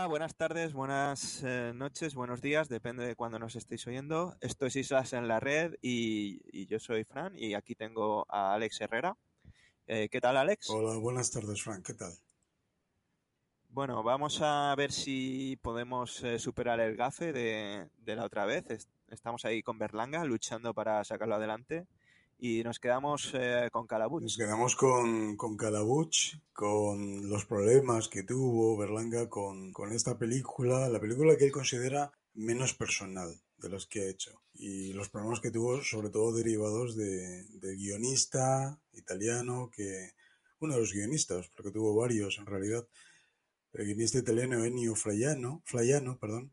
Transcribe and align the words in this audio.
Hola, 0.00 0.08
buenas 0.08 0.34
tardes, 0.34 0.72
buenas 0.72 1.42
eh, 1.44 1.72
noches, 1.74 2.14
buenos 2.14 2.40
días, 2.40 2.70
depende 2.70 3.06
de 3.06 3.14
cuándo 3.14 3.38
nos 3.38 3.54
estéis 3.54 3.86
oyendo. 3.86 4.34
Esto 4.40 4.64
es 4.64 4.74
Islas 4.74 5.12
en 5.12 5.28
la 5.28 5.40
Red 5.40 5.74
y, 5.82 6.40
y 6.58 6.64
yo 6.64 6.78
soy 6.80 7.04
Fran 7.04 7.34
y 7.36 7.52
aquí 7.52 7.74
tengo 7.74 8.24
a 8.30 8.54
Alex 8.54 8.80
Herrera. 8.80 9.18
Eh, 9.86 10.08
¿Qué 10.10 10.18
tal, 10.22 10.38
Alex? 10.38 10.70
Hola, 10.70 10.96
buenas 10.98 11.30
tardes, 11.30 11.62
Frank. 11.62 11.84
¿Qué 11.84 11.92
tal? 11.92 12.14
Bueno, 13.68 14.02
vamos 14.02 14.40
a 14.40 14.74
ver 14.74 14.90
si 14.90 15.58
podemos 15.60 16.24
eh, 16.24 16.38
superar 16.38 16.80
el 16.80 16.96
gafe 16.96 17.34
de, 17.34 17.90
de 17.98 18.16
la 18.16 18.24
otra 18.24 18.46
vez. 18.46 18.70
Es- 18.70 18.88
estamos 19.08 19.44
ahí 19.44 19.62
con 19.62 19.78
Berlanga 19.78 20.24
luchando 20.24 20.72
para 20.72 21.04
sacarlo 21.04 21.34
adelante 21.34 21.86
y 22.40 22.62
nos 22.62 22.78
quedamos 22.78 23.32
eh, 23.34 23.68
con 23.70 23.86
Calabuch. 23.86 24.22
Nos 24.22 24.36
quedamos 24.36 24.74
con, 24.74 25.36
con 25.36 25.56
Calabuch, 25.56 26.36
con 26.52 27.28
los 27.28 27.44
problemas 27.44 28.08
que 28.08 28.22
tuvo 28.22 28.76
Berlanga 28.78 29.28
con, 29.28 29.72
con 29.72 29.92
esta 29.92 30.18
película, 30.18 30.88
la 30.88 31.00
película 31.00 31.36
que 31.36 31.44
él 31.44 31.52
considera 31.52 32.10
menos 32.34 32.74
personal 32.74 33.38
de 33.58 33.68
las 33.68 33.86
que 33.86 34.00
ha 34.00 34.08
hecho. 34.08 34.42
Y 34.54 34.92
los 34.94 35.10
problemas 35.10 35.40
que 35.40 35.50
tuvo, 35.50 35.82
sobre 35.82 36.10
todo 36.10 36.32
derivados 36.32 36.96
de, 36.96 37.46
guionista 37.76 38.80
italiano, 38.92 39.70
que 39.70 40.12
uno 40.60 40.74
de 40.74 40.80
los 40.80 40.92
guionistas, 40.92 41.48
porque 41.54 41.70
tuvo 41.70 41.94
varios 41.94 42.38
en 42.38 42.46
realidad, 42.46 42.86
el 43.72 43.84
guionista 43.84 44.18
italiano 44.18 44.64
Ennio 44.64 44.94
Flaiano, 44.94 45.62
Flaiano 45.64 46.18
perdón, 46.18 46.52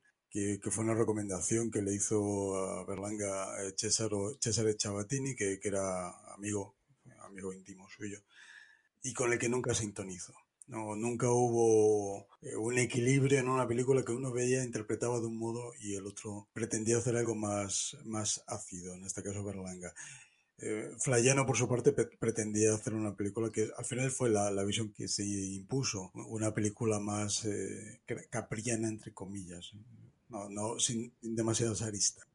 que, 0.59 0.71
fue 0.71 0.83
una 0.83 0.93
recomendación 0.93 1.71
que 1.71 1.81
le 1.81 1.93
hizo 1.93 2.55
a 2.55 2.85
Berlanga 2.85 3.63
eh, 3.63 3.73
Cesaro, 3.75 4.37
Cesare 4.39 4.75
Ciabattini, 4.75 5.35
que, 5.35 5.59
que 5.59 5.67
era 5.67 6.09
amigo, 6.33 6.75
amigo 7.21 7.53
íntimo 7.53 7.87
suyo, 7.89 8.19
y 9.01 9.13
con 9.13 9.33
el 9.33 9.39
que 9.39 9.49
nunca 9.49 9.73
sintonizó. 9.73 10.33
No, 10.67 10.95
nunca 10.95 11.29
hubo 11.31 12.27
eh, 12.41 12.55
un 12.57 12.77
equilibrio 12.77 13.39
en 13.39 13.47
una 13.47 13.67
película 13.67 14.03
que 14.03 14.11
uno 14.11 14.31
veía, 14.31 14.63
interpretaba 14.63 15.19
de 15.19 15.27
un 15.27 15.37
modo 15.37 15.71
y 15.79 15.95
el 15.95 16.05
otro 16.05 16.49
pretendía 16.53 16.97
hacer 16.97 17.15
algo 17.15 17.35
más, 17.35 17.97
más 18.03 18.43
ácido, 18.47 18.93
en 18.93 19.05
este 19.05 19.23
caso 19.23 19.43
Berlanga. 19.43 19.93
Eh, 20.59 20.89
por 21.45 21.55
su 21.55 21.67
parte, 21.67 21.93
pretendía 21.93 22.73
hacer 22.73 22.95
una 22.95 23.15
película 23.15 23.51
que 23.51 23.69
al 23.77 23.85
final 23.85 24.11
fue 24.11 24.29
la, 24.29 24.51
la 24.51 24.63
visión 24.63 24.91
que 24.91 25.07
se 25.07 25.23
impuso, 25.23 26.11
una 26.13 26.53
película 26.53 26.99
más 26.99 27.45
eh, 27.45 28.01
capriana, 28.29 28.87
entre 28.87 29.13
comillas, 29.13 29.71
no, 30.29 30.49
no 30.49 30.79
sin, 30.79 31.13
sin 31.21 31.35
demasiadas 31.35 31.81
aristas. 31.81 32.25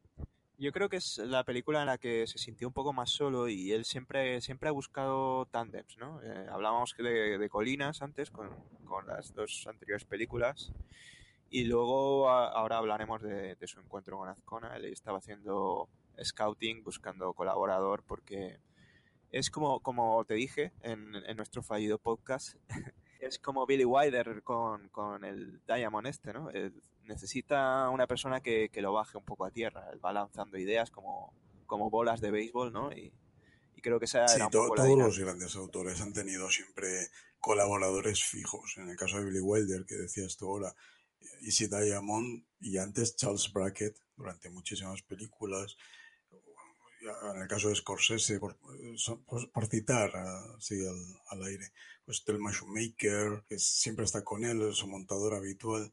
Yo 0.58 0.70
creo 0.70 0.88
que 0.88 0.98
es 0.98 1.18
la 1.18 1.42
película 1.44 1.80
en 1.80 1.86
la 1.86 1.98
que 1.98 2.26
se 2.26 2.38
sintió 2.38 2.68
un 2.68 2.74
poco 2.74 2.92
más 2.92 3.10
solo 3.10 3.48
y 3.48 3.72
él 3.72 3.84
siempre, 3.84 4.40
siempre 4.40 4.68
ha 4.68 4.72
buscado 4.72 5.46
tándems, 5.46 5.98
¿no? 5.98 6.22
Eh, 6.22 6.46
hablábamos 6.50 6.94
de, 6.96 7.36
de 7.36 7.48
Colinas 7.48 8.00
antes 8.00 8.30
con, 8.30 8.48
con 8.84 9.06
las 9.06 9.34
dos 9.34 9.66
anteriores 9.66 10.04
películas 10.04 10.72
y 11.52 11.64
luego 11.64 12.30
ahora 12.30 12.78
hablaremos 12.78 13.20
de, 13.22 13.56
su 13.66 13.78
encuentro 13.78 14.16
con 14.16 14.28
Azcona. 14.28 14.76
Él 14.76 14.86
estaba 14.86 15.18
haciendo 15.18 15.88
scouting, 16.22 16.82
buscando 16.82 17.34
colaborador 17.34 18.02
porque 18.04 18.58
es 19.30 19.50
como, 19.50 19.80
como 19.80 20.24
te 20.24 20.34
dije 20.34 20.72
en, 20.80 21.14
en 21.14 21.36
nuestro 21.36 21.62
fallido 21.62 21.98
podcast, 21.98 22.56
es 23.20 23.38
como 23.38 23.66
Billy 23.66 23.84
Wilder 23.84 24.42
con, 24.42 24.88
con 24.88 25.24
el 25.24 25.60
Diamond 25.66 26.06
este, 26.06 26.32
¿no? 26.32 26.50
Eh, 26.50 26.72
necesita 27.04 27.88
una 27.90 28.06
persona 28.06 28.40
que, 28.40 28.68
que 28.70 28.82
lo 28.82 28.92
baje 28.92 29.18
un 29.18 29.24
poco 29.24 29.44
a 29.44 29.50
tierra. 29.50 29.88
Él 29.92 30.04
va 30.04 30.12
lanzando 30.12 30.58
ideas 30.58 30.90
como, 30.90 31.32
como 31.66 31.90
bolas 31.90 32.20
de 32.20 32.30
béisbol, 32.30 32.72
¿no? 32.72 32.92
Y, 32.92 33.12
y 33.76 33.80
creo 33.80 33.98
que 33.98 34.06
esa 34.06 34.26
Sí, 34.26 34.36
era 34.36 34.46
un 34.46 34.50
to- 34.52 34.62
poco 34.62 34.76
la 34.76 34.82
todos 34.84 34.98
los 34.98 35.18
grandes 35.18 35.56
autores 35.56 36.00
han 36.00 36.12
tenido 36.12 36.48
siempre 36.50 37.08
colaboradores 37.40 38.22
fijos. 38.22 38.76
En 38.78 38.88
el 38.88 38.96
caso 38.96 39.18
de 39.18 39.24
Billy 39.24 39.40
Wilder, 39.40 39.84
que 39.84 39.96
decías 39.96 40.36
tú 40.36 40.46
ahora, 40.48 40.74
Easy 41.42 41.66
Diamond 41.68 42.44
y 42.60 42.78
antes 42.78 43.16
Charles 43.16 43.52
Brackett 43.52 43.96
durante 44.16 44.50
muchísimas 44.50 45.02
películas. 45.02 45.76
En 47.34 47.42
el 47.42 47.48
caso 47.48 47.68
de 47.68 47.74
Scorsese, 47.74 48.38
por, 48.38 48.56
por- 49.26 49.50
por 49.50 49.66
citar 49.66 50.14
así 50.56 50.76
al, 50.86 51.02
al 51.30 51.42
aire, 51.48 51.72
pues 52.04 52.22
Thelma 52.24 52.52
Shoemaker, 52.52 53.42
que 53.48 53.58
siempre 53.58 54.04
está 54.04 54.22
con 54.22 54.44
él, 54.44 54.72
su 54.72 54.86
montador 54.86 55.34
habitual. 55.34 55.92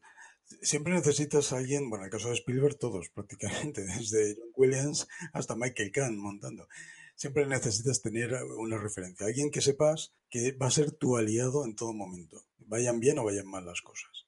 Siempre 0.62 0.92
necesitas 0.92 1.52
a 1.52 1.58
alguien, 1.58 1.88
bueno, 1.88 2.04
en 2.04 2.06
el 2.08 2.12
caso 2.12 2.28
de 2.28 2.34
Spielberg, 2.34 2.78
todos 2.78 3.08
prácticamente, 3.14 3.82
desde 3.82 4.36
John 4.36 4.50
Williams 4.56 5.08
hasta 5.32 5.56
Michael 5.56 5.92
Kahn 5.92 6.18
montando. 6.18 6.68
Siempre 7.14 7.46
necesitas 7.46 8.00
tener 8.00 8.32
una 8.58 8.78
referencia, 8.78 9.26
alguien 9.26 9.50
que 9.50 9.60
sepas 9.60 10.14
que 10.30 10.52
va 10.52 10.66
a 10.66 10.70
ser 10.70 10.90
tu 10.90 11.16
aliado 11.16 11.64
en 11.64 11.76
todo 11.76 11.92
momento, 11.92 12.44
vayan 12.58 12.98
bien 12.98 13.18
o 13.18 13.24
vayan 13.24 13.46
mal 13.46 13.66
las 13.66 13.82
cosas. 13.82 14.26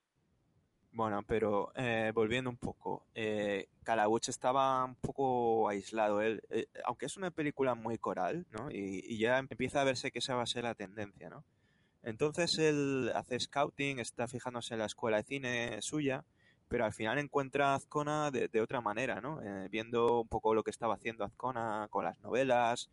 Bueno, 0.94 1.22
pero 1.26 1.72
eh, 1.74 2.12
volviendo 2.14 2.50
un 2.50 2.58
poco, 2.58 3.06
eh, 3.14 3.68
Calabuch 3.82 4.28
estaba 4.28 4.84
un 4.84 4.94
poco 4.96 5.66
aislado. 5.70 6.20
Él, 6.20 6.42
eh, 6.50 6.66
aunque 6.84 7.06
es 7.06 7.16
una 7.16 7.30
película 7.30 7.74
muy 7.74 7.96
coral, 7.96 8.46
¿no? 8.50 8.70
Y, 8.70 9.02
y 9.06 9.16
ya 9.18 9.38
empieza 9.38 9.80
a 9.80 9.84
verse 9.84 10.10
que 10.10 10.18
esa 10.18 10.34
va 10.34 10.42
a 10.42 10.46
ser 10.46 10.64
la 10.64 10.74
tendencia, 10.74 11.30
¿no? 11.30 11.44
Entonces 12.02 12.58
él 12.58 13.12
hace 13.14 13.38
scouting, 13.38 13.98
está 13.98 14.26
fijándose 14.26 14.74
en 14.74 14.80
la 14.80 14.86
escuela 14.86 15.18
de 15.18 15.22
cine 15.24 15.82
suya, 15.82 16.24
pero 16.68 16.84
al 16.84 16.92
final 16.92 17.18
encuentra 17.18 17.72
a 17.72 17.74
Azcona 17.76 18.30
de, 18.30 18.60
otra 18.60 18.80
manera, 18.80 19.20
¿no? 19.20 19.42
Eh, 19.42 19.68
viendo 19.70 20.22
un 20.22 20.28
poco 20.28 20.54
lo 20.54 20.64
que 20.64 20.70
estaba 20.70 20.94
haciendo 20.94 21.24
Azcona 21.24 21.86
con 21.90 22.04
las 22.04 22.18
novelas. 22.20 22.90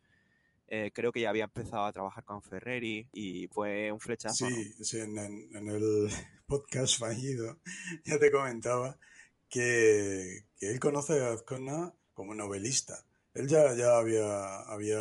eh, 0.67 0.91
creo 0.93 1.11
que 1.11 1.21
ya 1.21 1.29
había 1.29 1.45
empezado 1.45 1.85
a 1.85 1.91
trabajar 1.93 2.23
con 2.23 2.43
Ferreri 2.43 3.07
y 3.13 3.47
fue 3.47 3.91
un 3.91 3.99
flechazo. 3.99 4.47
Sí, 4.47 4.73
sí, 4.83 4.99
en 4.99 5.17
el 5.17 6.09
podcast 6.47 6.99
fallido 6.99 7.59
ya 8.05 8.19
te 8.19 8.31
comentaba 8.31 8.97
que, 9.49 10.45
que 10.57 10.69
él 10.69 10.79
conoce 10.79 11.23
a 11.23 11.33
Azcona 11.33 11.93
como 12.13 12.35
novelista. 12.35 13.03
Él 13.33 13.47
ya, 13.47 13.73
ya 13.73 13.97
había, 13.97 14.59
había 14.63 14.99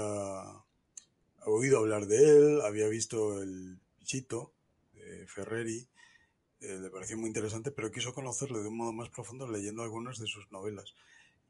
oído 1.45 1.79
hablar 1.79 2.07
de 2.07 2.17
él, 2.17 2.61
había 2.63 2.89
visto 2.89 3.43
el 3.43 3.81
Chito 4.09 4.55
de 4.95 5.27
Ferreri, 5.27 5.87
eh, 6.61 6.79
le 6.81 6.89
pareció 6.91 7.19
muy 7.19 7.29
interesante, 7.29 7.71
pero 7.71 7.91
quiso 7.91 8.15
conocerle 8.15 8.61
de 8.61 8.69
un 8.69 8.77
modo 8.79 8.93
más 8.93 9.11
profundo 9.11 9.47
leyendo 9.47 9.83
algunas 9.83 10.19
de 10.19 10.27
sus 10.27 10.51
novelas. 10.51 10.95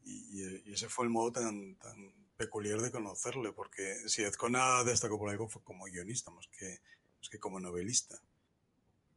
Y, 0.04 0.42
y- 0.42 0.72
ese 0.72 0.88
fue 0.88 1.04
el 1.04 1.10
modo 1.10 1.30
tan, 1.30 1.76
tan 1.76 2.12
peculiar 2.36 2.80
de 2.80 2.90
conocerle, 2.90 3.52
porque 3.52 3.94
si 4.08 4.24
Azcona 4.24 4.82
destacó 4.82 5.18
por 5.18 5.30
algo 5.30 5.48
fue 5.48 5.62
como 5.62 5.84
guionista 5.84 6.32
más 6.32 6.48
que, 6.48 6.80
más 7.20 7.28
que 7.30 7.38
como 7.38 7.60
novelista. 7.60 8.20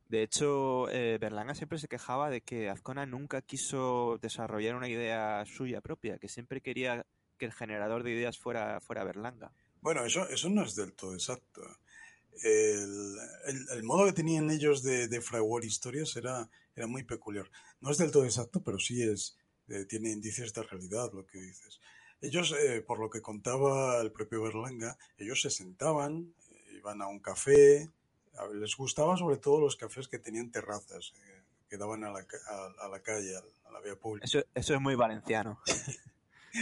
De 0.07 0.21
hecho, 0.21 0.87
eh, 0.89 1.17
Berlanga 1.19 1.55
siempre 1.55 1.79
se 1.79 1.87
quejaba 1.87 2.29
de 2.29 2.41
que 2.41 2.69
Azcona 2.69 3.05
nunca 3.07 3.41
quiso 3.41 4.19
desarrollar 4.21 4.75
una 4.75 4.89
idea 4.89 5.43
suya 5.47 5.81
propia, 5.81 6.19
que 6.19 6.27
siempre 6.27 6.61
quería 6.61 7.05
que 7.39 7.45
el 7.45 7.53
generador 7.53 8.03
de 8.03 8.11
ideas 8.11 8.37
fuera, 8.37 8.79
fuera 8.81 9.03
Berlanga. 9.03 9.51
Bueno, 9.81 10.05
eso, 10.05 10.27
eso 10.29 10.47
no 10.49 10.63
es 10.63 10.75
del 10.75 10.93
todo 10.93 11.15
exacto. 11.15 11.61
El, 12.43 13.17
el- 13.47 13.67
el 13.71 13.83
modo 13.83 14.05
que 14.05 14.13
tenían 14.13 14.49
ellos 14.51 14.83
de, 14.83 15.07
de 15.07 15.21
fraguar 15.21 15.63
historias 15.65 16.15
era, 16.15 16.49
era 16.75 16.87
muy 16.87 17.03
peculiar. 17.03 17.49
No 17.81 17.91
es 17.91 17.97
del 17.97 18.11
todo 18.11 18.25
exacto, 18.25 18.61
pero 18.63 18.79
sí 18.79 19.03
es 19.03 19.37
eh, 19.67 19.85
tiene 19.85 20.09
indicios 20.11 20.53
de 20.53 20.63
realidad 20.63 21.11
lo 21.13 21.25
que 21.25 21.39
dices. 21.39 21.79
Ellos, 22.21 22.53
eh, 22.59 22.81
por 22.81 22.99
lo 22.99 23.09
que 23.09 23.21
contaba 23.21 23.99
el 24.01 24.11
propio 24.11 24.43
Berlanga, 24.43 24.97
ellos 25.17 25.41
se 25.41 25.49
sentaban, 25.49 26.33
eh, 26.51 26.73
iban 26.77 27.01
a 27.01 27.07
un 27.07 27.19
café, 27.19 27.89
a- 28.37 28.47
les 28.47 28.75
gustaba 28.75 29.17
sobre 29.17 29.37
todo 29.37 29.59
los 29.61 29.75
cafés 29.75 30.07
que 30.07 30.19
tenían 30.19 30.51
terrazas, 30.51 31.13
eh, 31.17 31.41
que 31.69 31.77
daban 31.77 32.03
a 32.03 32.11
la, 32.11 32.19
a, 32.49 32.85
a 32.85 32.89
la 32.89 32.99
calle, 33.01 33.35
a 33.35 33.71
la 33.71 33.79
vía 33.81 33.95
pública. 33.95 34.25
Eso, 34.25 34.43
eso 34.53 34.73
es 34.75 34.81
muy 34.81 34.95
valenciano. 34.95 35.59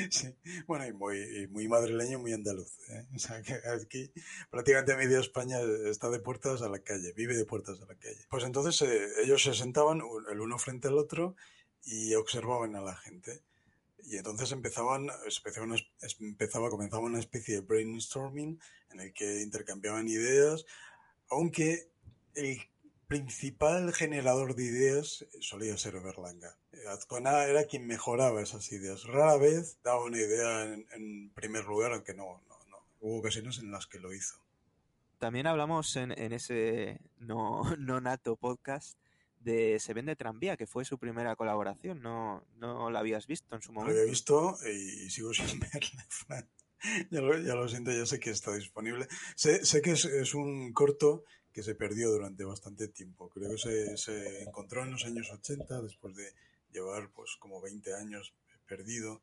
Sí, 0.09 0.35
bueno, 0.67 0.85
y 0.85 0.93
muy, 0.93 1.47
muy 1.47 1.67
madrileño, 1.67 2.19
muy 2.19 2.33
andaluz. 2.33 2.77
¿eh? 2.89 3.07
O 3.15 3.19
sea, 3.19 3.41
que 3.41 3.53
aquí 3.53 4.11
prácticamente 4.49 4.95
media 4.95 5.19
España 5.19 5.59
está 5.85 6.09
de 6.09 6.19
puertas 6.19 6.61
a 6.61 6.69
la 6.69 6.79
calle, 6.79 7.13
vive 7.13 7.35
de 7.35 7.45
puertas 7.45 7.81
a 7.81 7.85
la 7.85 7.95
calle. 7.95 8.25
Pues 8.29 8.43
entonces 8.43 8.81
eh, 8.81 9.07
ellos 9.23 9.43
se 9.43 9.53
sentaban 9.53 10.01
el 10.31 10.41
uno 10.41 10.57
frente 10.57 10.87
al 10.87 10.97
otro 10.97 11.35
y 11.83 12.13
observaban 12.15 12.75
a 12.75 12.81
la 12.81 12.95
gente. 12.95 13.41
Y 14.03 14.17
entonces 14.17 14.51
empezaban, 14.51 15.07
empezaban, 15.25 15.75
empezaba, 16.19 16.69
comenzaba 16.69 17.03
una 17.03 17.19
especie 17.19 17.55
de 17.55 17.61
brainstorming 17.61 18.59
en 18.91 18.99
el 18.99 19.13
que 19.13 19.41
intercambiaban 19.41 20.07
ideas, 20.07 20.65
aunque 21.29 21.91
el 22.33 22.59
principal 23.09 23.91
generador 23.91 24.55
de 24.55 24.63
ideas 24.65 25.25
solía 25.41 25.75
ser 25.77 25.99
Berlanga. 25.99 26.55
Azcona 26.87 27.43
era 27.45 27.65
quien 27.65 27.87
mejoraba 27.87 28.41
esas 28.41 28.71
ideas. 28.71 29.03
Rara 29.03 29.35
vez 29.37 29.79
daba 29.83 30.05
una 30.05 30.17
idea 30.19 30.63
en, 30.63 30.85
en 30.93 31.31
primer 31.31 31.65
lugar, 31.65 31.91
aunque 31.91 32.13
no, 32.13 32.41
no, 32.47 32.55
no. 32.69 32.77
Hubo 33.01 33.17
ocasiones 33.17 33.57
en 33.57 33.71
las 33.71 33.87
que 33.87 33.99
lo 33.99 34.13
hizo. 34.13 34.39
También 35.17 35.47
hablamos 35.47 35.95
en, 35.95 36.11
en 36.17 36.31
ese 36.33 37.01
no, 37.17 37.63
no 37.79 37.99
nato 37.99 38.35
podcast 38.37 38.97
de 39.39 39.79
Se 39.79 39.93
vende 39.93 40.15
tranvía, 40.15 40.55
que 40.55 40.67
fue 40.67 40.85
su 40.85 40.99
primera 40.99 41.35
colaboración. 41.35 42.01
No, 42.03 42.45
no 42.57 42.91
la 42.91 42.99
habías 42.99 43.25
visto 43.25 43.55
en 43.55 43.61
su 43.63 43.71
Lo 43.71 43.79
momento. 43.79 43.99
había 43.99 44.09
visto 44.11 44.55
y 44.71 45.09
sigo 45.09 45.33
sin 45.33 45.59
verla, 45.59 46.05
Fran. 46.09 46.47
Ya 47.09 47.19
lo, 47.21 47.37
ya 47.39 47.55
lo 47.55 47.67
siento, 47.67 47.91
ya 47.91 48.05
sé 48.05 48.19
que 48.19 48.29
está 48.29 48.53
disponible. 48.53 49.07
Sé, 49.35 49.65
sé 49.65 49.81
que 49.81 49.91
es, 49.91 50.05
es 50.05 50.33
un 50.33 50.71
corto 50.73 51.23
que 51.59 51.63
se 51.63 51.75
perdió 51.75 52.09
durante 52.09 52.45
bastante 52.45 52.87
tiempo. 52.87 53.27
Creo 53.27 53.51
que 53.51 53.57
se, 53.57 53.97
se 53.97 54.43
encontró 54.43 54.83
en 54.83 54.91
los 54.91 55.03
años 55.03 55.29
80, 55.29 55.81
después 55.81 56.15
de 56.15 56.31
llevar 56.71 57.09
pues 57.13 57.35
como 57.37 57.59
20 57.59 57.95
años 57.95 58.33
perdido. 58.65 59.21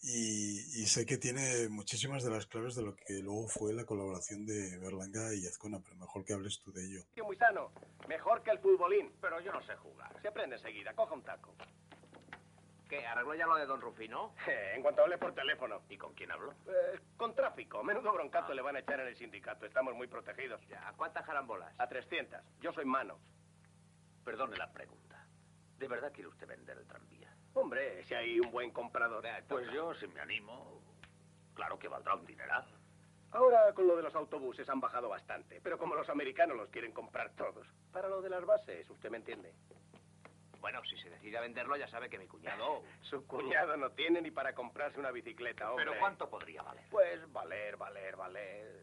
Y, 0.00 0.86
sé 0.86 1.04
que 1.04 1.16
tiene 1.16 1.68
muchísimas 1.68 2.22
de 2.22 2.30
las 2.30 2.46
claves 2.46 2.76
de 2.76 2.82
lo 2.82 2.94
que 2.94 3.14
luego 3.14 3.48
fue 3.48 3.72
la 3.72 3.84
colaboración 3.84 4.46
de 4.46 4.78
Berlanga 4.78 5.34
y 5.34 5.44
Azcona, 5.44 5.80
pero 5.82 5.96
mejor 5.96 6.24
que 6.24 6.34
hables 6.34 6.60
tú 6.60 6.70
de 6.72 6.86
ello. 6.86 7.00
Muy 7.24 7.36
sano. 7.36 7.72
Mejor 8.06 8.44
que 8.44 8.52
el 8.52 8.60
futbolín. 8.60 9.10
Pero 9.20 9.40
yo 9.40 9.50
no 9.50 9.66
sé 9.66 9.74
jugar. 9.74 10.14
Se 10.22 10.28
aprende 10.28 10.54
enseguida. 10.54 10.94
Coja 10.94 11.14
un 11.14 11.24
taco. 11.24 11.56
¿Qué? 12.88 13.04
¿Arregló 13.04 13.34
ya 13.34 13.46
lo 13.46 13.56
de 13.56 13.66
Don 13.66 13.80
Rufino? 13.80 14.34
Eh, 14.46 14.72
en 14.76 14.82
cuanto 14.82 15.02
hable 15.02 15.18
por 15.18 15.34
teléfono. 15.34 15.82
¿Y 15.88 15.96
con 15.96 16.14
quién 16.14 16.30
habló? 16.30 16.52
Eh, 16.66 17.00
con 17.16 17.34
tráfico. 17.34 17.82
Menudo 17.82 18.12
broncato 18.12 18.54
le 18.54 18.62
van 18.62 18.76
a 18.76 18.80
echar 18.80 19.00
en 19.00 19.08
el 19.08 19.16
sindicato. 19.16 19.66
Estamos 19.66 19.94
muy 19.94 20.06
protegidos. 20.06 20.60
Ya, 20.68 20.88
¿a 20.88 20.92
cuántas 20.92 21.24
jarambolas? 21.24 21.74
A 21.78 21.88
300. 21.88 22.40
Yo 22.60 22.72
soy 22.72 22.84
mano. 22.84 23.18
Perdone 24.24 24.56
la 24.56 24.70
pregunta. 24.72 25.26
¿De 25.78 25.88
verdad 25.88 26.12
quiere 26.12 26.28
usted 26.28 26.46
vender 26.46 26.78
el 26.78 26.86
tranvía? 26.86 27.34
Hombre, 27.54 28.04
si 28.04 28.14
hay 28.14 28.38
un 28.38 28.50
buen 28.50 28.70
comprador. 28.70 29.24
Pues 29.48 29.70
yo, 29.72 29.94
si 29.94 30.06
me 30.06 30.20
animo, 30.20 30.80
claro 31.54 31.78
que 31.78 31.88
valdrá 31.88 32.14
un 32.14 32.24
dineral. 32.24 32.66
Ahora 33.32 33.72
con 33.74 33.86
lo 33.86 33.96
de 33.96 34.02
los 34.02 34.14
autobuses 34.14 34.68
han 34.68 34.80
bajado 34.80 35.08
bastante, 35.08 35.60
pero 35.60 35.76
como 35.76 35.94
los 35.94 36.08
americanos 36.08 36.56
los 36.56 36.68
quieren 36.70 36.92
comprar 36.92 37.30
todos. 37.32 37.66
Para 37.92 38.08
lo 38.08 38.22
de 38.22 38.30
las 38.30 38.44
bases, 38.44 38.88
usted 38.88 39.10
me 39.10 39.18
entiende. 39.18 39.52
Bueno, 40.66 40.82
si 40.82 40.96
se 40.96 41.08
decide 41.08 41.38
a 41.38 41.42
venderlo, 41.42 41.76
ya 41.76 41.86
sabe 41.86 42.10
que 42.10 42.18
mi 42.18 42.26
cuñado... 42.26 42.82
Su 43.02 43.24
cuñado 43.24 43.76
no 43.76 43.92
tiene 43.92 44.20
ni 44.20 44.32
para 44.32 44.52
comprarse 44.52 44.98
una 44.98 45.12
bicicleta, 45.12 45.70
hombre. 45.70 45.84
¿Pero 45.86 46.00
cuánto 46.00 46.28
podría 46.28 46.60
valer? 46.62 46.82
Pues 46.90 47.32
valer, 47.32 47.76
valer, 47.76 48.16
valer. 48.16 48.82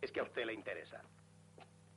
Es 0.00 0.12
que 0.12 0.20
a 0.20 0.22
usted 0.22 0.44
le 0.46 0.52
interesa. 0.54 1.02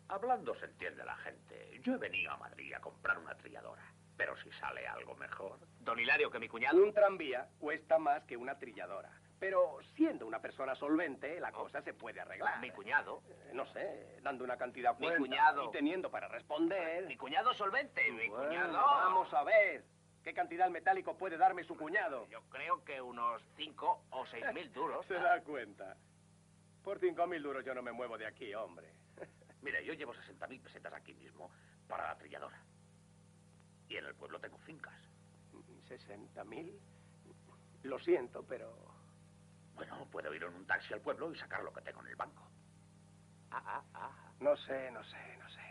Hablando 0.07 0.55
se 0.55 0.65
entiende 0.65 1.05
la 1.05 1.17
gente. 1.17 1.79
Yo 1.83 1.93
he 1.93 1.97
venido 1.99 2.31
a 2.31 2.37
Madrid 2.37 2.73
a 2.73 2.79
comprar 2.79 3.19
una 3.19 3.35
trilladora. 3.35 3.83
Pero 4.17 4.35
si 4.37 4.51
sale 4.53 4.87
algo 4.87 5.13
mejor... 5.13 5.59
Don 5.81 5.99
Hilario, 5.99 6.31
que 6.31 6.39
mi 6.39 6.49
cuñado... 6.49 6.81
Un 6.81 6.91
tranvía 6.91 7.47
cuesta 7.59 7.99
más 7.99 8.23
que 8.23 8.35
una 8.35 8.57
trilladora. 8.57 9.11
Pero 9.39 9.77
siendo 9.95 10.27
una 10.27 10.41
persona 10.41 10.75
solvente, 10.75 11.39
la 11.39 11.51
cosa 11.51 11.81
se 11.81 11.93
puede 11.93 12.19
arreglar. 12.19 12.59
Mi 12.59 12.71
cuñado... 12.71 13.21
Eh, 13.29 13.51
No 13.53 13.65
sé, 13.67 14.19
dando 14.21 14.43
una 14.43 14.57
cantidad 14.57 14.91
Mi 14.99 15.07
cuenta 15.07 15.17
cuñado. 15.19 15.63
y 15.65 15.71
teniendo 15.71 16.11
para 16.11 16.27
responder. 16.27 17.05
Mi 17.07 17.15
cuñado 17.15 17.53
solvente, 17.53 18.11
mi 18.11 18.27
Bueno, 18.27 18.45
cuñado... 18.47 18.73
Vamos 18.73 19.33
a 19.33 19.43
ver. 19.43 19.85
¿Qué 20.23 20.33
cantidad 20.33 20.69
metálico 20.69 21.17
puede 21.17 21.37
darme 21.37 21.63
su 21.63 21.77
cuñado? 21.77 22.27
Yo 22.27 22.41
creo 22.49 22.83
que 22.83 23.01
unos 23.01 23.41
cinco 23.55 24.03
o 24.09 24.25
seis 24.25 24.43
mil 24.53 24.71
duros. 24.73 25.05
Se 25.05 25.13
da 25.13 25.41
cuenta. 25.41 25.95
Por 26.83 26.99
cinco 26.99 27.25
mil 27.25 27.41
duros 27.41 27.63
yo 27.63 27.73
no 27.73 27.81
me 27.81 27.93
muevo 27.93 28.17
de 28.17 28.25
aquí, 28.27 28.53
hombre. 28.53 28.93
Mire, 29.61 29.83
yo 29.85 29.93
llevo 29.93 30.13
60.000 30.13 30.61
pesetas 30.61 30.93
aquí 30.93 31.13
mismo 31.13 31.49
para 31.87 32.07
la 32.07 32.17
trilladora. 32.17 32.61
Y 33.89 33.97
en 33.97 34.05
el 34.05 34.15
pueblo 34.15 34.39
tengo 34.39 34.57
fincas. 34.59 34.95
¿60 35.87 36.45
mil? 36.45 36.79
Lo 37.83 37.97
siento, 37.99 38.43
pero... 38.45 38.73
Bueno, 39.79 40.05
puedo 40.11 40.33
ir 40.33 40.43
en 40.43 40.53
un 40.53 40.67
taxi 40.67 40.93
al 40.93 40.99
pueblo 40.99 41.31
y 41.31 41.37
sacar 41.37 41.63
lo 41.63 41.71
que 41.71 41.79
tengo 41.81 42.01
en 42.01 42.07
el 42.07 42.15
banco. 42.17 42.43
Ah, 43.51 43.63
ah, 43.65 43.83
ah. 43.93 44.31
No 44.41 44.57
sé, 44.57 44.91
no 44.91 45.01
sé, 45.05 45.37
no 45.37 45.49
sé. 45.49 45.61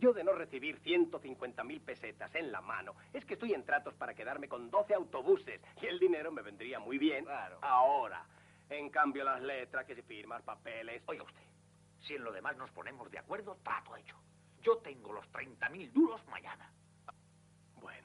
Yo 0.00 0.12
de 0.12 0.24
no 0.24 0.32
recibir 0.32 0.80
150 0.80 1.62
mil 1.62 1.80
pesetas 1.80 2.34
en 2.34 2.50
la 2.50 2.60
mano, 2.60 2.96
es 3.12 3.24
que 3.24 3.34
estoy 3.34 3.54
en 3.54 3.64
tratos 3.64 3.94
para 3.94 4.12
quedarme 4.12 4.48
con 4.48 4.70
12 4.72 4.92
autobuses 4.94 5.60
y 5.80 5.86
el 5.86 6.00
dinero 6.00 6.32
me 6.32 6.42
vendría 6.42 6.80
muy 6.80 6.98
bien 6.98 7.24
Claro. 7.26 7.58
ahora. 7.62 8.26
En 8.68 8.90
cambio, 8.90 9.22
las 9.22 9.40
letras, 9.40 9.86
que 9.86 9.94
si 9.94 10.02
firmas, 10.02 10.42
papeles... 10.42 11.00
Oiga 11.06 11.22
usted, 11.22 11.46
si 12.00 12.14
en 12.16 12.24
lo 12.24 12.32
demás 12.32 12.56
nos 12.56 12.72
ponemos 12.72 13.08
de 13.08 13.20
acuerdo, 13.20 13.56
trato 13.62 13.94
hecho. 13.96 14.16
Yo 14.62 14.78
tengo 14.78 15.12
los 15.12 15.30
30.000 15.30 15.92
duros 15.92 16.26
mañana. 16.26 16.68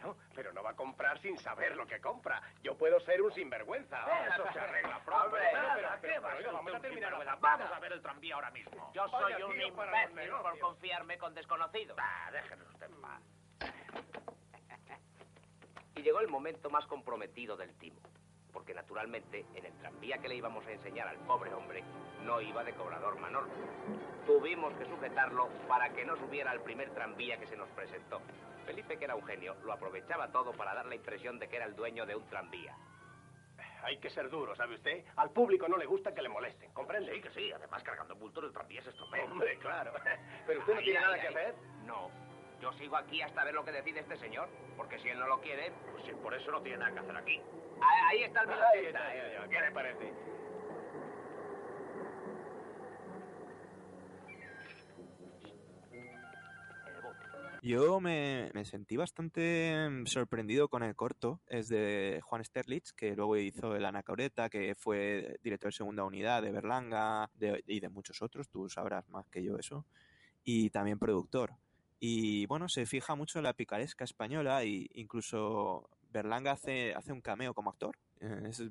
Bueno, 0.01 0.17
pero 0.33 0.53
no 0.53 0.63
va 0.63 0.71
a 0.71 0.75
comprar 0.75 1.19
sin 1.19 1.37
saber 1.39 1.75
lo 1.75 1.85
que 1.85 1.99
compra. 1.99 2.41
Yo 2.63 2.77
puedo 2.77 2.99
ser 3.01 3.21
un 3.21 3.31
sinvergüenza. 3.33 3.97
Eso 4.33 4.43
se 4.53 4.59
arregla 4.59 4.99
pronto. 5.03 5.25
Hombre, 5.25 5.41
Pero, 5.51 5.67
pero, 5.75 5.75
pero, 5.75 5.89
pero, 5.89 6.01
¿qué 6.01 6.07
pero, 6.07 6.21
va 6.21 6.31
a 6.31 6.35
oiga, 6.35 6.43
ser 6.43 6.53
vamos 6.53 6.73
a 6.73 6.75
un 6.75 6.81
terminar 6.81 7.39
Vamos 7.39 7.71
a 7.71 7.79
ver 7.79 7.93
el 7.93 8.01
tranvía 8.01 8.35
ahora 8.35 8.51
mismo. 8.51 8.91
Yo 8.93 9.09
Vaya 9.09 9.37
soy 9.37 9.43
un 9.43 9.53
tío 9.53 9.75
para 9.75 10.01
los 10.01 10.11
imbécil 10.11 10.31
por 10.41 10.59
confiarme 10.59 11.17
con 11.17 11.33
desconocidos. 11.33 11.97
Ah, 11.99 12.29
déjenos 12.31 12.67
usted 12.69 12.85
en 12.85 13.01
paz. 13.01 13.21
Y 15.95 16.01
llegó 16.01 16.21
el 16.21 16.29
momento 16.29 16.69
más 16.69 16.85
comprometido 16.85 17.57
del 17.57 17.77
timo. 17.77 17.99
Porque 18.53 18.73
naturalmente, 18.73 19.45
en 19.53 19.65
el 19.65 19.73
tranvía 19.77 20.17
que 20.17 20.27
le 20.27 20.35
íbamos 20.35 20.65
a 20.65 20.71
enseñar 20.71 21.07
al 21.07 21.17
pobre 21.17 21.53
hombre, 21.53 21.83
no 22.23 22.41
iba 22.41 22.63
de 22.63 22.73
cobrador 22.73 23.19
Manolo. 23.19 23.47
Tuvimos 24.25 24.73
que 24.75 24.85
sujetarlo 24.85 25.49
para 25.67 25.89
que 25.89 26.05
no 26.05 26.15
subiera 26.15 26.51
al 26.51 26.61
primer 26.61 26.89
tranvía 26.91 27.37
que 27.37 27.47
se 27.47 27.55
nos 27.57 27.69
presentó. 27.69 28.21
Felipe, 28.69 28.99
que 28.99 29.05
era 29.05 29.15
un 29.15 29.25
genio, 29.25 29.55
lo 29.63 29.73
aprovechaba 29.73 30.31
todo 30.31 30.51
para 30.53 30.75
dar 30.75 30.85
la 30.85 30.93
impresión 30.93 31.39
de 31.39 31.49
que 31.49 31.55
era 31.55 31.65
el 31.65 31.75
dueño 31.75 32.05
de 32.05 32.15
un 32.15 32.23
tranvía. 32.29 32.75
Hay 33.81 33.97
que 33.97 34.11
ser 34.11 34.29
duro, 34.29 34.55
¿sabe 34.55 34.75
usted? 34.75 35.03
Al 35.15 35.31
público 35.31 35.67
no 35.67 35.75
le 35.75 35.87
gusta 35.87 36.13
que 36.13 36.21
le 36.21 36.29
molesten, 36.29 36.71
¿comprende? 36.71 37.11
Sí, 37.15 37.19
que 37.19 37.31
sí. 37.31 37.51
Además, 37.51 37.81
cargando 37.81 38.15
bultos 38.15 38.43
el 38.43 38.53
tranvía 38.53 38.83
se 38.83 38.91
estropea. 38.91 39.23
Hombre, 39.23 39.57
claro. 39.57 39.91
Pero 40.45 40.59
usted 40.59 40.73
no 40.73 40.79
Ahí, 40.79 40.85
tiene 40.85 40.99
ahí, 40.99 41.05
nada 41.05 41.19
que 41.19 41.27
hacer. 41.29 41.55
No. 41.85 42.11
Yo 42.61 42.71
sigo 42.73 42.95
aquí 42.95 43.23
hasta 43.23 43.43
ver 43.43 43.55
lo 43.55 43.65
que 43.65 43.71
decide 43.71 44.01
este 44.01 44.17
señor. 44.17 44.47
Porque 44.77 44.99
si 44.99 45.09
él 45.09 45.17
no 45.19 45.25
lo 45.25 45.41
quiere, 45.41 45.71
Pues 45.91 46.03
si 46.05 46.11
por 46.13 46.35
eso 46.35 46.51
no 46.51 46.61
tiene 46.61 46.77
nada 46.77 46.91
que 46.93 46.99
hacer 46.99 47.17
aquí. 47.17 47.41
ahí 47.81 48.23
está 48.23 48.41
el 48.43 48.49
Ahí 48.51 48.85
milagro. 48.85 49.49
¿Qué 49.49 49.61
le 49.61 49.71
parece? 49.71 50.13
Yo 57.61 57.99
me, 57.99 58.49
me 58.53 58.63
sentí 58.65 58.95
bastante 58.97 59.87
mm, 59.89 60.05
sorprendido 60.05 60.69
con 60.69 60.83
el 60.83 60.95
corto. 60.95 61.41
Es 61.47 61.67
de 61.67 62.21
Juan 62.23 62.43
Sterlitz, 62.43 62.93
que 62.93 63.15
luego 63.15 63.35
hizo 63.37 63.75
el 63.75 63.85
Anacoreta, 63.85 64.49
que 64.49 64.75
fue 64.75 65.37
director 65.43 65.71
de 65.71 65.77
segunda 65.77 66.03
unidad 66.03 66.41
de 66.41 66.51
Berlanga 66.51 67.29
de- 67.35 67.63
y 67.67 67.79
de 67.79 67.89
muchos 67.89 68.21
otros. 68.21 68.47
Tú 68.49 68.69
sabrás 68.69 69.07
más 69.09 69.27
que 69.27 69.43
yo 69.43 69.57
eso. 69.57 69.85
Y 70.43 70.69
también 70.69 70.99
productor. 70.99 71.53
Y 71.99 72.45
bueno, 72.45 72.69
se 72.69 72.85
fija 72.85 73.15
mucho 73.15 73.39
en 73.39 73.43
la 73.43 73.53
picaresca 73.53 74.05
española 74.05 74.63
e 74.63 74.87
incluso 74.93 75.89
Berlanga 76.11 76.53
hace, 76.53 76.93
hace 76.93 77.11
un 77.11 77.21
cameo 77.21 77.53
como 77.53 77.69
actor. 77.71 77.97
Eh, 78.21 78.43
Es 78.49 78.63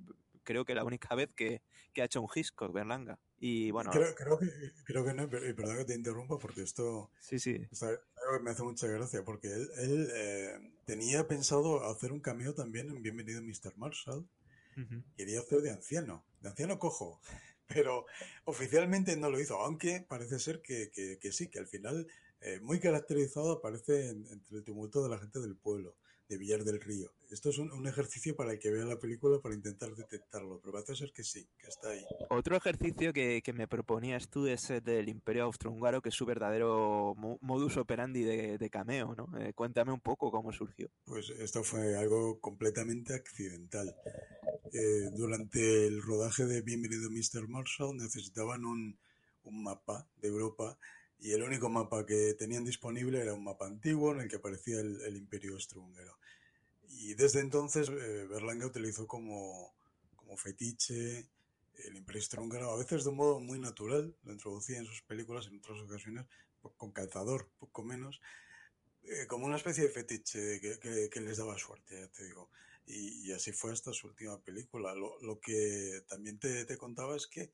creo 0.44 0.64
que 0.64 0.74
la 0.74 0.82
única 0.82 1.14
vez 1.14 1.30
que, 1.34 1.60
que 1.92 2.00
ha 2.00 2.06
hecho 2.06 2.22
un 2.22 2.28
Hitchcock 2.34 2.72
Berlanga. 2.72 3.18
Y 3.38 3.70
bueno, 3.70 3.90
Creo, 3.90 4.14
creo 4.14 4.38
que, 4.38 4.46
creo 4.84 5.04
que 5.04 5.12
no, 5.12 5.28
perdón 5.28 5.76
que 5.76 5.84
te 5.84 5.94
interrumpa 5.94 6.38
porque 6.38 6.62
esto, 6.62 7.10
sí, 7.20 7.38
sí. 7.38 7.66
algo 7.82 8.00
que 8.36 8.42
me 8.44 8.50
hace 8.50 8.62
mucha 8.62 8.86
gracia, 8.86 9.24
porque 9.24 9.48
él, 9.48 9.70
él, 9.78 10.08
eh, 10.14 10.72
tenía 10.84 11.26
pensado 11.26 11.84
hacer 11.90 12.12
un 12.12 12.20
cameo 12.20 12.54
también 12.54 12.90
en 12.90 13.02
Bienvenido 13.02 13.40
Mr. 13.42 13.76
Marshall, 13.76 14.28
quería 15.16 15.40
hacer 15.40 15.60
de 15.60 15.70
anciano, 15.70 16.24
de 16.40 16.50
anciano 16.50 16.78
cojo, 16.78 17.20
pero 17.66 18.06
oficialmente 18.44 19.16
no 19.16 19.30
lo 19.30 19.40
hizo, 19.40 19.56
aunque 19.60 20.04
parece 20.08 20.38
ser 20.38 20.60
que, 20.62 20.90
que- 20.92 21.18
que 21.18 21.32
sí, 21.32 21.48
que 21.48 21.58
al 21.58 21.66
final, 21.66 22.06
eh, 22.40 22.60
muy 22.60 22.78
caracterizado, 22.78 23.52
aparece 23.52 24.10
en- 24.10 24.26
entre 24.28 24.58
el 24.58 24.64
tumulto 24.64 25.02
de 25.02 25.08
la 25.08 25.18
gente 25.18 25.40
del 25.40 25.56
pueblo, 25.56 25.96
de 26.28 26.38
Villar 26.38 26.62
del 26.64 26.80
Río. 26.80 27.12
Esto 27.30 27.50
es 27.50 27.58
un, 27.58 27.70
un 27.72 27.86
ejercicio 27.86 28.34
para 28.34 28.52
el 28.52 28.58
que 28.58 28.70
vea 28.70 28.84
la 28.86 28.98
película 28.98 29.38
para 29.40 29.54
intentar 29.54 29.94
detectarlo, 29.94 30.60
pero 30.60 30.72
parece 30.72 30.96
ser 30.96 31.12
que 31.12 31.22
sí, 31.24 31.46
que 31.58 31.66
está 31.68 31.90
ahí. 31.90 32.04
Otro 32.30 32.56
ejercicio 32.56 33.12
que, 33.12 33.42
que 33.42 33.52
me 33.52 33.68
proponías 33.68 34.28
tú 34.28 34.46
es 34.46 34.70
el 34.70 34.82
del 34.82 35.08
Imperio 35.08 35.44
Austrohúngaro, 35.44 36.00
que 36.00 36.08
es 36.08 36.14
su 36.14 36.24
verdadero 36.24 37.14
mo- 37.16 37.38
modus 37.42 37.76
operandi 37.76 38.22
de, 38.22 38.56
de 38.56 38.70
cameo, 38.70 39.14
¿no? 39.14 39.28
Eh, 39.38 39.52
cuéntame 39.52 39.92
un 39.92 40.00
poco 40.00 40.30
cómo 40.30 40.52
surgió. 40.52 40.88
Pues 41.04 41.28
esto 41.30 41.62
fue 41.62 41.96
algo 41.98 42.40
completamente 42.40 43.14
accidental. 43.14 43.94
Eh, 44.72 45.10
durante 45.14 45.86
el 45.86 46.02
rodaje 46.02 46.46
de 46.46 46.62
Bienvenido 46.62 47.10
Mr. 47.10 47.46
Marshall 47.48 47.96
necesitaban 47.96 48.64
un, 48.64 48.98
un 49.44 49.62
mapa 49.62 50.08
de 50.16 50.28
Europa 50.28 50.78
y 51.20 51.32
el 51.32 51.42
único 51.42 51.68
mapa 51.68 52.06
que 52.06 52.34
tenían 52.38 52.64
disponible 52.64 53.20
era 53.20 53.34
un 53.34 53.44
mapa 53.44 53.66
antiguo 53.66 54.12
en 54.12 54.20
el 54.20 54.28
que 54.28 54.36
aparecía 54.36 54.80
el, 54.80 55.00
el 55.02 55.16
Imperio 55.16 55.54
Austrohúngaro. 55.54 56.16
Y 57.04 57.14
desde 57.14 57.40
entonces 57.40 57.88
eh, 57.88 58.26
Berlanga 58.28 58.66
utilizó 58.66 59.06
como, 59.06 59.74
como 60.16 60.36
fetiche 60.36 61.28
el 61.84 61.96
Imperio 61.96 62.20
Austrohúngaro, 62.20 62.72
a 62.72 62.76
veces 62.78 63.04
de 63.04 63.10
un 63.10 63.16
modo 63.16 63.40
muy 63.40 63.58
natural, 63.60 64.16
lo 64.24 64.32
introducía 64.32 64.78
en 64.78 64.86
sus 64.86 65.02
películas 65.02 65.46
en 65.46 65.58
otras 65.58 65.80
ocasiones, 65.80 66.26
con 66.76 66.90
calzador, 66.92 67.48
poco 67.58 67.84
menos, 67.84 68.20
eh, 69.04 69.26
como 69.28 69.46
una 69.46 69.56
especie 69.56 69.84
de 69.84 69.90
fetiche 69.90 70.60
que, 70.60 70.78
que- 70.80 71.10
que 71.10 71.20
les 71.20 71.38
daba 71.38 71.58
suerte, 71.58 72.00
ya 72.00 72.08
te 72.08 72.24
digo. 72.26 72.50
Y, 72.86 73.28
y 73.28 73.32
así 73.32 73.52
fue 73.52 73.72
hasta 73.72 73.92
su 73.92 74.08
última 74.08 74.40
película. 74.42 74.94
Lo, 74.94 75.20
lo 75.22 75.40
que 75.40 76.02
también 76.08 76.38
te, 76.40 76.64
te 76.66 76.78
contaba 76.78 77.16
es 77.16 77.26
que 77.26 77.52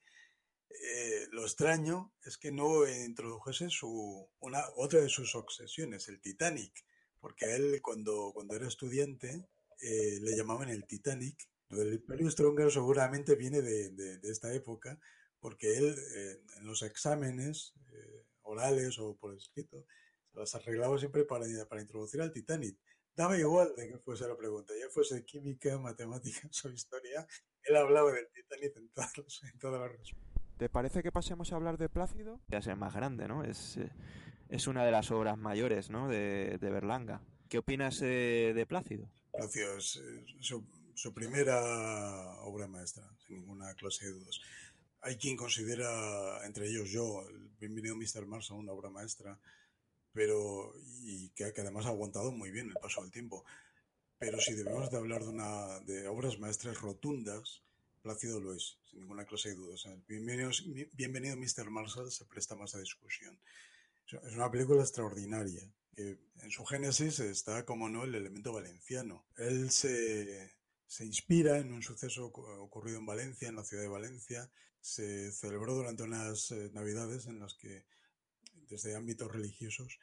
eh, 0.71 1.27
lo 1.33 1.43
extraño 1.45 2.13
es 2.25 2.37
que 2.39 2.53
no 2.53 2.87
introdujese 2.89 3.71
su, 3.71 4.29
una, 4.41 4.65
otra 4.77 5.01
de 5.01 5.09
sus 5.09 5.35
obsesiones, 5.35 6.09
el 6.09 6.21
Titanic, 6.21 6.85
porque 7.25 7.47
a 7.47 7.57
él 7.57 7.81
cuando, 7.81 8.33
cuando 8.35 8.55
era 8.55 8.69
estudiante 8.69 9.49
eh, 9.81 10.19
le 10.21 10.37
llamaban 10.37 10.69
el 10.69 10.85
Titanic. 10.87 11.49
Del 11.71 11.95
Imperio 11.95 12.27
Austrohúngaro 12.27 12.69
seguramente 12.71 13.35
viene 13.35 13.63
de, 13.63 13.89
de- 13.93 14.19
de 14.19 14.31
esta 14.31 14.53
época, 14.53 15.01
porque 15.41 15.79
él 15.79 15.97
eh, 16.17 16.43
en 16.59 16.67
los 16.67 16.83
exámenes 16.83 17.73
eh, 17.95 18.27
orales 18.43 18.99
o 18.99 19.17
por 19.17 19.35
escrito 19.35 19.87
se 20.33 20.39
las 20.39 20.55
arreglaba 20.55 20.99
siempre 20.99 21.25
para, 21.25 21.47
para 21.67 21.81
introducir 21.81 22.21
al 22.21 22.31
Titanic. 22.31 22.79
Daba 23.17 23.39
igual 23.39 23.73
de 23.75 23.89
que 23.89 23.99
fuese 24.01 24.29
la 24.29 24.37
pregunta, 24.37 24.75
ya 24.79 24.91
fuese 24.91 25.25
química, 25.25 25.79
matemáticas 25.79 26.63
o 26.67 26.69
historia, 26.69 27.27
él 27.63 27.77
hablaba 27.77 28.13
del 28.13 28.29
Titanic 28.35 28.77
en 28.77 28.91
todas, 28.91 29.17
las- 29.17 29.43
en 29.51 29.59
todas 29.59 29.81
las 29.81 29.93
respuestas. 29.99 30.43
¿Te 30.59 30.69
parece 30.69 31.03
que 31.03 31.11
pasemos 31.11 31.53
a 31.53 31.57
hablar 31.57 31.79
de 31.79 31.89
Plácido? 31.89 32.39
Ya 32.49 32.59
es 32.59 32.67
el 32.67 32.77
más 32.77 32.95
grande, 32.95 33.27
¿no? 33.29 33.43
Es, 33.45 33.79
eh, 33.79 33.91
es 34.55 34.69
una 34.69 34.85
de 34.85 34.93
las 34.93 35.11
obras 35.11 35.37
mayores, 35.37 35.91
¿no? 35.91 36.09
De, 36.09 36.59
de 36.61 36.71
Berlanga. 36.71 37.21
¿Qué 37.49 37.59
opinas 37.59 38.01
eh, 38.03 38.53
de 38.55 38.67
Plácido? 38.67 39.11
Gracias. 39.33 39.97
eh, 39.97 40.25
Su, 40.41 41.13
primera 41.13 41.61
obra 42.43 42.69
maestra, 42.69 43.05
sin 43.27 43.41
ninguna 43.41 43.75
clase 43.75 44.07
de 44.07 44.13
dudas. 44.13 44.41
Hay 45.01 45.17
quien 45.17 45.37
considera, 45.37 46.47
entre 46.47 46.69
ellos 46.69 46.89
yo, 46.89 47.29
el 47.29 47.49
Bienvenido 47.59 47.97
Mr. 47.97 48.27
Marshall 48.27 48.61
una 48.61 48.71
obra 48.73 48.91
maestra, 48.91 49.37
pero 50.13 50.73
y 51.03 51.31
que, 51.31 51.47
además 51.47 51.87
ha 51.87 51.89
aguantado 51.89 52.31
muy 52.31 52.53
bien 52.53 52.69
el 52.69 52.75
paso 52.75 53.03
del 53.03 53.11
tiempo. 53.11 53.45
Pero 54.19 54.39
si 54.39 54.55
debemos 54.55 54.89
de 54.89 54.99
hablar 54.99 55.23
de, 55.25 55.31
una, 55.31 55.81
de 55.81 56.07
obras 56.07 56.39
maestras 56.39 56.81
rotundas, 56.81 57.63
Plácido 58.03 58.39
lo 58.39 58.55
es, 58.55 58.79
sin 58.89 59.01
ninguna 59.01 59.25
clase 59.25 59.49
de 59.49 59.55
dudas. 59.57 59.85
Bienvenido, 60.07 60.51
Bienvenido 60.93 61.37
Mr. 61.37 61.71
Marshall 61.71 62.13
se 62.13 62.25
presta 62.27 62.55
más 62.55 62.75
a 62.77 62.79
discusión. 62.79 63.37
Es 64.07 64.35
una 64.35 64.51
película 64.51 64.83
extraordinaria. 64.83 65.63
Que 65.95 66.19
en 66.43 66.51
su 66.51 66.65
génesis 66.65 67.21
está, 67.21 67.65
como 67.65 67.89
no, 67.89 68.05
el 68.05 68.15
elemento 68.15 68.53
valenciano. 68.53 69.27
Él 69.37 69.71
se, 69.71 70.53
se 70.87 71.05
inspira 71.05 71.59
en 71.59 71.73
un 71.73 71.83
suceso 71.83 72.33
ocu- 72.33 72.59
ocurrido 72.59 72.99
en 72.99 73.07
Valencia, 73.07 73.49
en 73.49 73.57
la 73.57 73.65
ciudad 73.65 73.85
de 73.85 73.89
Valencia. 73.89 74.51
Se 74.81 75.31
celebró 75.33 75.75
durante 75.75 76.03
unas 76.03 76.51
eh, 76.51 76.71
navidades 76.73 77.27
en 77.27 77.39
las 77.39 77.55
que, 77.55 77.87
desde 78.69 78.97
ámbitos 78.97 79.31
religiosos, 79.33 79.99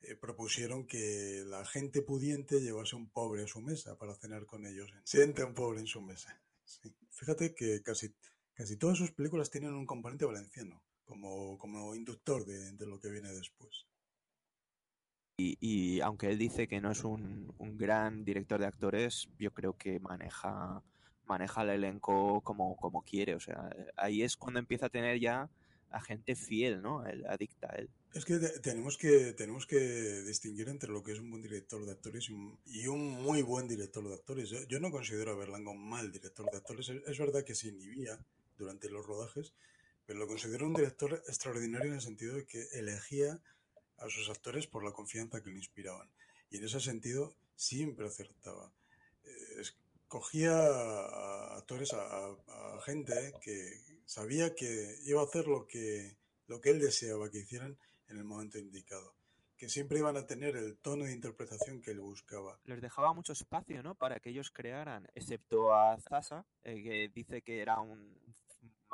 eh, 0.00 0.16
propusieron 0.16 0.86
que 0.86 1.44
la 1.46 1.64
gente 1.66 2.02
pudiente 2.02 2.60
llevase 2.60 2.96
un 2.96 3.10
pobre 3.10 3.44
a 3.44 3.46
su 3.46 3.60
mesa 3.60 3.96
para 3.96 4.14
cenar 4.16 4.46
con 4.46 4.66
ellos. 4.66 4.90
Siente 5.04 5.44
un 5.44 5.54
pobre 5.54 5.80
en 5.80 5.86
su 5.86 6.00
mesa. 6.00 6.42
Fíjate 7.10 7.54
que 7.54 7.82
casi, 7.82 8.14
casi 8.54 8.76
todas 8.76 8.96
sus 8.96 9.12
películas 9.12 9.50
tienen 9.50 9.74
un 9.74 9.86
componente 9.86 10.24
valenciano 10.24 10.82
como, 11.04 11.58
como 11.58 11.94
inductor 11.94 12.44
de, 12.44 12.72
de 12.72 12.86
lo 12.86 12.98
que 12.98 13.10
viene 13.10 13.32
después. 13.32 13.86
Y, 15.36 15.56
y 15.60 16.00
aunque 16.00 16.28
él 16.28 16.38
dice 16.38 16.68
que 16.68 16.80
no 16.80 16.92
es 16.92 17.02
un, 17.02 17.52
un 17.58 17.76
gran 17.76 18.24
director 18.24 18.60
de 18.60 18.66
actores, 18.66 19.28
yo 19.38 19.52
creo 19.52 19.76
que 19.76 19.98
maneja, 19.98 20.82
maneja 21.26 21.62
el 21.62 21.70
elenco 21.70 22.40
como, 22.42 22.76
como 22.76 23.02
quiere. 23.02 23.34
O 23.34 23.40
sea, 23.40 23.68
ahí 23.96 24.22
es 24.22 24.36
cuando 24.36 24.60
empieza 24.60 24.86
a 24.86 24.90
tener 24.90 25.18
ya 25.18 25.50
a 25.90 26.00
gente 26.00 26.34
fiel, 26.34 26.82
¿no? 26.82 27.04
El, 27.04 27.26
adicta 27.26 27.68
a 27.70 27.76
él. 27.76 27.88
Es 28.14 28.24
que 28.24 28.38
te- 28.38 28.60
tenemos 28.60 28.96
que 28.96 29.32
tenemos 29.32 29.66
que 29.66 30.22
distinguir 30.22 30.68
entre 30.68 30.90
lo 30.90 31.02
que 31.02 31.12
es 31.12 31.18
un 31.20 31.30
buen 31.30 31.42
director 31.42 31.84
de 31.84 31.92
actores 31.92 32.28
y 32.28 32.32
un, 32.32 32.58
y 32.64 32.86
un 32.86 33.10
muy 33.22 33.42
buen 33.42 33.66
director 33.66 34.06
de 34.06 34.14
actores. 34.14 34.48
Yo, 34.50 34.58
yo 34.68 34.78
no 34.78 34.92
considero 34.92 35.32
a 35.32 35.36
Berlanga 35.36 35.70
un 35.72 35.88
mal 35.88 36.12
director 36.12 36.48
de 36.48 36.56
actores. 36.56 36.88
Es, 36.88 37.02
es 37.06 37.18
verdad 37.18 37.44
que 37.44 37.56
se 37.56 37.68
inhibía 37.68 38.18
durante 38.56 38.88
los 38.88 39.04
rodajes, 39.04 39.52
pero 40.06 40.18
lo 40.18 40.26
considero 40.26 40.66
un 40.66 40.74
director 40.74 41.22
extraordinario 41.26 41.88
en 41.88 41.94
el 41.94 42.00
sentido 42.02 42.36
de 42.36 42.46
que 42.46 42.62
elegía 42.72 43.40
a 43.98 44.08
sus 44.08 44.28
actores 44.28 44.66
por 44.66 44.84
la 44.84 44.92
confianza 44.92 45.42
que 45.42 45.50
le 45.50 45.56
inspiraban. 45.56 46.10
Y 46.50 46.58
en 46.58 46.64
ese 46.64 46.80
sentido 46.80 47.34
siempre 47.54 48.06
acertaba. 48.06 48.72
Eh, 49.24 49.62
Escogía 50.14 50.52
a 50.54 51.56
actores, 51.56 51.92
a, 51.92 52.36
gente 52.84 53.32
que 53.40 53.80
sabía 54.04 54.54
que 54.54 54.96
iba 55.06 55.20
a 55.20 55.24
hacer 55.24 55.48
lo 55.48 55.66
que, 55.66 56.16
lo 56.46 56.60
que 56.60 56.70
él 56.70 56.78
deseaba 56.78 57.30
que 57.30 57.38
hicieran 57.38 57.76
en 58.06 58.18
el 58.18 58.24
momento 58.24 58.58
indicado. 58.58 59.16
Que 59.56 59.68
siempre 59.68 59.98
iban 59.98 60.16
a 60.16 60.24
tener 60.24 60.54
el 60.54 60.76
tono 60.76 61.04
de 61.04 61.12
interpretación 61.12 61.80
que 61.82 61.90
él 61.90 62.00
buscaba. 62.00 62.60
Les 62.64 62.80
dejaba 62.80 63.12
mucho 63.12 63.32
espacio, 63.32 63.82
¿no? 63.82 63.96
Para 63.96 64.20
que 64.20 64.30
ellos 64.30 64.52
crearan, 64.52 65.08
excepto 65.16 65.74
a 65.74 65.98
Zasa, 66.00 66.46
eh, 66.62 66.80
que 66.80 67.08
dice 67.12 67.42
que 67.42 67.60
era 67.60 67.80
un 67.80 68.16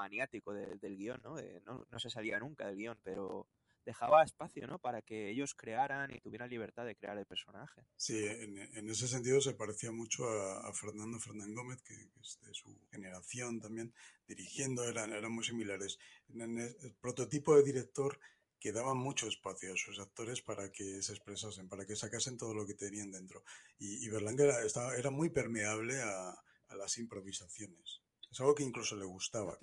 maniático 0.00 0.54
de- 0.54 0.76
del 0.76 0.97
guion, 0.97 1.21
¿no? 1.23 1.37
No, 1.66 1.99
se 1.99 2.09
salía 2.09 2.38
nunca 2.38 2.66
del 2.66 2.76
guion, 2.76 2.99
pero 3.02 3.47
dejaba 3.85 4.25
espacio, 4.25 4.66
¿no? 4.66 4.78
Para 4.78 5.02
que 5.02 5.30
ellos 5.30 5.54
crearan 5.54 6.11
y 6.11 6.21
tuvieran 6.21 6.49
libertad 6.49 6.87
de 6.87 6.97
crear 6.97 7.19
el 7.19 7.26
personaje. 7.26 7.83
Sí, 7.97 8.19
en, 8.26 8.88
ese 8.88 9.07
sentido 9.09 9.40
se 9.42 9.54
parecía 9.54 9.92
mucho 9.92 10.28
a, 10.28 10.69
a 10.69 10.73
Fernando 10.73 11.19
Fernán 11.19 11.54
Gómez, 11.54 11.83
que, 11.83 11.95
es 12.23 12.38
de 12.40 12.54
su 12.54 12.75
generación 12.90 13.61
también, 13.61 13.92
dirigiendo, 14.26 14.88
eran, 14.88 15.12
eran 15.12 15.33
muy 15.33 15.45
similares. 15.45 15.99
En 16.28 16.59
el, 16.59 16.95
prototipo 17.00 17.54
de 17.57 17.62
director 17.62 18.19
que 18.59 18.73
daba 18.73 18.95
mucho 18.95 19.26
espacio 19.26 19.73
a 19.73 19.76
sus 19.76 19.99
actores 19.99 20.40
para 20.40 20.71
que 20.73 21.02
se 21.02 21.12
expresasen, 21.12 21.69
para 21.69 21.85
que 21.87 21.97
sacasen 21.97 22.38
todo 22.38 22.54
lo 22.54 22.66
que 22.66 22.75
tenían 22.75 23.11
dentro. 23.11 23.42
Y, 23.78 24.04
y 24.04 24.09
Berlanga 24.09 24.45
era, 24.45 24.97
era 24.97 25.11
muy 25.11 25.28
permeable 25.30 26.00
a 26.00 26.76
las 26.76 26.97
improvisaciones. 26.99 28.02
Es 28.30 28.40
algo 28.40 28.54
que 28.54 28.62
incluso 28.62 28.96
le 28.96 29.04
gustaba. 29.04 29.58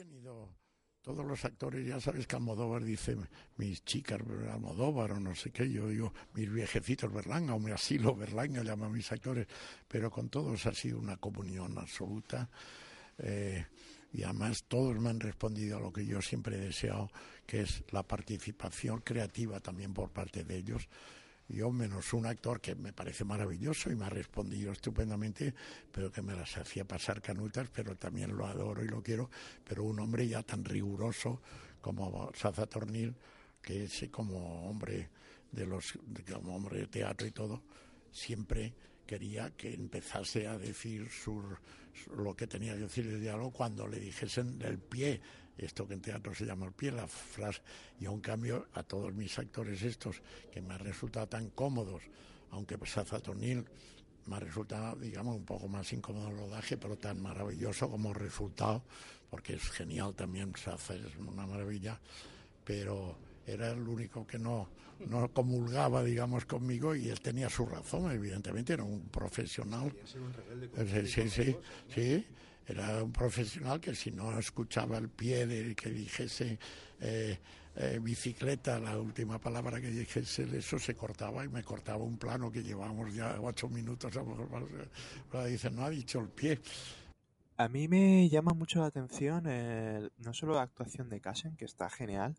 Todos 1.02 1.26
los 1.26 1.46
actores, 1.46 1.88
ya 1.88 2.02
sabes 2.02 2.28
que 2.28 2.36
Almodóvar 2.36 2.84
dice 2.84 3.16
mis 3.56 3.84
chicas 3.86 4.20
Almodóvar 4.52 5.14
o 5.14 5.20
no 5.22 5.34
sé 5.36 5.52
qué, 5.52 5.70
yo 5.72 5.88
digo 5.88 6.14
mis 6.34 6.52
viejecitos 6.52 7.14
Berlanga 7.14 7.54
o 7.54 7.60
mi 7.60 7.72
asilo 7.72 8.14
Berlanga 8.14 8.62
llama 8.64 8.88
a 8.88 8.90
mis 8.90 9.10
actores, 9.12 9.48
pero 9.88 10.12
con 10.12 10.28
todos 10.30 10.66
ha 10.66 10.74
sido 10.74 11.00
una 11.00 11.16
comunión 11.16 11.78
absoluta. 11.78 12.50
Eh, 13.20 13.66
y 14.12 14.24
además 14.24 14.66
todos 14.68 15.00
me 15.00 15.10
han 15.10 15.20
respondido 15.20 15.78
a 15.78 15.82
lo 15.82 15.92
que 15.92 16.06
yo 16.06 16.22
siempre 16.22 16.58
he 16.58 16.60
deseado, 16.60 17.10
que 17.46 17.62
es 17.62 17.84
la 17.92 18.04
participación 18.04 19.02
creativa 19.02 19.60
también 19.60 19.94
por 19.94 20.12
parte 20.12 20.44
de 20.44 20.58
ellos. 20.58 20.88
Yo 21.50 21.72
menos 21.72 22.14
un 22.14 22.26
actor 22.26 22.60
que 22.60 22.76
me 22.76 22.92
parece 22.92 23.24
maravilloso 23.24 23.90
y 23.90 23.96
me 23.96 24.06
ha 24.06 24.10
respondido 24.10 24.72
estupendamente, 24.72 25.54
pero 25.92 26.12
que 26.12 26.22
me 26.22 26.36
las 26.36 26.58
hacía 26.58 26.86
pasar 26.86 27.22
canutas, 27.22 27.70
pero 27.74 27.96
también 27.96 28.36
lo 28.36 28.46
adoro 28.46 28.84
y 28.84 28.88
lo 28.88 29.02
quiero, 29.02 29.30
pero 29.64 29.86
un 29.86 30.00
hombre 30.00 30.28
ya 30.28 30.44
tan 30.44 30.66
riguroso 30.66 31.42
como 31.80 32.32
Saza 32.36 32.66
Tornil, 32.66 33.16
que 33.62 33.86
es 33.86 34.06
como 34.12 34.70
hombre 34.70 35.10
de 35.52 35.66
los 35.66 35.98
como 36.32 36.56
hombre 36.56 36.80
de 36.80 36.88
teatro 36.88 37.26
y 37.26 37.32
todo, 37.32 37.64
siempre 38.12 38.74
quería 39.06 39.52
que 39.52 39.74
empezase 39.74 40.48
a 40.48 40.58
decir 40.58 41.10
sur, 41.10 41.60
lo 42.16 42.36
que 42.36 42.46
tenía 42.46 42.74
que 42.74 42.82
decir 42.82 43.08
el 43.08 43.22
diálogo 43.22 43.52
cuando 43.52 43.88
le 43.88 44.00
dijesen 44.00 44.60
del 44.60 44.78
pie, 44.78 45.22
esto 45.58 45.88
que 45.88 45.94
en 45.96 46.02
teatro 46.02 46.34
se 46.34 46.46
llama 46.46 46.66
el 46.66 46.74
pie, 46.74 46.92
la 46.92 47.08
frase. 47.08 47.62
Y 48.00 48.06
a 48.06 48.12
un 48.12 48.22
cambio, 48.22 48.68
a 48.74 48.84
todos 48.84 49.14
mis 49.14 49.38
actores 49.40 49.82
estos, 49.82 50.22
que 50.52 50.62
me 50.62 50.74
han 50.74 50.80
resultado 50.80 51.28
tan 51.28 51.50
cómodos, 51.50 52.04
aunque 52.52 52.78
Saza 52.86 53.20
Tornil 53.20 53.66
me 54.28 54.36
ha 54.36 54.40
resultado, 54.40 54.96
digamos, 54.98 55.36
un 55.36 55.46
poco 55.46 55.68
más 55.68 55.92
incómodo 55.94 56.30
el 56.30 56.38
rodaje, 56.38 56.78
pero 56.78 56.98
tan 56.98 57.22
maravilloso 57.22 57.90
como 57.90 58.14
resultado, 58.14 58.84
porque 59.30 59.54
es 59.54 59.70
genial 59.72 60.14
también, 60.14 60.54
se 60.56 60.70
hace, 60.70 60.96
es 60.96 61.16
una 61.18 61.46
maravilla, 61.46 62.00
pero 62.64 63.18
era 63.46 63.72
el 63.72 63.88
único 63.88 64.28
que 64.28 64.38
no, 64.38 64.70
no 65.10 65.32
comulgaba, 65.32 66.04
digamos, 66.04 66.46
conmigo 66.46 66.96
y 66.96 67.10
él 67.10 67.22
tenía 67.22 67.50
su 67.50 67.66
razón, 67.66 68.12
evidentemente, 68.12 68.74
era 68.74 68.84
un 68.84 69.08
profesional. 69.08 69.94
Sí, 70.06 71.08
sí, 71.08 71.30
sí, 71.30 71.56
sí, 71.94 72.26
era 72.68 73.02
un 73.04 73.12
profesional 73.14 73.80
que 73.80 73.96
si 73.96 74.12
no 74.12 74.38
escuchaba 74.38 74.98
el 74.98 75.10
pie 75.10 75.48
de 75.48 75.74
que 75.74 75.90
dijese 75.90 76.60
eh, 77.00 77.40
eh, 77.76 78.00
bicicleta, 78.02 78.80
la 78.80 78.98
última 79.00 79.40
palabra 79.40 79.80
que 79.80 79.90
dijese, 79.90 80.44
eso 80.58 80.78
se 80.78 80.94
cortaba 80.96 81.46
y 81.46 81.48
me 81.48 81.64
cortaba 81.64 82.04
un 82.04 82.18
plano 82.18 82.52
que 82.52 82.64
llevamos 82.64 83.14
ya 83.14 83.40
ocho 83.40 83.70
minutos 83.70 84.16
a 84.18 84.24
lo 84.24 84.36
mejor. 84.36 84.90
Dice, 85.48 85.70
no 85.70 85.84
ha 85.84 85.90
dicho 85.90 86.20
el 86.20 86.30
pie. 86.30 86.60
A 87.56 87.70
mí 87.70 87.88
me 87.88 88.28
llama 88.30 88.54
mucho 88.54 88.80
la 88.80 88.88
atención 88.88 89.46
eh, 89.48 90.10
no 90.18 90.34
solo 90.34 90.56
la 90.56 90.64
actuación 90.64 91.10
de 91.10 91.22
Cassen, 91.22 91.56
que 91.56 91.66
está 91.66 91.90
genial. 91.90 92.36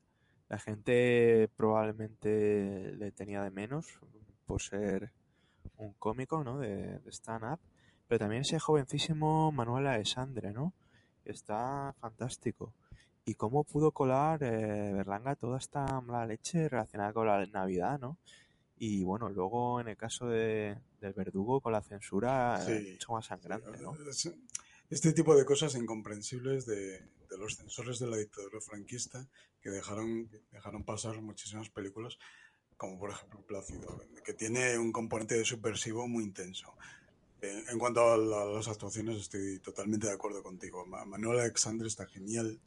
La 0.49 0.58
gente 0.58 1.49
probablemente 1.56 2.92
le 2.97 3.12
tenía 3.12 3.42
de 3.42 3.50
menos 3.50 3.87
por 4.44 4.61
ser 4.61 5.12
un 5.76 5.92
cómico, 5.94 6.44
¿no? 6.44 6.58
De, 6.58 6.99
de 6.99 7.11
stand-up. 7.12 7.61
Pero 8.09 8.19
también 8.21 8.43
ese 8.43 8.59
jovencísimo 8.59 9.53
Manuel 9.53 9.87
Alessandre, 9.87 10.53
¿no? 10.53 10.73
Está 11.25 11.95
fantástico. 12.00 12.73
Y 13.27 13.35
cómo 13.35 13.65
pudo 13.65 13.93
colar 13.93 14.43
eh, 14.43 14.93
Berlanga 14.95 15.37
toda 15.37 15.59
esta 15.59 16.00
mala 16.00 16.27
leche 16.27 16.69
relacionada 16.69 17.12
con 17.12 17.27
la 17.27 17.45
Navidad, 17.47 17.99
¿no? 18.00 18.17
Y 18.79 19.05
bueno, 19.05 19.29
luego 19.29 19.81
en 19.81 19.88
el 19.88 19.97
caso 19.97 20.27
de, 20.29 20.79
del 21.00 21.12
verdugo 21.12 21.61
con 21.61 21.73
la 21.73 21.83
censura, 21.83 22.61
Sí. 22.65 22.73
eh, 22.73 22.93
mucho 22.93 23.12
más 23.12 23.27
sangrante, 23.27 23.79
¿no? 23.81 23.95
Es- 24.09 24.33
Este 24.91 25.12
tipo 25.12 25.37
de 25.37 25.45
cosas 25.45 25.75
incomprensibles 25.75 26.65
de, 26.65 26.93
de 27.29 27.38
los 27.38 27.57
censores 27.57 27.99
de 27.99 28.07
la 28.07 28.17
dictadura 28.17 28.59
franquista 28.62 29.27
que 29.61 29.69
dejaron, 29.69 30.31
dejaron 30.50 30.83
pasar 30.85 31.21
muchísimas 31.21 31.69
películas, 31.69 32.17
como 32.79 32.99
por 32.99 33.11
ejemplo 33.11 33.43
Plácido, 33.43 34.00
que 34.25 34.33
tiene 34.33 34.79
un 34.79 34.91
componente 34.93 35.45
subversivo 35.45 36.09
muy 36.09 36.25
intenso. 36.25 36.73
En, 37.40 37.78
cuanto 37.78 38.12
a, 38.12 38.16
la- 38.16 38.42
a 38.42 38.47
las 38.47 38.68
actuaciones, 38.68 39.16
estoy 39.18 39.61
totalmente 39.61 40.07
de 40.09 40.12
acuerdo 40.12 40.42
contigo. 40.42 40.85
Ma- 40.87 41.04
Manuel 41.04 41.40
Alexandre 41.40 41.87
está 41.87 42.07
genial. 42.07 42.59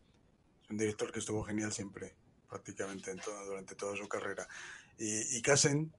Es 0.63 0.69
un 0.69 0.77
director 0.77 1.11
que 1.11 1.19
estuvo 1.19 1.43
genial 1.43 1.71
siempre, 1.73 2.15
prácticamente 2.47 3.13
durante 3.45 3.75
toda 3.75 3.97
su 3.97 4.07
carrera. 4.07 4.47
Y, 4.97 5.37
y 5.37 5.41
Cassen, 5.41 5.91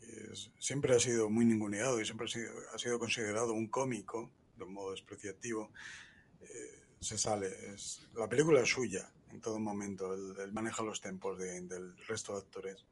que 0.00 0.30
siempre 0.58 0.94
ha 0.96 1.00
sido 1.00 1.28
muy 1.28 1.44
ninguneado 1.44 2.00
y 2.00 2.04
siempre 2.06 2.26
ha 2.26 2.78
sido, 2.78 2.98
considerado 2.98 3.52
un 3.52 3.68
cómico, 3.68 4.30
de 4.56 4.64
un 4.64 4.72
modo 4.72 4.92
despreciativo, 4.92 5.70
eh, 6.40 6.82
se 7.00 7.18
sale. 7.18 7.50
La 8.14 8.28
película 8.28 8.62
es 8.62 8.70
suya 8.70 9.10
en 9.32 9.40
todo 9.42 9.58
momento. 9.58 10.14
Él, 10.14 10.52
maneja 10.52 10.82
los 10.82 11.00
tempos 11.02 11.38
de- 11.38 11.60
del 11.62 11.94
resto 12.06 12.32
de 12.32 12.38
actores. 12.38 12.86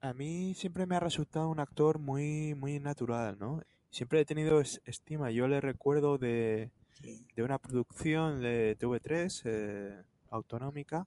A 0.00 0.12
mí 0.14 0.54
siempre 0.54 0.86
me 0.86 0.96
ha 0.96 1.00
resultado 1.00 1.48
un 1.48 1.60
actor 1.60 2.00
muy, 2.00 2.54
muy 2.56 2.80
natural, 2.80 3.38
¿no? 3.38 3.62
Siempre 3.92 4.20
he 4.20 4.24
tenido 4.24 4.60
es- 4.60 4.80
estima. 4.86 5.30
Yo 5.30 5.46
le 5.46 5.60
recuerdo 5.60 6.18
de, 6.18 6.70
Sí. 7.00 7.24
de 7.36 7.42
una 7.42 7.58
producción 7.58 8.40
de 8.40 8.74
TV3 8.78 9.42
eh, 9.44 10.02
autonómica 10.30 11.06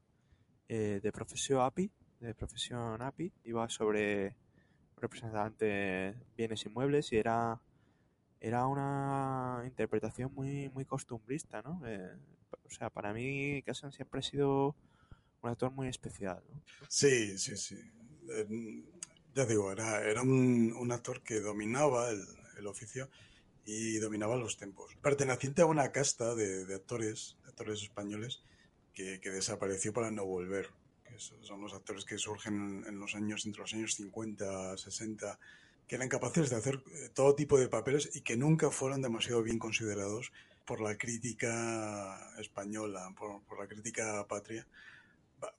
eh, 0.69 0.99
de 1.03 1.11
profesión 1.11 1.61
API, 1.61 1.91
de 2.19 2.33
profesión 2.35 3.01
API, 3.01 3.31
iba 3.43 3.67
sobre 3.69 4.35
representante 4.97 6.15
bienes 6.37 6.65
inmuebles 6.65 7.11
y 7.11 7.17
era 7.17 7.59
era 8.39 8.67
una 8.67 9.63
interpretación 9.65 10.31
muy 10.33 10.69
muy 10.69 10.85
costumbrista, 10.85 11.61
¿no? 11.63 11.81
Eh, 11.87 12.15
o 12.65 12.69
sea, 12.69 12.89
para 12.91 13.13
mí 13.13 13.61
Casan 13.63 13.91
siempre 13.91 14.19
ha 14.19 14.23
sido 14.23 14.75
un 15.41 15.49
actor 15.49 15.71
muy 15.71 15.87
especial, 15.87 16.43
¿no? 16.51 16.61
Sí, 16.87 17.37
sí, 17.39 17.57
sí. 17.57 17.77
Ya 19.33 19.45
digo, 19.45 19.71
era, 19.71 20.01
era 20.03 20.21
un, 20.21 20.74
un 20.74 20.91
actor 20.91 21.21
que 21.24 21.39
dominaba 21.41 22.09
el, 22.09 22.24
el 22.57 22.68
oficio 22.68 23.09
y 23.65 23.98
dominaba 23.98 24.35
los 24.35 24.57
tempos. 24.57 24.96
Perteneciente 25.01 25.61
a 25.63 25.65
una 25.65 25.91
casta 25.91 26.35
de, 26.35 26.74
actores, 26.74 27.37
actores 27.46 27.81
españoles, 27.81 28.41
que, 28.94 29.20
desapareció 29.20 29.91
para 29.91 30.11
no 30.11 30.25
volver. 30.25 30.70
Que 31.03 31.20
so- 31.20 31.41
son 31.44 31.61
los 31.61 31.74
actores 31.74 32.05
que 32.05 32.18
surgen 32.18 32.83
en 32.87 33.00
los 33.00 33.15
años, 33.15 33.46
entre 33.46 33.61
los 33.61 33.74
años 33.74 33.96
50, 33.96 34.77
60, 34.77 35.39
que 35.87 35.96
eran 35.96 36.09
capaces 36.09 36.50
de 36.50 36.55
hacer 36.55 36.83
eh, 36.94 37.09
todo 37.13 37.35
tipo 37.35 37.59
de 37.59 37.68
papeles 37.68 38.09
y 38.15 38.22
que 38.22 38.37
nunca 38.37 38.72
fueron 38.72 39.01
demasiado 39.01 39.44
bien 39.44 39.59
considerados 39.59 40.31
por 40.65 40.81
la 40.81 40.98
crítica 40.98 42.31
española, 42.39 43.13
por, 43.18 43.44
por 43.44 43.59
la 43.59 43.68
crítica 43.68 44.25
patria. 44.27 44.68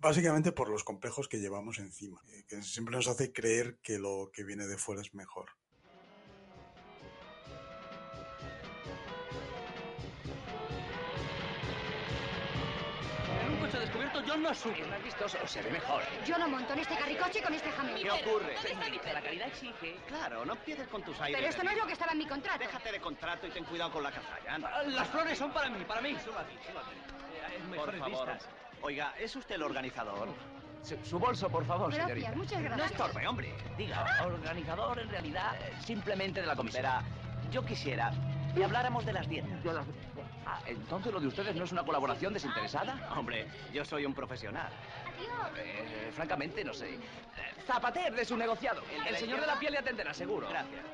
Básicamente 0.00 0.50
por 0.52 0.68
los 0.68 0.82
complejos 0.82 1.28
que 1.28 1.38
llevamos 1.38 1.78
encima, 1.78 2.20
eh, 2.32 2.44
que 2.48 2.62
siempre 2.62 2.96
nos 2.96 3.06
hace 3.08 3.32
creer 3.32 3.76
que 3.82 3.98
lo 3.98 4.30
que 4.32 4.42
viene 4.42 4.66
de 4.66 4.78
fuera 4.78 5.00
es 5.02 5.14
mejor. 5.14 5.50
Yo 14.36 14.42
no 14.42 14.54
subo. 14.54 14.74
Es 14.74 14.88
más 14.88 15.02
vistoso, 15.02 15.38
se 15.46 15.62
ve 15.62 15.70
mejor. 15.70 16.02
Yo 16.26 16.38
no 16.38 16.48
monto 16.48 16.72
en 16.72 16.78
este 16.80 16.96
carricoche 16.96 17.42
con 17.42 17.54
este 17.54 17.70
jamón. 17.70 17.94
¿Qué 17.96 18.10
ocurre? 18.10 18.54
La 19.12 19.22
calidad 19.22 19.48
exige. 19.48 19.96
Claro, 20.06 20.44
no 20.44 20.52
empieces 20.54 20.86
con 20.88 21.02
tus 21.02 21.18
aires. 21.20 21.36
Pero 21.38 21.48
esto 21.48 21.62
de 21.62 21.64
no 21.66 21.70
es 21.72 21.78
lo 21.78 21.86
que 21.86 21.92
estaba 21.92 22.12
en 22.12 22.18
mi 22.18 22.26
contrato. 22.26 22.58
Déjate 22.58 22.92
de 22.92 23.00
contrato 23.00 23.46
y 23.46 23.50
ten 23.50 23.64
cuidado 23.64 23.92
con 23.92 24.02
la 24.02 24.10
cazalla. 24.12 24.54
anda. 24.54 24.82
Las 24.84 25.08
flores 25.08 25.38
son 25.38 25.52
para 25.52 25.70
mí, 25.70 25.84
para 25.84 26.00
mí. 26.00 26.16
Súbate, 26.24 26.52
súbate. 26.70 27.76
Por 27.76 27.98
favor. 27.98 28.38
Oiga, 28.82 29.14
¿es 29.18 29.34
usted 29.34 29.54
el 29.54 29.62
organizador? 29.62 30.28
Su, 30.82 30.96
su 31.04 31.18
bolso, 31.18 31.48
por 31.48 31.64
favor, 31.66 31.92
Gracias, 31.92 32.06
señorita. 32.18 32.36
muchas 32.36 32.60
No 32.60 32.64
gracias. 32.76 32.90
estorbe, 32.92 33.26
hombre. 33.26 33.54
Diga, 33.76 34.04
organizador 34.24 34.98
en 35.00 35.08
realidad 35.08 35.56
eh, 35.60 35.72
simplemente 35.84 36.40
de 36.40 36.46
la 36.46 36.54
comisión. 36.54 36.82
Verá, 36.82 37.02
yo 37.50 37.64
quisiera 37.64 38.12
que 38.54 38.62
habláramos 38.62 39.04
de 39.04 39.12
las 39.12 39.28
dietas. 39.28 39.64
Ah, 40.46 40.60
entonces 40.66 41.12
lo 41.12 41.18
de 41.18 41.26
ustedes 41.26 41.56
no 41.56 41.64
es 41.64 41.72
una 41.72 41.84
colaboración 41.84 42.32
desinteresada. 42.32 43.08
Hombre, 43.16 43.48
yo 43.72 43.84
soy 43.84 44.06
un 44.06 44.14
profesional. 44.14 44.70
Eh, 45.56 46.10
francamente, 46.14 46.62
no 46.64 46.72
sé. 46.72 46.98
Zapater 47.66 48.14
de 48.14 48.24
su 48.24 48.36
negociado. 48.36 48.82
El, 49.06 49.16
señor 49.16 49.40
de 49.40 49.46
la 49.46 49.58
piel 49.58 49.72
le 49.72 49.78
atenderá, 49.78 50.14
seguro. 50.14 50.48
Gracias. 50.48 50.84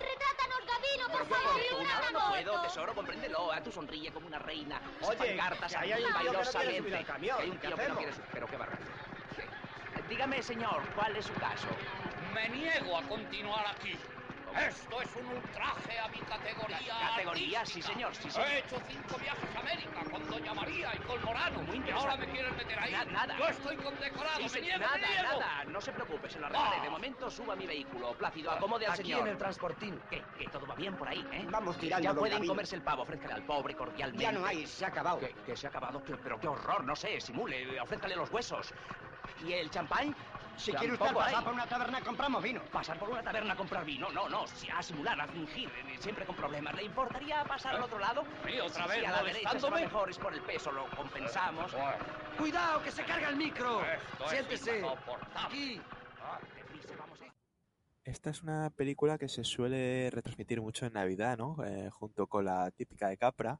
Retrátanos, 0.00 0.58
Gabino, 0.66 1.06
por 1.12 1.26
favor, 1.26 2.12
no 2.12 2.30
puedo, 2.30 2.62
tesoro, 2.62 2.94
compréndelo. 2.94 3.52
A 3.52 3.62
tu 3.62 3.70
sonríe 3.70 4.10
como 4.10 4.26
una 4.26 4.38
reina. 4.38 4.80
Oye, 5.02 5.36
cartas 5.36 5.74
hay 5.76 5.92
un 5.92 5.98
tío 5.98 6.06
que 6.06 6.12
no 6.12 6.18
quiere 6.18 6.30
valerosamente. 6.30 6.78
subir 6.78 6.96
al 6.96 7.06
camión, 7.06 7.36
hay 7.38 7.50
un 7.50 7.58
¿qué 7.58 7.66
tío 7.68 7.76
que 7.76 7.88
no 7.88 7.96
quiere 7.96 8.12
subir. 8.12 8.28
Pero 8.32 8.46
qué 8.46 8.56
barbaridad. 8.56 8.88
Dígame, 10.08 10.42
señor, 10.42 10.82
¿cuál 10.96 11.16
es 11.16 11.26
su 11.26 11.34
caso? 11.34 11.68
Me 12.34 12.48
niego 12.48 12.96
a 12.96 13.02
continuar 13.02 13.64
aquí. 13.68 13.96
Esto 14.58 15.00
es 15.02 15.16
un 15.16 15.26
ultraje 15.26 15.98
a 15.98 16.08
mi 16.08 16.18
categoría. 16.18 16.94
¿Categoría? 17.10 17.64
Sí, 17.66 17.82
señor, 17.82 18.14
sí, 18.14 18.30
señor. 18.30 18.48
He 18.48 18.58
hecho 18.58 18.76
cinco 18.88 19.16
viajes 19.18 19.56
a 19.56 19.60
América 19.60 20.00
con 20.10 20.28
Doña 20.30 20.54
María 20.54 20.94
y 20.94 20.98
con 21.00 21.22
Morano. 21.24 21.62
Muy 21.62 21.76
y 21.76 21.90
ahora 21.90 22.14
interesante. 22.14 22.26
me 22.26 22.32
quieren 22.32 22.56
meter 22.56 22.78
ahí. 22.78 22.92
Na- 22.92 23.04
nada. 23.04 23.38
Yo 23.38 23.48
estoy 23.48 23.76
condecorado. 23.76 24.36
Sí, 24.36 24.42
me 24.42 24.48
señor, 24.48 24.66
niego, 24.78 24.84
nada, 24.84 24.98
me 24.98 25.06
niego. 25.08 25.40
nada. 25.40 25.64
No 25.64 25.80
se 25.80 25.92
preocupe, 25.92 26.28
se 26.30 26.38
lo 26.38 26.46
arreglaré. 26.46 26.76
Ah. 26.78 26.82
De 26.82 26.90
momento 26.90 27.30
suba 27.30 27.56
mi 27.56 27.66
vehículo. 27.66 28.12
Plácido, 28.14 28.50
acomode 28.50 28.86
al 28.86 28.92
Aquí 28.92 29.02
señor. 29.02 29.20
en 29.20 29.28
el 29.28 29.38
transportín. 29.38 30.00
¿Qué? 30.10 30.22
¿Qué? 30.38 30.48
¿Todo 30.48 30.66
va 30.66 30.74
bien 30.74 30.94
por 30.96 31.08
ahí, 31.08 31.26
eh? 31.32 31.46
Vamos 31.48 31.76
tirando, 31.78 32.04
Ya 32.04 32.14
pueden 32.14 32.46
comerse 32.46 32.76
el 32.76 32.82
pavo. 32.82 33.02
Ofrézcale 33.02 33.34
al 33.34 33.42
pobre 33.44 33.74
cordialmente. 33.74 34.22
Ya 34.22 34.32
no 34.32 34.44
hay, 34.44 34.66
se 34.66 34.84
ha 34.84 34.88
acabado. 34.88 35.20
¿Qué, 35.20 35.34
qué 35.46 35.56
se 35.56 35.66
ha 35.66 35.70
acabado? 35.70 36.02
¿Qué- 36.04 36.16
pero 36.16 36.38
qué 36.40 36.48
horror, 36.48 36.84
no 36.84 36.96
sé, 36.96 37.20
simule, 37.20 37.80
ofrézcale 37.80 38.16
los 38.16 38.30
huesos. 38.30 38.72
¿Y 39.46 39.52
el 39.54 39.70
champán? 39.70 40.14
Si 40.56 40.72
quiere 40.72 40.92
usted 40.92 41.14
pasar 41.14 41.42
por 41.42 41.52
una 41.54 41.66
taberna, 41.66 42.00
compramos 42.02 42.42
vino. 42.42 42.60
Pasar 42.70 42.98
por 42.98 43.08
una 43.08 43.22
taberna 43.22 43.54
a 43.54 43.56
comprar 43.56 43.84
vino, 43.84 44.10
no, 44.10 44.28
no, 44.28 44.46
si 44.46 44.68
a 44.68 44.82
simular, 44.82 45.18
a 45.20 45.26
fingir, 45.26 45.68
eh, 45.68 45.96
siempre 45.98 46.26
con 46.26 46.36
problemas. 46.36 46.74
¿Le 46.74 46.84
importaría 46.84 47.42
pasar 47.44 47.76
al 47.76 47.82
otro 47.84 47.98
lado? 47.98 48.24
Sí, 48.46 48.60
otra 48.60 48.82
Sí, 48.84 48.88
vez 48.90 48.98
sí, 49.00 49.04
a 49.06 49.10
la 49.10 49.22
derecha 49.22 49.38
se 49.38 49.44
va 49.44 49.50
molestándome. 49.70 49.80
mejor, 49.82 50.10
es 50.10 50.18
por 50.18 50.34
el 50.34 50.40
peso, 50.42 50.70
lo 50.72 50.86
compensamos. 50.90 51.72
Bueno, 51.72 51.92
Cuidado, 52.36 52.82
que 52.82 52.90
se 52.90 53.04
carga 53.04 53.28
el 53.30 53.36
micro. 53.36 53.82
esto 53.84 54.28
Siéntese. 54.28 54.78
es. 54.80 54.86
Aquí. 55.34 55.80
Deprisa, 56.56 56.94
vamos, 56.98 57.20
eh. 57.22 57.32
Esta 58.04 58.30
es 58.30 58.42
una 58.42 58.68
película 58.70 59.16
que 59.16 59.28
se 59.28 59.44
suele 59.44 60.10
retransmitir 60.10 60.60
mucho 60.60 60.84
en 60.84 60.92
Navidad, 60.92 61.38
¿no? 61.38 61.56
Eh, 61.64 61.88
junto 61.90 62.26
con 62.26 62.44
la 62.44 62.70
típica 62.70 63.08
de 63.08 63.16
Capra, 63.16 63.58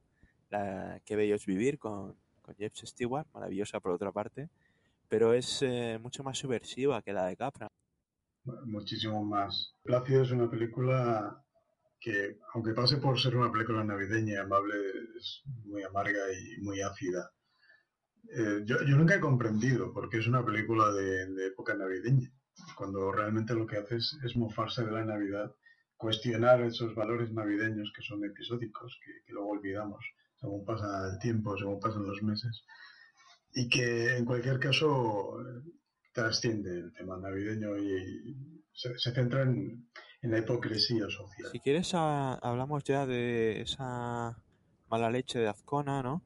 la 0.50 1.00
Qué 1.06 1.16
bello 1.16 1.34
es 1.36 1.46
vivir 1.46 1.78
con, 1.78 2.14
con 2.42 2.54
Jeff 2.56 2.74
Stewart, 2.76 3.26
maravillosa 3.32 3.80
por 3.80 3.92
otra 3.92 4.12
parte, 4.12 4.48
pero 5.10 5.34
es 5.34 5.60
eh, 5.62 5.98
mucho 6.00 6.22
más 6.22 6.38
subversiva 6.38 7.02
que 7.02 7.12
la 7.12 7.26
de 7.26 7.36
Capra. 7.36 7.68
Muchísimo 8.64 9.22
más. 9.24 9.74
Plácido 9.82 10.22
es 10.22 10.30
una 10.30 10.48
película 10.48 11.44
que, 12.00 12.38
aunque 12.54 12.72
pase 12.72 12.96
por 12.98 13.20
ser 13.20 13.36
una 13.36 13.52
película 13.52 13.84
navideña 13.84 14.42
amable, 14.42 14.74
es 15.18 15.42
muy 15.66 15.82
amarga 15.82 16.20
y 16.32 16.62
muy 16.62 16.80
ácida. 16.80 17.30
Eh, 18.32 18.62
yo, 18.64 18.76
yo 18.86 18.96
nunca 18.96 19.16
he 19.16 19.20
comprendido 19.20 19.92
por 19.92 20.08
qué 20.08 20.18
es 20.18 20.28
una 20.28 20.44
película 20.44 20.92
de, 20.92 21.26
de 21.26 21.46
época 21.48 21.74
navideña, 21.74 22.30
cuando 22.76 23.10
realmente 23.10 23.54
lo 23.54 23.66
que 23.66 23.78
hace 23.78 23.96
es, 23.96 24.16
es 24.24 24.36
mofarse 24.36 24.84
de 24.84 24.92
la 24.92 25.04
Navidad 25.04 25.52
cuestionar 25.96 26.62
esos 26.62 26.94
valores 26.94 27.32
navideños 27.32 27.92
que 27.94 28.02
son 28.02 28.24
episódicos, 28.24 28.98
que, 29.04 29.12
que 29.26 29.32
luego 29.32 29.50
olvidamos 29.50 30.02
según 30.40 30.64
pasa 30.64 31.10
el 31.12 31.18
tiempo, 31.18 31.56
según 31.58 31.78
pasan 31.80 32.06
los 32.06 32.22
meses, 32.22 32.64
y 33.54 33.68
que 33.68 34.16
en 34.16 34.24
cualquier 34.24 34.58
caso 34.58 35.40
eh, 35.40 35.62
trasciende 36.12 36.78
el 36.78 36.92
tema 36.92 37.16
navideño 37.18 37.76
y 37.78 38.36
se, 38.72 38.98
se 38.98 39.12
centra 39.12 39.42
en, 39.42 39.88
en 40.22 40.30
la 40.30 40.38
hipocresía 40.38 41.04
social. 41.08 41.50
Si 41.52 41.60
quieres, 41.60 41.92
a- 41.94 42.34
hablamos 42.34 42.84
ya 42.84 43.06
de 43.06 43.60
esa 43.60 44.36
mala 44.88 45.10
leche 45.10 45.38
de 45.38 45.48
Azcona, 45.48 46.02
¿no? 46.02 46.22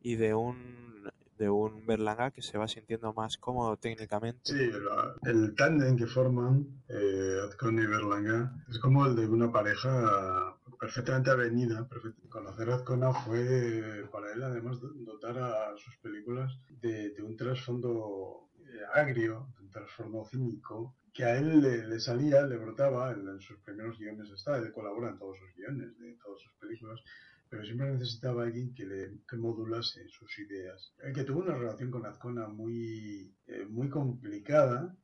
Y 0.00 0.16
de 0.16 0.34
un, 0.34 1.10
de 1.38 1.48
un 1.48 1.86
Berlanga 1.86 2.30
que 2.30 2.42
se 2.42 2.58
va 2.58 2.68
sintiendo 2.68 3.12
más 3.14 3.38
cómodo 3.38 3.76
técnicamente. 3.76 4.40
Sí, 4.44 4.70
la- 4.70 5.14
el 5.30 5.54
tándem 5.54 5.96
que 5.96 6.06
forman 6.06 6.82
eh, 6.88 7.38
Azcona 7.48 7.82
y 7.82 7.86
Berlanga 7.86 8.54
es 8.70 8.78
como 8.78 9.06
el 9.06 9.16
de 9.16 9.26
una 9.26 9.50
pareja 9.50 10.53
perfectamente 10.78 11.30
avenida. 11.30 11.88
Conocer 12.28 12.70
a 12.70 12.76
Azcona 12.76 13.12
fue 13.12 14.06
para 14.10 14.32
él 14.32 14.42
además 14.42 14.78
dotar 14.80 15.38
a 15.38 15.76
sus 15.76 15.96
películas 15.98 16.58
de, 16.68 17.14
un 17.22 17.36
trasfondo 17.36 18.48
eh, 18.58 18.80
agrio, 18.92 19.48
de 19.56 19.64
un 19.64 19.70
trasfondo 19.70 20.24
cínico, 20.24 20.96
que 21.12 21.24
a 21.24 21.38
él 21.38 21.60
le, 21.60 22.00
salía, 22.00 22.42
le 22.42 22.56
brotaba, 22.56 23.12
en, 23.12 23.40
sus 23.40 23.58
primeros 23.60 23.98
guiones 23.98 24.30
está, 24.30 24.56
él 24.58 24.72
colabora 24.72 25.10
en 25.10 25.18
todos 25.18 25.38
sus 25.38 25.54
guiones, 25.54 25.96
de 25.98 26.16
todas 26.16 26.40
sus 26.40 26.52
películas, 26.54 27.00
pero 27.48 27.64
siempre 27.64 27.92
necesitaba 27.92 28.42
alguien 28.42 28.74
que 28.74 28.84
le 28.84 29.12
que 29.28 29.36
modulase 29.36 30.08
sus 30.08 30.38
ideas. 30.40 30.92
El 30.98 31.14
que 31.14 31.22
tuvo 31.22 31.40
una 31.40 31.54
relación 31.54 31.90
con 31.90 32.04
Azcona 32.04 32.48
muy, 32.48 33.32
eh, 33.46 33.64
muy 33.68 33.88
complicada, 33.88 34.96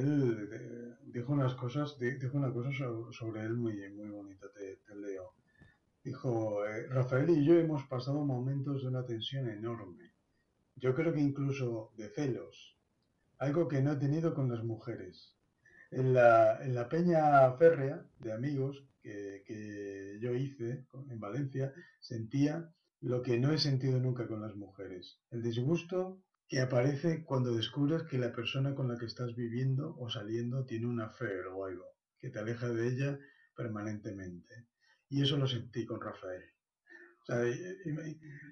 él 0.00 0.48
eh, 0.52 0.96
dijo 1.14 1.32
unas 1.32 1.54
cosas, 1.54 1.98
di- 1.98 2.18
dijo 2.18 2.36
una 2.38 2.52
cosa 2.52 2.70
so- 2.72 3.12
sobre 3.12 3.42
él 3.42 3.54
muy, 3.56 3.74
muy 3.92 4.08
bonita, 4.10 4.46
te, 4.52 4.78
leo. 4.94 5.34
Dijo, 6.04 6.64
eh, 6.66 6.86
Rafael 6.88 7.30
y 7.30 7.44
yo 7.46 7.54
hemos 7.58 7.84
pasado 7.86 8.24
momentos 8.24 8.82
de 8.82 8.88
una 8.88 9.04
tensión 9.06 9.48
enorme. 9.48 10.12
Yo 10.76 10.94
creo 10.94 11.12
que 11.14 11.20
incluso 11.20 11.92
de 11.96 12.08
celos, 12.10 12.76
algo 13.38 13.68
que 13.68 13.82
no 13.82 13.92
he 13.92 13.96
tenido 13.96 14.34
con 14.34 14.50
las 14.50 14.64
mujeres. 14.64 15.36
En 15.90 16.14
la, 16.14 16.62
en 16.64 16.74
la 16.74 16.88
peña 16.88 17.52
férrea 17.54 18.04
de 18.20 18.32
amigos 18.32 18.84
que, 19.02 19.42
que 19.46 20.18
yo 20.20 20.34
hice 20.34 20.86
en 21.10 21.20
Valencia, 21.20 21.72
sentía 22.00 22.72
lo 23.00 23.22
que 23.22 23.38
no 23.38 23.52
he 23.52 23.58
sentido 23.58 23.98
nunca 24.00 24.26
con 24.28 24.40
las 24.42 24.56
mujeres. 24.56 25.20
El 25.30 25.42
disgusto 25.42 26.22
que 26.48 26.60
aparece 26.60 27.24
cuando 27.24 27.54
descubres 27.54 28.02
que 28.04 28.18
la 28.18 28.32
persona 28.32 28.74
con 28.74 28.88
la 28.88 28.98
que 28.98 29.06
estás 29.06 29.34
viviendo 29.34 29.96
o 29.98 30.08
saliendo 30.08 30.64
tiene 30.64 30.86
una 30.86 31.06
affair 31.06 31.46
o 31.46 31.64
algo, 31.64 31.86
que 32.18 32.30
te 32.30 32.38
aleja 32.38 32.68
de 32.68 32.88
ella 32.88 33.18
permanentemente. 33.56 34.66
Y 35.08 35.22
eso 35.22 35.36
lo 35.36 35.46
sentí 35.46 35.84
con 35.84 36.00
Rafael. 36.00 36.42
O 37.22 37.24
sea, 37.24 37.44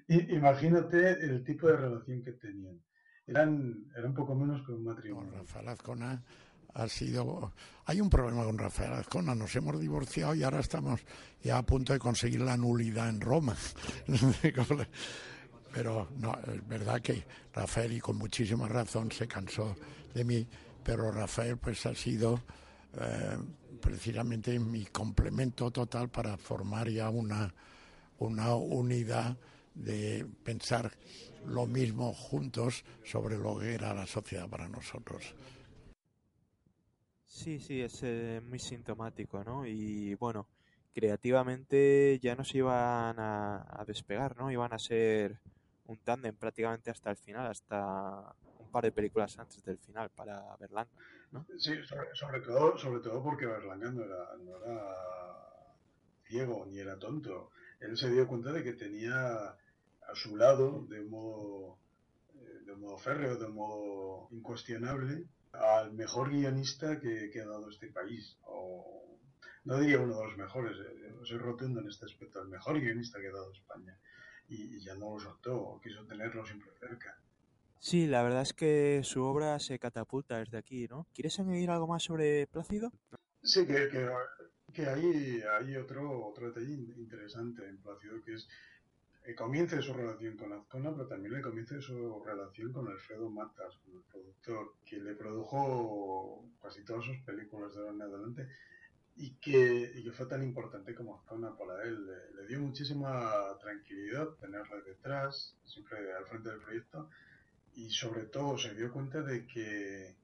imagínate 0.07 1.11
el 1.25 1.43
tipo 1.43 1.67
de 1.67 1.77
relación 1.77 2.23
que 2.23 2.33
tenían. 2.33 2.81
Eran, 3.27 3.85
era 3.95 4.07
un 4.07 4.13
poco 4.13 4.35
menos 4.35 4.65
que 4.65 4.71
un 4.71 4.83
matrimonio. 4.83 5.33
Rafael 5.33 5.67
Azcona 5.67 6.23
ha 6.73 6.87
sido... 6.87 7.53
Hay 7.85 7.99
un 7.99 8.09
problema 8.09 8.43
con 8.43 8.57
Rafael 8.57 8.93
Azcona, 8.93 9.35
nos 9.35 9.55
hemos 9.55 9.79
divorciado 9.79 10.35
y 10.35 10.43
ahora 10.43 10.59
estamos 10.59 11.01
ya 11.41 11.57
a 11.57 11.65
punto 11.65 11.93
de 11.93 11.99
conseguir 11.99 12.41
la 12.41 12.57
nulidad 12.57 13.09
en 13.09 13.21
Roma. 13.21 13.55
Pero 15.73 16.09
no, 16.17 16.33
es 16.53 16.67
verdad 16.67 17.01
que 17.01 17.23
Rafael, 17.53 17.93
y 17.93 17.99
con 17.99 18.17
muchísima 18.17 18.67
razón, 18.67 19.11
se 19.11 19.27
cansó 19.27 19.75
de 20.13 20.23
mí, 20.23 20.47
pero 20.83 21.11
Rafael 21.11 21.57
pues 21.57 21.85
ha 21.85 21.95
sido 21.95 22.41
eh, 22.99 23.37
precisamente 23.81 24.59
mi 24.59 24.85
complemento 24.85 25.71
total 25.71 26.09
para 26.09 26.37
formar 26.37 26.89
ya 26.89 27.09
una, 27.09 27.53
una 28.19 28.55
unidad 28.55 29.37
de 29.73 30.25
pensar 30.43 30.91
lo 31.45 31.65
mismo 31.65 32.13
juntos 32.13 32.83
sobre 33.03 33.37
lo 33.37 33.59
que 33.59 33.73
era 33.73 33.93
la 33.93 34.05
sociedad 34.05 34.49
para 34.49 34.67
nosotros. 34.67 35.33
Sí, 37.25 37.59
sí, 37.59 37.81
es 37.81 38.01
eh, 38.03 38.41
muy 38.45 38.59
sintomático, 38.59 39.43
¿no? 39.43 39.65
Y 39.65 40.15
bueno, 40.15 40.47
creativamente 40.93 42.19
ya 42.21 42.35
no 42.35 42.43
se 42.43 42.57
iban 42.57 43.17
a, 43.19 43.65
a 43.69 43.85
despegar, 43.85 44.35
¿no? 44.37 44.51
Iban 44.51 44.73
a 44.73 44.79
ser 44.79 45.39
un 45.91 45.97
tándem 45.97 46.35
prácticamente 46.35 46.89
hasta 46.89 47.09
el 47.09 47.17
final, 47.17 47.47
hasta 47.47 48.35
un 48.59 48.71
par 48.71 48.83
de 48.83 48.91
películas 48.91 49.37
antes 49.37 49.63
del 49.63 49.77
final 49.77 50.09
para 50.09 50.55
Berlanga, 50.57 50.91
¿no? 51.31 51.45
Sí, 51.57 51.83
sobre, 51.83 52.13
sobre 52.13 52.41
todo, 52.41 52.77
sobre 52.77 53.01
todo 53.01 53.21
porque 53.23 53.45
Berlanga 53.45 53.91
no 53.91 54.03
era, 54.03 54.37
no 54.37 54.57
era 54.57 54.95
ciego 56.25 56.65
ni 56.65 56.79
era 56.79 56.97
tonto. 56.97 57.51
Él 57.79 57.97
se 57.97 58.09
dio 58.09 58.27
cuenta 58.27 58.51
de 58.51 58.63
que 58.63 58.73
tenía 58.73 59.57
a 60.11 60.15
su 60.15 60.37
lado, 60.37 60.85
de 60.89 61.01
un 61.01 61.09
modo, 61.09 61.77
eh, 62.35 62.63
de 62.65 62.75
modo 62.75 62.97
férreo, 62.97 63.37
de 63.37 63.45
un 63.45 63.55
modo 63.55 64.27
incuestionable, 64.31 65.25
al 65.53 65.91
mejor 65.93 66.29
guionista 66.29 66.99
que, 66.99 67.31
ha 67.41 67.45
dado 67.45 67.69
este 67.69 67.87
país. 67.87 68.37
No 69.63 69.79
diría 69.79 69.99
uno 69.99 70.17
de 70.17 70.25
los 70.25 70.37
mejores, 70.37 70.77
eh, 70.77 71.13
soy 71.23 71.37
rotundo 71.37 71.81
en 71.81 71.87
este 71.87 72.05
aspecto, 72.05 72.41
el 72.41 72.47
mejor 72.47 72.79
guionista 72.79 73.19
que 73.19 73.27
ha 73.27 73.31
dado 73.31 73.51
España. 73.51 73.97
Y, 74.51 74.75
y 74.75 74.79
ya 74.81 74.95
no 74.95 75.13
lo 75.13 75.19
soltó, 75.19 75.79
quiso 75.81 76.05
tenerlo 76.05 76.45
siempre 76.45 76.69
cerca. 76.79 77.17
Sí, 77.79 78.05
la 78.05 78.21
verdad 78.21 78.41
es 78.43 78.53
que 78.53 79.01
su 79.03 79.23
obra 79.23 79.57
se 79.59 79.79
catapulta 79.79 80.37
desde 80.39 80.57
aquí, 80.57 80.87
¿no? 80.87 81.07
¿Quieres 81.13 81.39
añadir 81.39 81.69
algo 81.71 81.87
más 81.87 82.03
sobre 82.03 82.45
Plácido? 82.47 82.91
Sí, 83.41 83.65
que, 83.65 83.87
que, 83.89 84.07
que 84.73 84.85
hay, 84.85 85.41
hay 85.41 85.75
otro, 85.77 86.27
otro 86.27 86.47
detalle 86.47 86.73
in- 86.73 86.93
interesante 86.97 87.65
en 87.67 87.77
Plácido, 87.77 88.21
que 88.23 88.33
es 88.35 88.47
el 89.23 89.35
comienzo 89.35 89.77
de 89.77 89.81
su 89.83 89.93
relación 89.93 90.35
con 90.35 90.51
Azcona, 90.53 90.91
pero 90.91 91.07
también 91.07 91.33
el 91.35 91.41
comienzo 91.41 91.75
de 91.75 91.81
su 91.81 92.23
relación 92.23 92.73
con 92.73 92.87
Alfredo 92.87 93.29
Matas, 93.29 93.77
con 93.77 93.95
el 93.95 94.03
productor, 94.03 94.75
que 94.85 94.97
le 94.97 95.15
produjo 95.15 96.45
casi 96.61 96.83
todas 96.83 97.05
sus 97.05 97.17
películas 97.21 97.73
de 97.73 97.79
ahora 97.79 97.93
en 97.93 98.01
adelante 98.01 98.47
y 99.15 99.31
que, 99.35 99.91
y 99.95 100.03
que 100.03 100.11
fue 100.11 100.25
tan 100.25 100.43
importante 100.43 100.95
como 100.95 101.15
Azcona 101.15 101.55
para 101.57 101.83
él. 101.83 102.05
Le, 102.05 102.41
le 102.41 102.47
dio 102.47 102.59
muchísima 102.59 103.57
tranquilidad 103.59 104.29
tenerle 104.39 104.81
detrás, 104.81 105.55
siempre 105.65 105.97
al 106.13 106.25
frente 106.25 106.49
del 106.49 106.59
proyecto, 106.59 107.09
y 107.75 107.89
sobre 107.89 108.23
todo 108.23 108.57
se 108.57 108.75
dio 108.75 108.91
cuenta 108.91 109.21
de 109.21 109.45
que 109.47 110.15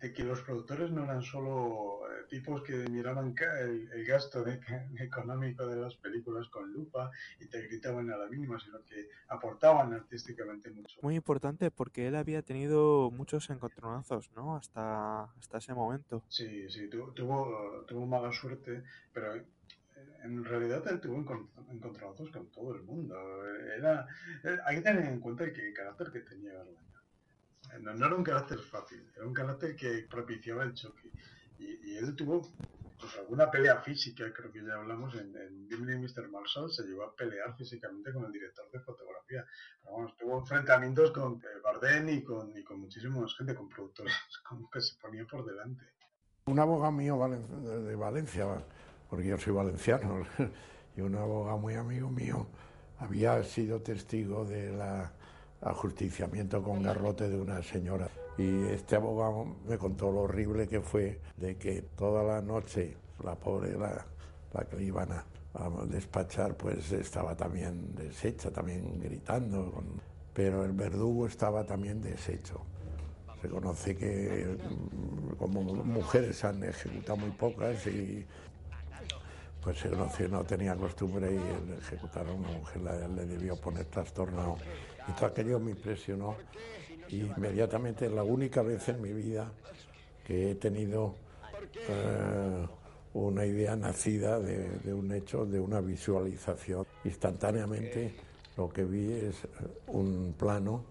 de 0.00 0.12
que 0.12 0.22
los 0.24 0.40
productores 0.42 0.90
no 0.90 1.04
eran 1.04 1.22
solo 1.22 2.00
eh, 2.08 2.24
tipos 2.28 2.62
que 2.62 2.76
miraban 2.88 3.34
el, 3.60 3.90
el 3.92 4.04
gasto 4.04 4.42
de- 4.44 4.60
económico 5.00 5.66
de 5.66 5.76
las 5.80 5.96
películas 5.96 6.48
con 6.48 6.72
lupa 6.72 7.10
y 7.40 7.46
te 7.48 7.62
gritaban 7.62 8.10
a 8.10 8.16
la 8.16 8.28
mínima, 8.28 8.58
sino 8.60 8.78
que 8.84 9.08
aportaban 9.28 9.92
artísticamente 9.92 10.70
mucho. 10.70 10.98
Muy 11.02 11.16
importante 11.16 11.70
porque 11.70 12.06
él 12.08 12.16
había 12.16 12.42
tenido 12.42 13.10
muchos 13.10 13.50
encontronazos, 13.50 14.30
¿no? 14.34 14.56
Hasta, 14.56 15.24
hasta 15.24 15.58
ese 15.58 15.74
momento. 15.74 16.22
Sí, 16.28 16.68
sí, 16.70 16.88
tu- 16.88 17.12
tuvo, 17.12 17.84
tuvo 17.86 18.06
mala 18.06 18.30
suerte, 18.32 18.84
pero 19.12 19.34
eh, 19.36 19.46
en 20.24 20.44
realidad 20.44 20.86
él 20.88 21.00
tuvo 21.00 21.16
encon- 21.18 21.48
encontronazos 21.70 22.30
con 22.30 22.50
todo 22.50 22.74
el 22.74 22.82
mundo. 22.82 23.16
Era, 23.76 24.06
eh, 24.44 24.58
hay 24.64 24.76
que 24.76 24.82
tener 24.82 25.04
en 25.06 25.20
cuenta 25.20 25.52
que 25.52 25.68
el 25.68 25.74
carácter 25.74 26.10
que 26.12 26.20
tenía 26.20 26.52
Berlanga. 26.52 26.97
No, 27.80 27.94
no 27.94 28.06
era 28.06 28.14
un 28.14 28.24
carácter 28.24 28.58
fácil, 28.60 29.10
era 29.14 29.26
un 29.26 29.34
carácter 29.34 29.76
que 29.76 30.06
propiciaba 30.10 30.64
el 30.64 30.74
choque. 30.74 31.10
Y, 31.58 31.90
y 31.90 31.96
él 31.96 32.14
tuvo 32.16 32.42
pues, 32.98 33.16
alguna 33.16 33.50
pelea 33.50 33.80
física, 33.80 34.24
creo 34.32 34.50
que 34.50 34.64
ya 34.64 34.74
hablamos, 34.74 35.14
en, 35.14 35.36
en 35.36 35.68
Gimli 35.68 35.94
y 35.94 35.98
Mr. 35.98 36.28
Marshall 36.28 36.70
se 36.70 36.82
llegó 36.82 37.04
a 37.04 37.14
pelear 37.14 37.56
físicamente 37.56 38.12
con 38.12 38.24
el 38.24 38.32
director 38.32 38.68
de 38.72 38.80
fotografía. 38.80 39.44
Pero 39.82 39.96
vamos, 39.96 40.16
tuvo 40.16 40.40
enfrentamientos 40.40 41.12
con 41.12 41.34
eh, 41.34 41.60
Bardem 41.62 42.08
y 42.08 42.24
con, 42.24 42.56
y 42.56 42.64
con 42.64 42.80
muchísima 42.80 43.24
gente, 43.36 43.54
con 43.54 43.68
productores 43.68 44.14
como 44.48 44.68
que 44.70 44.80
se 44.80 44.96
ponían 45.00 45.26
por 45.26 45.44
delante. 45.44 45.84
Un 46.46 46.58
abogado 46.58 46.92
mío 46.92 47.16
de 47.60 47.94
Valencia, 47.94 48.46
porque 49.08 49.26
yo 49.26 49.38
soy 49.38 49.52
valenciano, 49.52 50.26
y 50.96 51.00
un 51.02 51.14
abogado 51.14 51.58
muy 51.58 51.74
amigo 51.74 52.10
mío 52.10 52.46
había 52.98 53.42
sido 53.44 53.82
testigo 53.82 54.44
de 54.44 54.72
la 54.72 55.12
ajusticiamiento 55.60 56.62
con 56.62 56.82
garrote 56.82 57.28
de 57.28 57.40
una 57.40 57.62
señora. 57.62 58.08
Y 58.36 58.64
este 58.68 58.96
abogado 58.96 59.56
me 59.68 59.78
contó 59.78 60.12
lo 60.12 60.20
horrible 60.20 60.68
que 60.68 60.80
fue 60.80 61.20
de 61.36 61.56
que 61.56 61.82
toda 61.96 62.22
la 62.22 62.40
noche 62.40 62.96
la 63.24 63.34
pobre, 63.34 63.76
la, 63.76 64.06
la 64.52 64.64
que 64.64 64.82
iban 64.82 65.10
a, 65.12 65.24
a 65.54 65.68
despachar, 65.86 66.54
pues 66.56 66.92
estaba 66.92 67.36
también 67.36 67.94
deshecha, 67.96 68.50
también 68.52 69.00
gritando, 69.00 69.72
con- 69.72 70.00
pero 70.32 70.64
el 70.64 70.72
verdugo 70.72 71.26
estaba 71.26 71.64
también 71.64 72.00
deshecho. 72.00 72.60
Se 73.42 73.48
conoce 73.48 73.96
que 73.96 74.56
mm, 74.56 75.34
como 75.36 75.62
mujeres 75.62 76.44
han 76.44 76.62
ejecutado 76.62 77.16
muy 77.16 77.30
pocas 77.30 77.84
y 77.88 78.24
pues 79.68 79.82
conoció, 79.82 80.28
no 80.28 80.44
tenía 80.44 80.74
costumbre 80.76 81.30
y 81.30 81.68
le 81.68 81.76
ejecutaron 81.76 82.30
a 82.30 82.48
una 82.48 82.58
mujer, 82.58 82.80
le 83.14 83.26
debió 83.26 83.54
poner 83.56 83.84
trastornado. 83.84 84.56
Y 85.06 85.12
todo 85.12 85.26
aquello 85.26 85.60
me 85.60 85.72
impresionó 85.72 86.36
y 87.08 87.20
inmediatamente 87.20 88.08
la 88.08 88.22
única 88.22 88.62
vez 88.62 88.88
en 88.88 89.02
mi 89.02 89.12
vida 89.12 89.52
que 90.26 90.52
he 90.52 90.54
tenido 90.54 91.16
eh, 91.86 92.66
una 93.12 93.44
idea 93.44 93.76
nacida 93.76 94.40
de, 94.40 94.70
de 94.78 94.94
un 94.94 95.12
hecho, 95.12 95.44
de 95.44 95.60
una 95.60 95.82
visualización. 95.82 96.86
Instantáneamente 97.04 98.14
lo 98.56 98.70
que 98.70 98.84
vi 98.84 99.12
es 99.12 99.36
un 99.88 100.34
plano, 100.38 100.82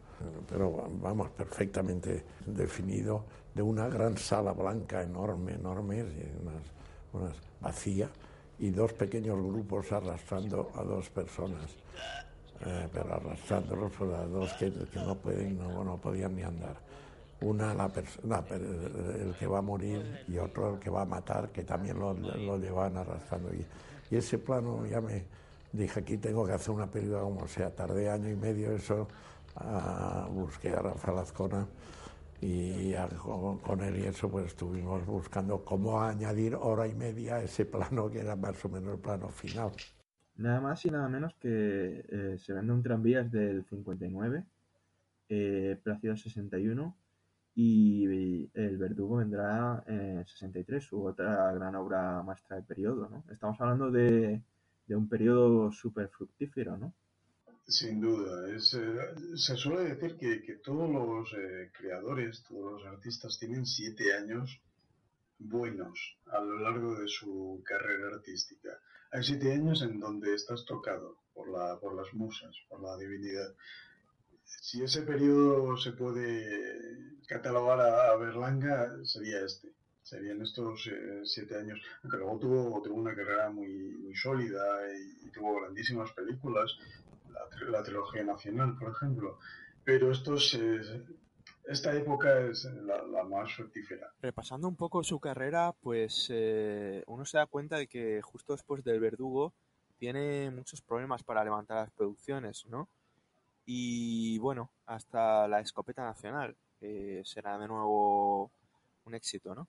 pero 0.47 0.87
vamos, 1.01 1.31
perfectamente 1.31 2.23
definido, 2.45 3.23
de 3.55 3.63
una 3.63 3.87
gran 3.89 4.19
sala 4.19 4.51
blanca 4.51 5.01
enorme, 5.01 5.55
enorme, 5.55 6.03
unas, 6.03 6.63
unas 7.13 7.35
vacía, 7.59 8.07
y 8.59 8.69
dos 8.71 8.93
pequeños 8.93 9.37
grupos 9.37 9.91
arrastrando 9.91 10.71
a 10.75 10.83
dos 10.83 11.09
personas, 11.09 11.75
eh, 12.65 12.87
pero 12.91 13.13
arrastrándolos 13.13 13.91
pues, 13.97 14.13
a 14.13 14.25
dos 14.25 14.53
que, 14.53 14.71
no 14.95 15.15
pueden, 15.15 15.57
no, 15.57 15.83
no 15.83 15.97
podían 15.97 16.35
ni 16.35 16.43
andar. 16.43 16.75
Una 17.41 17.73
la 17.75 17.87
persona, 17.87 18.43
el 18.49 19.35
que 19.37 19.45
va 19.45 19.59
a 19.59 19.61
morir 19.61 20.23
y 20.27 20.39
otro 20.39 20.73
el 20.73 20.79
que 20.79 20.89
va 20.89 21.03
a 21.03 21.05
matar, 21.05 21.49
que 21.49 21.63
también 21.63 21.99
lo, 21.99 22.13
lo 22.13 22.57
llevan 22.57 22.97
arrastrando. 22.97 23.53
Y, 23.53 23.65
ese 24.09 24.37
plano 24.37 24.85
ya 24.85 25.01
me 25.01 25.25
dije, 25.73 25.99
aquí 25.99 26.17
tengo 26.17 26.45
que 26.45 26.53
hacer 26.53 26.71
una 26.71 26.87
película 26.87 27.19
como 27.19 27.45
sea. 27.47 27.69
Tardé 27.69 28.09
año 28.09 28.29
y 28.29 28.35
medio 28.35 28.71
eso, 28.71 29.07
ah, 29.57 30.27
busqué 30.31 30.69
a 30.69 30.81
Rafael 30.81 31.19
Azcona 31.19 31.67
y 32.39 32.93
con, 33.63 33.81
él 33.81 33.97
y 33.97 34.03
eso 34.03 34.29
pues 34.29 34.47
estuvimos 34.47 35.05
buscando 35.05 35.63
cómo 35.63 36.01
añadir 36.01 36.55
hora 36.55 36.87
y 36.87 36.93
media 36.93 37.35
a 37.35 37.43
ese 37.43 37.65
plano 37.65 38.09
que 38.09 38.19
era 38.19 38.35
más 38.35 38.63
o 38.63 38.69
menos 38.69 38.93
el 38.93 38.99
plano 38.99 39.29
final. 39.29 39.71
Nada 40.35 40.61
más 40.61 40.85
y 40.85 40.91
nada 40.91 41.09
menos 41.09 41.33
que 41.35 42.05
eh, 42.07 42.37
se 42.37 42.53
vende 42.53 42.73
un 42.73 42.83
tranvía 42.83 43.21
es 43.21 43.31
del 43.31 43.65
59, 43.65 44.45
eh, 45.29 45.79
Plácido 45.81 46.15
61 46.15 46.95
y 47.55 48.05
El 48.53 48.77
Verdugo 48.77 49.15
vendrá 49.17 49.83
en 49.87 50.23
63, 50.27 50.83
su 50.83 51.03
otra 51.03 51.51
gran 51.53 51.75
obra 51.75 52.21
maestra 52.21 52.55
del 52.55 52.65
periodo, 52.65 53.09
¿no? 53.09 53.23
Estamos 53.31 53.59
hablando 53.59 53.89
de, 53.89 54.43
de 54.85 54.95
un 54.95 55.09
periodo 55.09 55.71
súper 55.71 56.07
fructífero, 56.09 56.77
¿no? 56.77 56.93
Sin 57.69 57.99
duda, 57.99 58.49
es, 58.55 58.73
eh, 58.75 59.35
se 59.35 59.57
suele 59.57 59.93
decir 59.93 60.15
que, 60.15 60.55
todos 60.63 60.89
los 60.89 61.33
eh, 61.33 61.69
creadores, 61.77 62.41
todos 62.47 62.81
los 62.81 62.85
artistas 62.85 63.37
tienen 63.37 63.65
siete 63.65 64.13
años 64.13 64.61
buenos 65.37 66.17
a 66.27 66.39
lo 66.39 66.59
largo 66.59 66.95
de 66.95 67.09
su 67.09 67.61
carrera 67.65 68.15
artística. 68.15 68.69
Hay 69.11 69.21
siete 69.21 69.51
años 69.51 69.81
en 69.81 69.99
donde 69.99 70.33
estás 70.33 70.63
tocado 70.63 71.17
por, 71.33 71.49
la, 71.49 71.77
por 71.77 71.93
las 71.93 72.13
musas, 72.13 72.55
por 72.69 72.81
la 72.81 72.95
divinidad. 72.95 73.53
Si 74.45 74.81
ese 74.81 75.01
periodo 75.01 75.75
se 75.75 75.91
puede 75.91 77.17
catalogar 77.27 77.81
a, 77.81 78.15
Berlanga, 78.15 78.95
sería 79.03 79.41
este. 79.41 79.73
Serían 80.03 80.41
estos 80.41 80.87
eh, 80.87 81.23
siete 81.25 81.57
años. 81.57 81.81
Aunque 82.01 82.15
luego 82.15 82.39
tuvo, 82.39 82.81
tuvo 82.81 82.95
una 82.95 83.13
carrera 83.13 83.49
muy, 83.49 83.97
muy 83.97 84.15
sólida 84.15 84.63
y 85.21 85.29
tuvo 85.31 85.59
grandísimas 85.59 86.13
películas 86.13 86.77
la, 87.39 87.49
tri- 87.49 87.69
la 87.69 87.83
trilogía 87.83 88.23
nacional, 88.23 88.77
por 88.77 88.91
ejemplo. 88.91 89.39
Pero 89.83 90.11
estos, 90.11 90.53
eh, 90.55 91.05
esta 91.65 91.93
época 91.95 92.39
es 92.41 92.65
la, 92.65 93.03
la 93.03 93.23
más 93.23 93.53
fructífera. 93.53 94.11
Repasando 94.21 94.67
un 94.67 94.75
poco 94.75 95.03
su 95.03 95.19
carrera, 95.19 95.73
pues 95.79 96.27
eh, 96.29 97.03
uno 97.07 97.25
se 97.25 97.37
da 97.37 97.45
cuenta 97.45 97.77
de 97.77 97.87
que 97.87 98.21
justo 98.21 98.53
después 98.53 98.83
del 98.83 98.99
Verdugo 98.99 99.53
tiene 99.97 100.51
muchos 100.51 100.81
problemas 100.81 101.23
para 101.23 101.43
levantar 101.43 101.77
las 101.77 101.91
producciones, 101.91 102.65
¿no? 102.67 102.87
Y 103.65 104.37
bueno, 104.39 104.69
hasta 104.85 105.47
la 105.47 105.59
Escopeta 105.59 106.03
Nacional 106.03 106.55
eh, 106.81 107.21
será 107.25 107.57
de 107.57 107.67
nuevo 107.67 108.51
un 109.05 109.15
éxito, 109.15 109.55
¿no? 109.55 109.67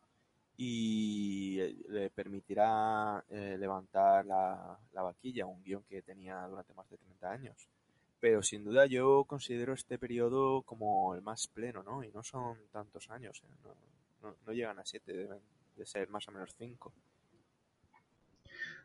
Y 0.58 1.60
eh, 1.60 1.76
le 1.88 2.10
permitirá 2.10 3.24
eh, 3.30 3.56
levantar 3.58 4.26
la, 4.26 4.78
la 4.92 5.02
vaquilla, 5.02 5.46
un 5.46 5.62
guion 5.64 5.84
que 5.84 6.02
tenía 6.02 6.46
durante 6.48 6.74
más 6.74 6.90
de 6.90 6.98
30 6.98 7.32
años. 7.32 7.68
Pero 8.20 8.42
sin 8.42 8.64
duda 8.64 8.86
yo 8.86 9.24
considero 9.26 9.74
este 9.74 9.98
periodo 9.98 10.62
como 10.62 11.14
el 11.16 11.22
más 11.22 11.48
pleno, 11.48 11.82
¿no? 11.84 12.04
Y 12.04 12.10
no 12.12 12.22
son 12.24 12.58
tantos 12.72 13.10
años, 13.10 13.42
¿eh? 13.44 13.56
no, 14.22 14.36
no- 14.46 14.52
llegan 14.52 14.78
a 14.80 14.84
siete, 14.86 15.12
deben 15.14 15.40
de 15.76 15.86
ser 15.86 16.08
más 16.10 16.28
o 16.28 16.32
menos 16.32 16.54
cinco. 16.58 16.92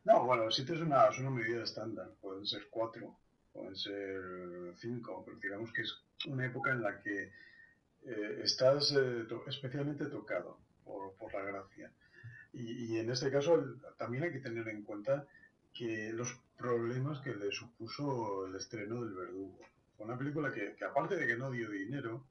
No, 0.05 0.25
bueno, 0.25 0.51
siete 0.51 0.73
es 0.75 0.81
una, 0.81 1.07
es 1.09 1.19
una 1.19 1.29
medida 1.29 1.63
estándar. 1.63 2.12
Pueden 2.21 2.45
ser 2.45 2.67
cuatro, 2.69 3.17
pueden 3.51 3.75
ser 3.75 4.21
cinco, 4.77 5.23
pero 5.25 5.38
digamos 5.39 5.71
que 5.73 5.81
es 5.83 5.93
una 6.27 6.45
época 6.45 6.71
en 6.71 6.81
la 6.81 7.01
que 7.01 7.31
estás 8.43 8.93
especialmente 9.47 10.05
tocado 10.07 10.59
por, 10.83 11.13
la 11.33 11.41
gracia. 11.41 11.91
Y, 12.53 12.97
en 12.97 13.09
este 13.09 13.31
caso 13.31 13.63
también 13.97 14.23
hay 14.23 14.31
que 14.31 14.39
tener 14.39 14.67
en 14.67 14.83
cuenta 14.83 15.25
que 15.73 16.13
los 16.13 16.39
problemas 16.57 17.19
que 17.21 17.33
le 17.35 17.51
supuso 17.51 18.45
el 18.45 18.55
estreno 18.55 19.03
del 19.03 19.13
Verdugo. 19.13 19.59
Fue 19.97 20.05
una 20.05 20.17
película 20.17 20.51
que, 20.51 20.75
aparte 20.85 21.15
de 21.15 21.25
que 21.25 21.35
no 21.35 21.51
dio 21.51 21.69
dinero, 21.69 22.25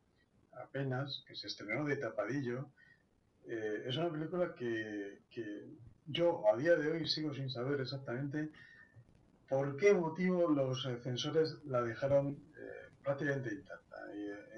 apenas, 0.53 1.25
que 1.27 1.35
se 1.35 1.49
estrenó 1.49 1.85
de 1.85 1.97
tapadillo, 1.97 2.71
eh, 3.47 3.85
es 3.87 3.97
una 3.97 4.11
película 4.11 4.55
que, 4.55 5.19
yo 6.07 6.45
a 6.53 6.57
día 6.57 6.77
de 6.77 6.91
hoy 6.91 7.09
sigo 7.09 7.35
sin 7.35 7.49
saber 7.51 7.81
exactamente 7.81 8.51
por 9.49 9.77
qué 9.77 9.95
motivo 9.95 10.49
los 10.49 10.83
censores 11.03 11.59
la 11.65 11.83
dejaron 11.83 12.39
eh, 12.57 12.91
prácticamente 13.03 13.55
intacta. 13.55 13.92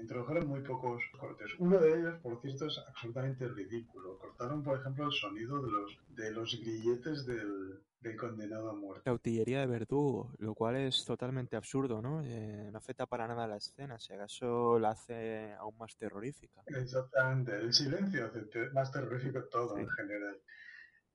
Introdujeron 0.05 0.47
muy 0.47 0.61
pocos 0.61 1.01
cortes. 1.19 1.49
Uno 1.57 1.79
de 1.79 1.99
ellos, 1.99 2.21
por 2.21 2.39
cierto, 2.39 2.67
es 2.67 2.77
absolutamente 2.87 3.47
ridículo. 3.47 4.19
Cortaron, 4.19 4.61
por 4.61 4.79
ejemplo, 4.79 5.05
el 5.05 5.11
sonido 5.11 5.59
de 5.63 5.71
los, 5.71 5.97
de 6.09 6.31
los 6.31 6.61
grilletes 6.61 7.25
del, 7.25 7.81
del 8.01 8.15
condenado 8.15 8.69
a 8.69 8.75
muerte. 8.75 9.01
La 9.03 9.13
utillería 9.13 9.61
de 9.61 9.65
Verdugo, 9.65 10.31
lo 10.37 10.53
cual 10.53 10.75
es 10.75 11.03
totalmente 11.05 11.55
absurdo, 11.55 12.03
¿no? 12.03 12.21
Eh, 12.23 12.69
no 12.71 12.77
afecta 12.77 13.07
para 13.07 13.27
nada 13.27 13.45
a 13.45 13.47
la 13.47 13.57
escena, 13.57 13.97
si 13.97 14.13
acaso 14.13 14.77
la 14.77 14.91
hace 14.91 15.53
aún 15.53 15.75
más 15.79 15.97
terrorífica. 15.97 16.61
Exactamente, 16.67 17.55
el 17.55 17.73
silencio 17.73 18.27
hace 18.27 18.69
más 18.73 18.91
terrorífico 18.91 19.43
todo 19.45 19.75
en 19.79 19.89
general. 19.89 20.39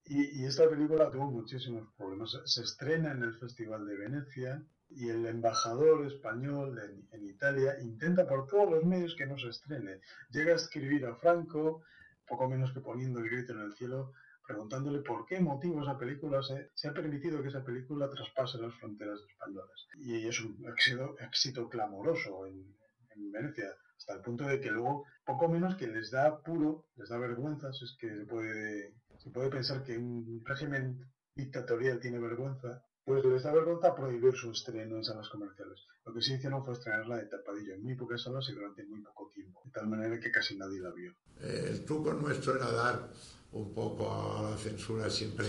Y, 0.04 0.42
y 0.42 0.46
esta 0.46 0.68
película 0.68 1.08
tuvo 1.12 1.30
muchísimos 1.30 1.88
problemas. 1.96 2.36
Se 2.44 2.62
estrena 2.62 3.12
en 3.12 3.22
el 3.22 3.38
Festival 3.38 3.86
de 3.86 3.96
Venecia 3.96 4.60
y 4.90 5.08
el 5.08 5.24
embajador 5.26 6.06
español 6.06 6.78
en, 7.12 7.28
Italia 7.28 7.78
intenta 7.80 8.26
por 8.26 8.46
todos 8.46 8.70
los 8.70 8.84
medios 8.84 9.14
que 9.14 9.24
no 9.24 9.38
se 9.38 9.48
estrene. 9.48 10.00
Llega 10.30 10.52
a 10.52 10.56
escribir 10.56 11.06
a 11.06 11.14
Franco, 11.14 11.82
poco 12.26 12.48
menos 12.48 12.72
que 12.72 12.80
poniendo 12.80 13.20
el 13.20 13.30
grito 13.30 13.52
en 13.52 13.60
el 13.60 13.72
cielo, 13.74 14.12
preguntándole 14.46 15.00
por 15.00 15.24
qué 15.26 15.40
motivo 15.40 15.82
esa 15.82 15.96
película 15.96 16.40
se, 16.42 16.88
ha 16.88 16.92
permitido 16.92 17.40
que 17.40 17.48
esa 17.48 17.64
película 17.64 18.10
traspase 18.10 18.58
las 18.58 18.74
fronteras 18.74 19.20
españolas. 19.30 19.86
Y 19.96 20.26
es 20.26 20.40
un 20.40 20.66
éxito, 20.68 21.16
éxito 21.20 21.68
clamoroso 21.68 22.46
en, 22.46 22.76
en 23.14 23.32
Venecia, 23.32 23.70
hasta 23.96 24.14
el 24.14 24.20
punto 24.20 24.44
de 24.44 24.60
que 24.60 24.70
luego, 24.70 25.06
poco 25.24 25.48
menos 25.48 25.76
que 25.76 25.86
les 25.86 26.10
da 26.10 26.26
apuro, 26.26 26.86
les 26.96 27.08
da 27.08 27.18
vergüenza, 27.18 27.72
si 27.72 27.84
es 27.84 27.96
que 27.98 28.08
se 28.08 28.24
puede, 28.26 28.94
se 29.18 29.30
puede 29.30 29.50
pensar 29.50 29.82
que 29.82 29.96
un 29.96 30.42
régimen 30.44 31.06
dictatorial 31.34 32.00
tiene 32.00 32.18
vergüenza, 32.18 32.82
pues 33.10 33.24
les 33.24 33.42
da 33.42 33.52
vergüenza 33.52 33.92
prohibir 33.92 34.36
su 34.36 34.52
estreno 34.52 34.96
en 34.96 35.02
salas 35.02 35.28
comerciales. 35.28 35.84
Lo 36.06 36.14
que 36.14 36.22
sí 36.22 36.34
hicieron 36.34 36.64
fue 36.64 36.74
estrenarla 36.74 37.16
de 37.16 37.26
tapadillo 37.26 37.74
en 37.74 37.82
muy 37.82 37.96
pocas 37.96 38.22
salas 38.22 38.48
y 38.48 38.52
durante 38.52 38.84
muy 38.84 39.00
poco 39.00 39.32
tiempo, 39.34 39.62
de 39.64 39.72
tal 39.72 39.88
manera 39.88 40.20
que 40.20 40.30
casi 40.30 40.56
nadie 40.56 40.78
la 40.78 40.92
vio. 40.92 41.12
Eh, 41.40 41.70
el 41.70 41.84
truco 41.84 42.12
nuestro 42.12 42.54
era 42.54 42.70
dar 42.70 43.10
un 43.50 43.74
poco 43.74 44.12
a 44.12 44.50
la 44.50 44.56
censura 44.56 45.10
siempre 45.10 45.44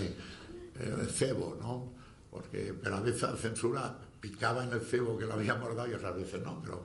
eh, 0.80 1.06
cebo, 1.08 1.56
¿no? 1.62 1.94
Porque, 2.32 2.74
pero 2.82 2.96
a 2.96 3.02
veces 3.02 3.22
la 3.22 3.38
censura 3.38 3.96
picaba 4.20 4.64
en 4.64 4.72
el 4.72 4.82
cebo 4.82 5.16
que 5.16 5.28
lo 5.28 5.34
habíamos 5.34 5.76
dado 5.76 5.92
y 5.92 5.94
otras 5.94 6.16
veces 6.16 6.42
no, 6.42 6.60
pero 6.64 6.84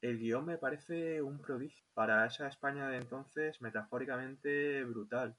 El 0.00 0.18
guion 0.18 0.44
me 0.44 0.58
parece 0.58 1.22
un 1.22 1.38
prodigio. 1.38 1.84
Para 1.94 2.26
esa 2.26 2.48
España 2.48 2.88
de 2.88 2.96
entonces, 2.96 3.62
metafóricamente 3.62 4.82
brutal. 4.82 5.36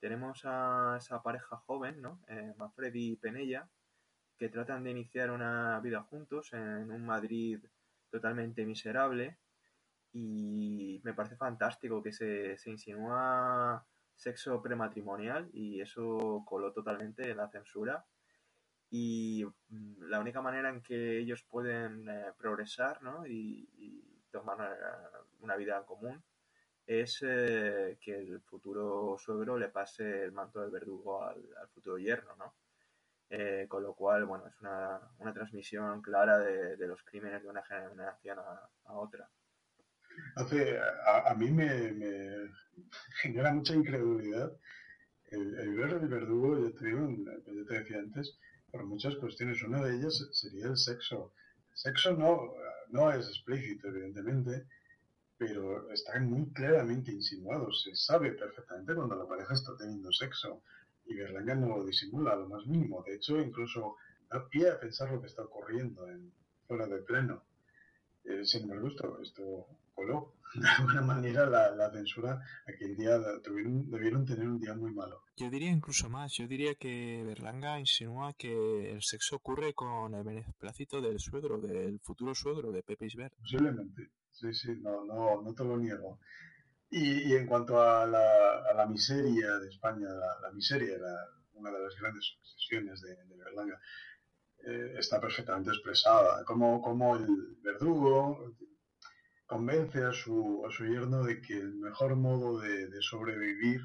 Tenemos 0.00 0.40
a 0.44 0.96
esa 0.98 1.22
pareja 1.22 1.58
joven, 1.66 2.00
¿no? 2.00 2.22
Eh, 2.28 2.54
Manfredi 2.56 3.12
y 3.12 3.16
Penella, 3.16 3.68
que 4.42 4.48
tratan 4.48 4.82
de 4.82 4.90
iniciar 4.90 5.30
una 5.30 5.78
vida 5.78 6.02
juntos 6.02 6.52
en 6.52 6.90
un 6.90 7.06
Madrid 7.06 7.64
totalmente 8.10 8.66
miserable. 8.66 9.38
Y 10.12 11.00
me 11.04 11.14
parece 11.14 11.36
fantástico 11.36 12.02
que 12.02 12.12
se, 12.12 12.58
se 12.58 12.70
insinúa 12.70 13.86
sexo 14.16 14.60
prematrimonial 14.60 15.48
y 15.52 15.80
eso 15.80 16.42
coló 16.44 16.72
totalmente 16.72 17.30
en 17.30 17.36
la 17.36 17.50
censura. 17.50 18.04
Y 18.90 19.44
mm, 19.68 20.02
la 20.10 20.18
única 20.18 20.42
manera 20.42 20.70
en 20.70 20.82
que 20.82 21.20
ellos 21.20 21.44
pueden 21.44 22.08
eh, 22.08 22.32
progresar 22.36 23.00
¿no? 23.00 23.24
y, 23.24 23.68
y 23.78 24.24
tomar 24.32 24.58
eh, 24.60 25.18
una 25.38 25.54
vida 25.54 25.78
en 25.78 25.84
común 25.84 26.24
es 26.84 27.22
eh, 27.22 27.96
que 28.00 28.18
el 28.18 28.40
futuro 28.40 29.16
suegro 29.18 29.56
le 29.56 29.68
pase 29.68 30.24
el 30.24 30.32
manto 30.32 30.60
del 30.60 30.72
verdugo 30.72 31.22
al, 31.22 31.40
al 31.60 31.68
futuro 31.68 31.96
yerno, 31.96 32.34
¿no? 32.34 32.56
Eh, 33.34 33.66
con 33.68 33.82
lo 33.82 33.94
cual, 33.94 34.26
bueno, 34.26 34.46
es 34.46 34.54
una, 34.60 35.00
una 35.18 35.32
transmisión 35.32 36.02
clara 36.02 36.38
de, 36.38 36.76
de 36.76 36.86
los 36.86 37.02
crímenes 37.02 37.42
de 37.42 37.48
una 37.48 37.62
generación 37.64 38.38
a, 38.38 38.70
a 38.84 38.94
otra. 38.94 39.28
A, 40.36 41.30
a 41.30 41.34
mí 41.34 41.50
me, 41.50 41.92
me 41.92 42.50
genera 43.22 43.52
mucha 43.52 43.74
incredulidad 43.74 44.52
El, 45.30 45.58
el 45.60 45.76
ver 45.76 45.92
el 45.94 46.08
verdugo, 46.08 46.58
yo 46.58 46.74
te 46.74 46.86
digo, 46.86 47.08
yo 47.46 47.66
te 47.66 47.74
decía 47.80 47.98
antes, 48.00 48.38
por 48.70 48.84
muchas 48.86 49.16
cuestiones. 49.16 49.62
Una 49.62 49.82
de 49.82 49.96
ellas 49.96 50.28
sería 50.32 50.66
el 50.66 50.76
sexo. 50.76 51.34
El 51.72 51.78
sexo 51.78 52.16
no, 52.16 52.54
no 52.90 53.12
es 53.12 53.28
explícito, 53.28 53.88
evidentemente, 53.88 54.66
pero 55.38 55.90
está 55.92 56.20
muy 56.20 56.52
claramente 56.52 57.12
insinuado. 57.12 57.72
Se 57.72 57.94
sabe 57.96 58.32
perfectamente 58.32 58.94
cuando 58.94 59.16
la 59.16 59.26
pareja 59.28 59.54
está 59.54 59.76
teniendo 59.78 60.12
sexo. 60.12 60.62
Y 61.04 61.14
Berlanga 61.14 61.54
no 61.54 61.76
lo 61.76 61.84
disimula 61.84 62.36
lo 62.36 62.48
más 62.48 62.66
mínimo. 62.66 63.02
De 63.02 63.16
hecho, 63.16 63.40
incluso 63.40 63.96
da 64.30 64.48
pie 64.48 64.70
a 64.70 64.80
pensar 64.80 65.10
lo 65.10 65.20
que 65.20 65.26
está 65.26 65.42
ocurriendo 65.42 66.08
en 66.08 66.32
fuera 66.66 66.86
de 66.86 67.02
pleno. 67.02 67.42
Eh, 68.24 68.44
sin 68.44 68.62
embargo, 68.62 68.88
esto, 68.88 69.20
esto 69.20 69.66
coló. 69.94 70.34
De 70.54 70.68
alguna 70.68 71.00
manera, 71.00 71.46
la, 71.46 71.74
la 71.74 71.90
censura 71.90 72.40
aquel 72.66 72.94
día 72.94 73.18
tuvieron, 73.42 73.90
debieron 73.90 74.26
tener 74.26 74.46
un 74.46 74.60
día 74.60 74.74
muy 74.74 74.92
malo. 74.92 75.22
Yo 75.36 75.48
diría 75.48 75.70
incluso 75.70 76.10
más, 76.10 76.34
yo 76.34 76.46
diría 76.46 76.74
que 76.74 77.22
Berlanga 77.24 77.80
insinúa 77.80 78.34
que 78.34 78.92
el 78.92 79.02
sexo 79.02 79.36
ocurre 79.36 79.72
con 79.72 80.14
el 80.14 80.22
beneplácito 80.22 81.00
del 81.00 81.18
suegro, 81.18 81.58
del 81.58 82.00
futuro 82.00 82.34
suegro 82.34 82.70
de 82.70 82.82
Pepe 82.82 83.06
Isbert. 83.06 83.34
Posiblemente, 83.38 84.10
sí, 84.30 84.52
sí, 84.52 84.76
no, 84.82 85.06
no, 85.06 85.40
no 85.40 85.54
te 85.54 85.64
lo 85.64 85.78
niego. 85.78 86.18
Y, 86.94 87.32
y 87.32 87.36
en 87.36 87.46
cuanto 87.46 87.82
a 87.82 88.06
la, 88.06 88.64
a 88.70 88.74
la 88.74 88.86
miseria 88.86 89.58
de 89.58 89.68
España, 89.70 90.08
la, 90.10 90.40
la 90.42 90.50
miseria 90.52 90.98
una 91.54 91.70
de 91.70 91.80
las 91.80 91.96
grandes 91.98 92.36
obsesiones 92.38 93.00
de, 93.00 93.16
de 93.24 93.36
Berlanga, 93.36 93.80
eh, 94.66 94.94
está 94.98 95.18
perfectamente 95.18 95.70
expresada. 95.70 96.44
Como, 96.44 96.82
como 96.82 97.16
el 97.16 97.56
verdugo 97.62 98.54
convence 99.46 100.04
a 100.04 100.12
su, 100.12 100.62
a 100.66 100.70
su 100.70 100.84
yerno 100.84 101.24
de 101.24 101.40
que 101.40 101.58
el 101.58 101.74
mejor 101.76 102.14
modo 102.16 102.60
de, 102.60 102.88
de 102.88 103.00
sobrevivir 103.00 103.80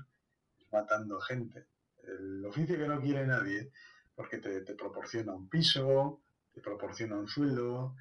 es 0.59 0.67
matando 0.73 1.19
gente. 1.21 1.67
El 2.03 2.45
oficio 2.45 2.77
que 2.77 2.87
no 2.87 2.99
quiere 2.99 3.25
nadie, 3.25 3.71
porque 4.15 4.39
te, 4.39 4.61
te 4.61 4.75
proporciona 4.75 5.33
un 5.33 5.47
piso, 5.47 6.23
te 6.53 6.59
proporciona 6.61 7.15
un 7.15 7.27
sueldo, 7.27 7.95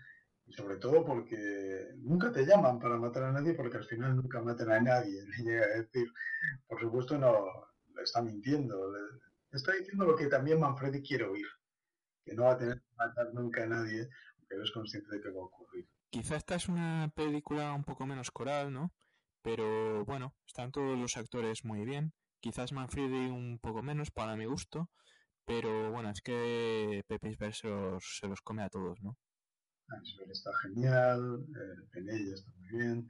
y 0.47 0.53
sobre 0.53 0.77
todo 0.77 1.05
porque 1.05 1.89
nunca 1.97 2.31
te 2.31 2.47
llaman 2.47 2.79
para 2.79 2.99
matar 2.99 3.25
a 3.25 3.33
nadie 3.33 3.55
porque 3.55 3.79
al 3.79 3.85
final 3.85 4.17
nunca 4.17 4.41
matan 4.41 4.71
a 4.71 4.81
nadie. 4.81 5.23
Le 5.27 5.45
llega 5.45 5.65
a 5.65 5.81
decir, 5.81 6.13
por 6.69 6.81
supuesto 6.81 7.19
no, 7.19 7.47
le 7.95 8.03
está 8.03 8.23
mintiendo, 8.23 8.93
le, 8.93 8.99
está 9.53 9.73
diciendo 9.73 10.07
lo 10.07 10.17
que 10.17 10.27
también 10.27 10.61
Manfredi 10.61 11.03
quiere 11.03 11.25
oír, 11.25 11.47
que 12.25 12.35
no 12.35 12.45
va 12.45 12.53
a 12.53 12.59
tener 12.59 12.81
que 12.81 12.95
matar 12.97 13.35
nunca 13.35 13.65
a 13.65 13.67
nadie, 13.67 14.09
pero 14.49 14.63
es 14.63 14.71
consciente 14.71 15.11
de 15.11 15.21
que 15.21 15.31
va 15.31 15.41
a 15.41 15.45
ocurrir. 15.47 15.89
Quizá 16.11 16.37
esta 16.37 16.55
es 16.55 16.69
una 16.69 17.11
película 17.15 17.73
un 17.73 17.85
poco 17.85 18.07
menos 18.07 18.31
coral, 18.31 18.73
¿no? 18.73 18.93
Pero 19.43 20.05
bueno, 20.05 20.35
están 20.47 20.73
todos 20.73 20.99
los 20.99 21.17
actores 21.17 21.65
muy 21.65 21.85
bien. 21.85 22.13
Quizás 22.41 22.73
Manfredi 22.73 23.29
un 23.29 23.59
poco 23.61 23.83
menos 23.83 24.11
para 24.11 24.37
mi 24.37 24.45
gusto, 24.45 24.91
pero 25.45 25.91
bueno, 25.91 26.11
es 26.11 26.21
que 26.21 27.03
se 27.09 27.69
los, 27.69 28.19
se 28.21 28.29
los 28.29 28.41
come 28.43 28.63
a 28.63 28.69
todos, 28.69 29.01
¿no? 29.03 29.17
Isabel 30.03 30.31
está 30.31 30.51
genial, 30.63 31.47
eh, 31.49 31.89
Penella 31.93 32.35
está 32.35 32.51
muy 32.59 32.69
bien. 32.69 33.09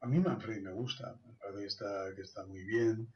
A 0.00 0.06
mí 0.06 0.20
Manfredi 0.20 0.60
me 0.60 0.72
gusta, 0.72 1.18
me 1.26 1.32
parece 1.34 1.66
está, 2.18 2.44
muy 2.46 2.62
bien. 2.64 3.08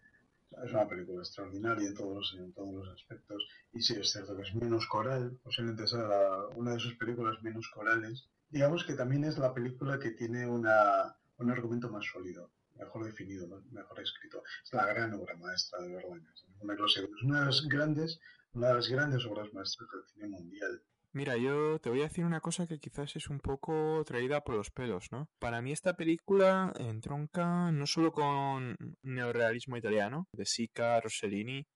Es 0.64 0.72
una 0.72 0.88
película 0.88 1.20
extraordinaria 1.20 1.88
en 1.88 1.94
todos, 1.94 2.34
los, 2.56 2.88
aspectos. 2.88 3.42
Y 3.74 3.82
sí, 3.82 3.94
es 4.00 4.10
cierto 4.10 4.34
que 4.34 4.42
es 4.42 4.54
menos 4.54 4.86
coral, 4.86 5.38
posiblemente 5.42 5.86
sea 5.86 6.08
una 6.56 6.72
de 6.72 6.80
sus 6.80 6.94
películas 6.96 7.42
menos 7.42 7.68
corales. 7.68 8.28
Digamos 8.48 8.84
que 8.84 8.94
también 8.94 9.24
es 9.24 9.36
la 9.36 9.52
película 9.52 9.98
que 9.98 10.12
tiene 10.12 10.46
un 10.46 10.66
argumento 10.66 11.90
más 11.90 12.06
sólido, 12.06 12.50
mejor 12.76 13.04
definido, 13.04 13.46
mejor 13.70 14.00
escrito. 14.00 14.42
Es 14.64 14.72
la 14.72 14.86
gran 14.86 15.12
obra 15.12 15.36
maestra 15.36 15.82
de 15.82 15.94
Berlanga. 15.94 16.32
dudas. 16.62 17.22
Una 17.22 17.40
de 17.40 17.46
las 17.46 17.68
grandes, 17.68 18.20
una 18.54 18.68
de 18.68 18.74
las 18.74 18.88
grandes 18.88 19.26
obras 19.26 19.52
maestras 19.52 19.90
del 19.90 20.08
cine 20.14 20.28
mundial. 20.28 20.82
Mira, 21.18 21.36
yo 21.36 21.80
te 21.80 21.90
voy 21.90 21.98
a 22.02 22.04
decir 22.04 22.24
una 22.24 22.40
cosa 22.40 22.68
que 22.68 22.78
quizás 22.78 23.16
es 23.16 23.28
un 23.28 23.40
poco 23.40 24.04
traída 24.06 24.44
por 24.44 24.54
los 24.54 24.70
pelos, 24.70 25.10
¿no? 25.10 25.28
Para 25.40 25.60
mí 25.60 25.72
esta 25.72 25.94
película 25.94 26.72
entronca 26.78 27.72
no 27.72 27.88
solo 27.88 28.12
con 28.12 28.76
neorealismo 29.02 29.76
italiano, 29.76 30.28
de 30.30 30.46
Sica, 30.46 31.00
Rossellini, 31.00 31.66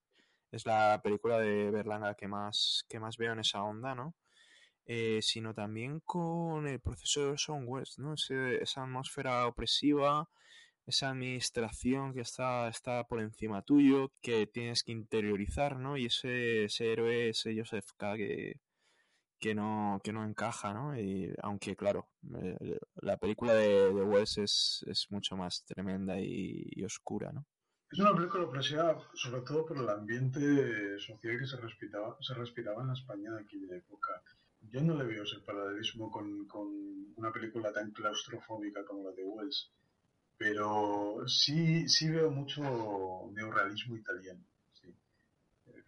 es 0.53 0.65
la 0.65 1.01
película 1.03 1.41
de 1.41 1.73
Berlanga 1.73 2.15
que 2.15 2.29
más, 2.29 2.85
que 2.89 3.01
más 3.01 3.17
veo 3.17 3.33
en 3.33 3.41
esa 3.41 3.65
onda, 3.65 3.97
¿no? 3.97 4.15
Eh, 4.85 5.19
sino 5.23 5.53
también 5.55 5.99
con 6.05 6.69
el 6.69 6.79
proceso 6.79 7.23
de 7.23 7.31
Orson 7.33 7.65
Welles, 7.67 7.99
¿no? 7.99 8.15
Esa 8.15 8.85
atmósfera 8.85 9.49
opresiva, 9.49 10.29
esa 10.87 11.11
administración 11.11 12.15
que 12.15 12.21
está, 12.21 12.69
está 12.69 13.03
por 13.09 13.21
encima 13.21 13.63
tuyo, 13.63 14.13
que 14.21 14.47
tienes 14.47 14.85
que 14.85 14.93
interiorizar, 14.93 15.81
¿no? 15.81 15.97
Y 15.97 16.07
ese, 16.07 16.67
ese 16.67 16.93
héroe, 16.93 17.31
ese 17.31 17.59
Joseph 17.59 17.91
K. 17.97 18.17
que, 18.17 18.61
que 19.43 19.57
no, 19.57 20.01
que 20.05 20.13
no 20.13 20.25
encaja, 20.25 20.73
¿no? 20.73 20.97
Y, 20.97 21.35
aunque, 21.43 21.75
claro, 21.75 22.07
eh, 22.41 22.79
la 23.03 23.17
película 23.17 23.53
de, 23.55 23.93
de 23.93 24.03
Wells 24.05 24.39
es, 24.39 24.85
es 24.87 25.09
mucho 25.11 25.37
más 25.37 25.65
tremenda 25.65 26.21
y, 26.21 26.65
y 26.71 26.85
oscura, 26.85 27.33
¿no? 27.33 27.45
Es 27.91 27.99
una 27.99 28.15
película 28.15 28.45
opresiva 28.45 28.97
sobre 29.15 29.43
todo 29.43 29.67
por 29.67 29.77
el 29.77 29.89
ambiente 29.89 30.41
social 31.01 31.39
que 31.41 31.47
se 31.47 31.57
respiraba, 31.57 32.17
se 32.21 32.35
respiraba 32.35 32.83
en 32.83 32.89
la 32.89 32.95
España 32.95 33.33
de 33.33 33.43
aquella 33.43 33.77
época. 33.77 34.23
Yo 34.61 34.81
no 34.81 34.97
le 34.97 35.05
veo 35.05 35.25
ese 35.25 35.41
paralelismo 35.41 36.09
con, 36.09 36.47
con 36.47 36.69
una 37.17 37.33
película 37.33 37.73
tan 37.73 37.91
claustrofóbica 37.91 38.85
como 38.87 39.03
la 39.03 39.11
de 39.11 39.25
Wells, 39.25 39.73
pero 40.39 41.27
sí, 41.27 41.89
sí 41.89 42.09
veo 42.09 42.31
mucho 42.31 42.63
neorrealismo 43.33 43.97
italiano. 43.97 44.45
Sí. 44.73 44.89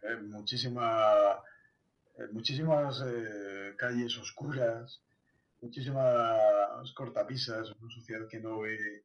Eh, 0.02 0.16
muchísima, 0.24 1.40
eh, 2.16 2.28
muchísimas 2.32 3.02
eh, 3.06 3.74
calles 3.76 4.16
oscuras, 4.18 5.02
muchísimas 5.60 6.92
cortapisas, 6.94 7.70
una 7.80 7.90
sociedad 7.94 8.28
que 8.28 8.40
no 8.40 8.60
ve 8.60 9.04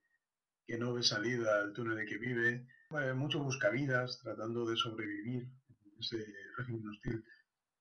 que 0.70 0.78
no 0.78 0.94
ve 0.94 1.02
salida 1.02 1.62
al 1.62 1.74
túnel 1.74 1.98
en 1.98 2.06
que 2.06 2.20
vive, 2.20 2.68
eh, 2.92 3.14
mucho 3.14 3.40
buscavidas 3.40 4.20
tratando 4.20 4.68
de 4.68 4.78
sobrevivir 4.78 5.42
en 5.44 6.00
ese 6.00 6.24
régimen 6.58 6.88
hostil. 6.88 7.26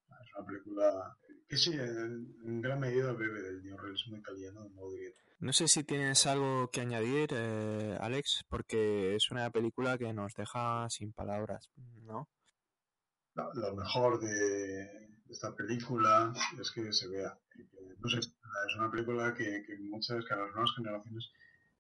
Es 0.08 0.34
una 0.34 0.46
película 0.46 1.18
que 1.46 1.56
sí, 1.58 1.72
en, 1.74 2.62
gran 2.62 2.80
medida 2.80 3.12
bebe 3.12 3.42
del 3.42 3.62
neorrealismo 3.62 4.16
italiano 4.16 4.62
de 4.64 4.70
modo 4.70 4.92
directo. 4.92 5.22
No 5.38 5.52
sé 5.52 5.68
si 5.68 5.84
tienes 5.84 6.26
algo 6.26 6.70
que 6.70 6.80
añadir, 6.80 7.28
eh, 7.32 7.98
Alex, 8.00 8.44
porque 8.48 9.14
es 9.14 9.30
una 9.30 9.50
película 9.50 9.98
que 9.98 10.10
nos 10.14 10.32
deja 10.34 10.88
sin 10.88 11.12
palabras, 11.12 11.70
¿no? 12.04 12.26
Lo, 13.34 13.52
lo 13.52 13.76
mejor 13.76 14.18
de, 14.18 14.28
de 14.28 15.07
esta 15.30 15.54
película 15.54 16.32
es 16.60 16.70
que 16.70 16.92
se 16.92 17.08
vea. 17.08 17.38
no 17.98 18.08
sé, 18.08 18.18
es 18.18 18.76
una 18.76 18.90
película 18.90 19.34
que, 19.34 19.64
muchas, 19.80 20.24
que 20.24 20.34
las 20.34 20.52
nuevas 20.52 20.74
generaciones, 20.76 21.30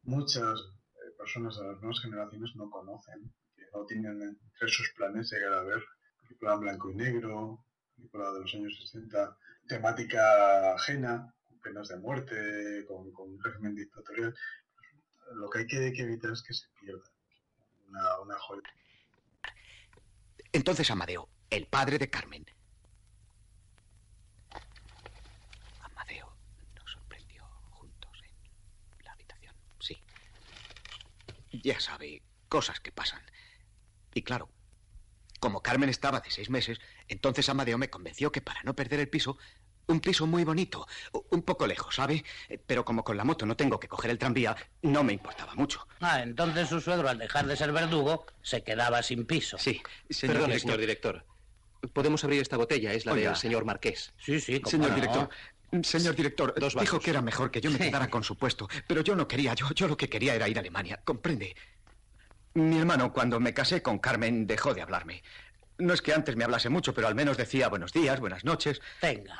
muchas 0.02 0.58
eh, 0.60 1.10
personas 1.16 1.56
de 1.58 1.66
las 1.66 1.80
nuevas 1.80 2.00
generaciones 2.00 2.54
no 2.56 2.70
conocen, 2.70 3.32
que 3.56 3.64
no 3.72 3.84
tienen 3.86 4.22
entre 4.22 4.68
sus 4.68 4.90
planes 4.96 5.30
llegar 5.32 5.54
a 5.54 5.62
ver. 5.62 5.82
Película 6.22 6.54
en 6.54 6.60
blanco 6.60 6.90
y 6.90 6.94
negro, 6.94 7.64
película 7.96 8.32
de 8.32 8.40
los 8.40 8.54
años 8.54 8.78
60, 8.80 9.36
temática 9.66 10.74
ajena, 10.74 11.34
con 11.44 11.58
penas 11.60 11.88
de 11.88 11.96
muerte, 11.96 12.84
con, 12.86 13.12
un 13.14 13.42
régimen 13.42 13.74
dictatorial. 13.74 14.34
Lo 15.34 15.50
que 15.50 15.60
hay 15.60 15.66
que, 15.66 16.02
evitar 16.02 16.32
es 16.32 16.42
que 16.42 16.54
se 16.54 16.66
pierda 16.80 17.04
una, 17.88 18.20
una. 18.20 18.36
Entonces 20.52 20.90
Amadeo, 20.90 21.28
el 21.50 21.66
padre 21.66 21.98
de 21.98 22.08
Carmen. 22.08 22.46
Amadeo 25.80 26.34
nos 26.74 26.90
sorprendió 26.90 27.44
juntos 27.70 28.22
en 28.22 29.04
la 29.04 29.12
habitación. 29.12 29.54
Sí. 29.80 29.96
Ya 31.52 31.80
sabe, 31.80 32.22
cosas 32.48 32.80
que 32.80 32.92
pasan. 32.92 33.22
Y 34.14 34.22
claro, 34.22 34.48
como 35.40 35.62
Carmen 35.62 35.88
estaba 35.88 36.20
de 36.20 36.30
seis 36.30 36.50
meses, 36.50 36.78
entonces 37.08 37.48
Amadeo 37.48 37.78
me 37.78 37.90
convenció 37.90 38.32
que 38.32 38.40
para 38.40 38.62
no 38.62 38.74
perder 38.74 39.00
el 39.00 39.08
piso, 39.08 39.38
un 39.86 40.00
piso 40.00 40.26
muy 40.26 40.44
bonito, 40.44 40.86
un 41.30 41.42
poco 41.42 41.66
lejos, 41.66 41.94
¿sabe? 41.94 42.24
Eh, 42.48 42.58
Pero 42.66 42.84
como 42.84 43.04
con 43.04 43.16
la 43.16 43.24
moto 43.24 43.46
no 43.46 43.56
tengo 43.56 43.80
que 43.80 43.88
coger 43.88 44.10
el 44.10 44.18
tranvía, 44.18 44.54
no 44.82 45.02
me 45.02 45.14
importaba 45.14 45.54
mucho. 45.54 45.86
Ah, 46.00 46.20
entonces 46.22 46.68
su 46.68 46.80
suegro, 46.80 47.08
al 47.08 47.18
dejar 47.18 47.46
de 47.46 47.56
ser 47.56 47.72
verdugo, 47.72 48.26
se 48.42 48.62
quedaba 48.62 49.02
sin 49.02 49.24
piso. 49.24 49.56
Sí, 49.58 49.80
señor 50.10 50.34
Perdone, 50.36 50.54
director. 50.54 50.60
señor 50.60 50.80
director. 50.80 51.26
Podemos 51.94 52.22
abrir 52.24 52.42
esta 52.42 52.56
botella, 52.56 52.92
es 52.92 53.06
la 53.06 53.12
Oiga. 53.12 53.30
del 53.30 53.38
señor 53.38 53.64
Marqués. 53.64 54.12
Sí, 54.18 54.40
sí, 54.40 54.60
Señor 54.66 54.94
director, 54.94 55.30
señor 55.82 56.14
director, 56.14 56.54
Dos 56.58 56.74
dijo 56.78 56.98
que 56.98 57.10
era 57.10 57.20
mejor 57.22 57.50
que 57.50 57.60
yo 57.60 57.70
me 57.70 57.78
quedara 57.78 58.08
con 58.08 58.24
su 58.24 58.36
puesto, 58.36 58.68
pero 58.86 59.02
yo 59.02 59.14
no 59.14 59.28
quería, 59.28 59.54
yo, 59.54 59.70
yo 59.72 59.88
lo 59.88 59.96
que 59.96 60.08
quería 60.08 60.34
era 60.34 60.48
ir 60.48 60.56
a 60.56 60.60
Alemania, 60.60 61.00
¿comprende? 61.04 61.54
Mi 62.54 62.78
hermano, 62.78 63.12
cuando 63.12 63.38
me 63.38 63.54
casé 63.54 63.82
con 63.82 63.98
Carmen, 63.98 64.46
dejó 64.46 64.74
de 64.74 64.82
hablarme. 64.82 65.22
No 65.78 65.94
es 65.94 66.02
que 66.02 66.12
antes 66.12 66.34
me 66.36 66.44
hablase 66.44 66.68
mucho, 66.70 66.92
pero 66.92 67.06
al 67.06 67.14
menos 67.14 67.36
decía 67.36 67.68
buenos 67.68 67.92
días, 67.92 68.18
buenas 68.18 68.44
noches. 68.44 68.80
Venga. 69.00 69.38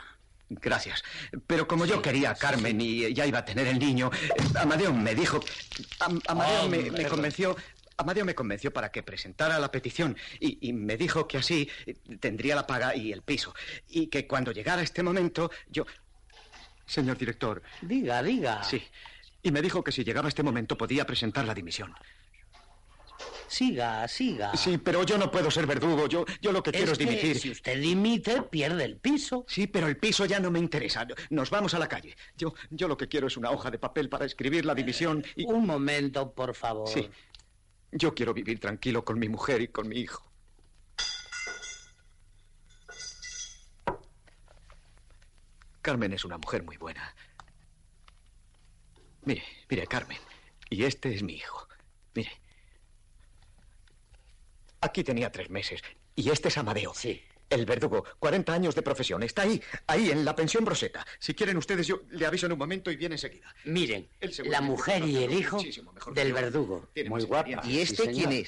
Gracias. 0.51 1.03
Pero 1.47 1.67
como 1.67 1.85
yo 1.85 2.01
quería 2.01 2.31
a 2.31 2.35
Carmen 2.35 2.81
y 2.81 3.13
ya 3.13 3.27
iba 3.27 3.41
a 3.41 3.45
tener 3.45 3.67
el 3.67 3.79
niño, 3.79 4.11
Amadeo 4.55 4.95
me 4.95 5.15
dijo... 5.15 5.41
Am- 6.01 6.21
Amadeo 6.29 6.69
me, 6.69 7.07
convenció... 7.07 7.57
Amadeo 7.97 8.25
me 8.25 8.35
convenció 8.35 8.73
para 8.73 8.91
que 8.93 9.03
presentara 9.03 9.59
la 9.59 9.71
petición 9.73 10.17
y, 10.39 10.69
y 10.69 10.73
me 10.73 10.97
dijo 10.97 11.27
que 11.27 11.39
así 11.39 11.69
tendría 12.21 12.55
la 12.55 12.67
paga 12.67 12.95
y 12.95 13.13
el 13.13 13.23
piso. 13.23 13.53
Y 13.89 14.07
que 14.07 14.27
cuando 14.27 14.53
llegara 14.53 14.83
este 14.83 15.03
momento, 15.03 15.51
yo... 15.69 15.85
Señor 16.89 17.19
director. 17.19 17.63
Diga, 17.83 18.23
diga. 18.23 18.65
Sí. 18.65 18.83
Y 19.43 19.53
me 19.53 19.63
dijo 19.63 19.85
que 19.85 19.93
si 19.93 20.03
llegaba 20.03 20.29
este 20.29 20.43
momento 20.43 20.77
podía 20.77 21.07
presentar 21.07 21.45
la 21.45 21.55
dimisión. 21.55 21.95
Siga, 23.47 24.07
siga. 24.09 24.55
Sí, 24.57 24.77
pero 24.79 25.05
yo 25.05 25.17
no 25.17 25.31
puedo 25.31 25.51
ser 25.51 25.67
verdugo. 25.67 26.07
Yo, 26.07 26.25
yo 26.41 26.53
lo 26.53 26.63
que 26.63 26.71
quiero 26.71 26.93
es 26.93 26.99
que 26.99 27.05
dimitir. 27.05 27.39
Si 27.39 27.51
usted 27.51 27.81
dimite, 27.81 28.43
pierde 28.43 28.85
el 28.85 28.97
piso. 28.97 29.45
Sí, 29.49 29.67
pero 29.67 29.87
el 29.87 29.97
piso 29.97 30.27
ya 30.27 30.39
no 30.39 30.51
me 30.51 30.59
interesa. 30.59 31.07
Nos 31.31 31.49
vamos 31.51 31.73
a 31.73 31.79
la 31.79 31.89
calle. 31.89 32.17
Yo, 32.37 32.55
yo 32.71 32.89
lo 32.89 32.97
que 32.97 33.09
quiero 33.09 33.27
es 33.27 33.37
una 33.37 33.51
hoja 33.51 33.71
de 33.71 33.79
papel 33.79 34.09
para 34.09 34.27
escribir 34.27 34.65
la 34.67 34.75
dimisión 34.75 35.25
y... 35.35 35.45
Un 35.45 35.67
momento, 35.67 36.33
por 36.33 36.55
favor. 36.55 36.89
Sí. 36.89 37.09
Yo 37.93 38.15
quiero 38.15 38.35
vivir 38.35 38.61
tranquilo 38.61 39.05
con 39.05 39.19
mi 39.19 39.29
mujer 39.29 39.63
y 39.63 39.69
con 39.69 39.89
mi 39.89 39.97
hijo. 39.97 40.28
Carmen 45.89 46.13
es 46.13 46.27
una 46.27 46.37
mujer 46.37 46.63
muy 46.65 46.77
buena. 46.77 47.15
Mire, 49.23 49.43
mire, 49.71 49.87
Carmen. 49.87 50.19
Y 50.69 50.85
este 50.85 51.15
es 51.15 51.23
mi 51.23 51.33
hijo. 51.33 51.67
Mire. 52.15 52.31
Aquí 54.83 55.03
tenía 55.03 55.33
tres 55.33 55.49
meses. 55.49 55.81
Y 56.15 56.29
este 56.29 56.49
es 56.49 56.59
Amadeo. 56.59 56.93
Sí. 56.95 57.23
El 57.49 57.65
verdugo, 57.65 58.05
40 58.19 58.53
años 58.53 58.75
de 58.75 58.83
profesión. 58.83 59.23
Está 59.23 59.43
ahí, 59.45 59.63
ahí, 59.87 60.11
en 60.11 60.27
la 60.27 60.37
pensión 60.37 60.63
Broseta. 60.63 61.07
Si 61.19 61.33
quieren 61.33 61.57
ustedes, 61.57 61.87
yo 61.87 62.03
le 62.11 62.27
aviso 62.27 62.45
en 62.45 62.53
un 62.53 62.59
momento 62.59 62.91
y 62.91 62.97
viene 62.97 63.15
enseguida. 63.15 63.55
Miren, 63.65 64.11
la 64.45 64.61
mujer 64.61 65.03
y 65.07 65.25
el 65.25 65.33
hijo 65.33 65.59
del 66.13 66.35
verdugo. 66.35 66.91
Muy 67.07 67.23
guapa. 67.23 67.49
experiencia. 67.49 67.97
Sí, 67.97 67.97
señor. 67.97 68.45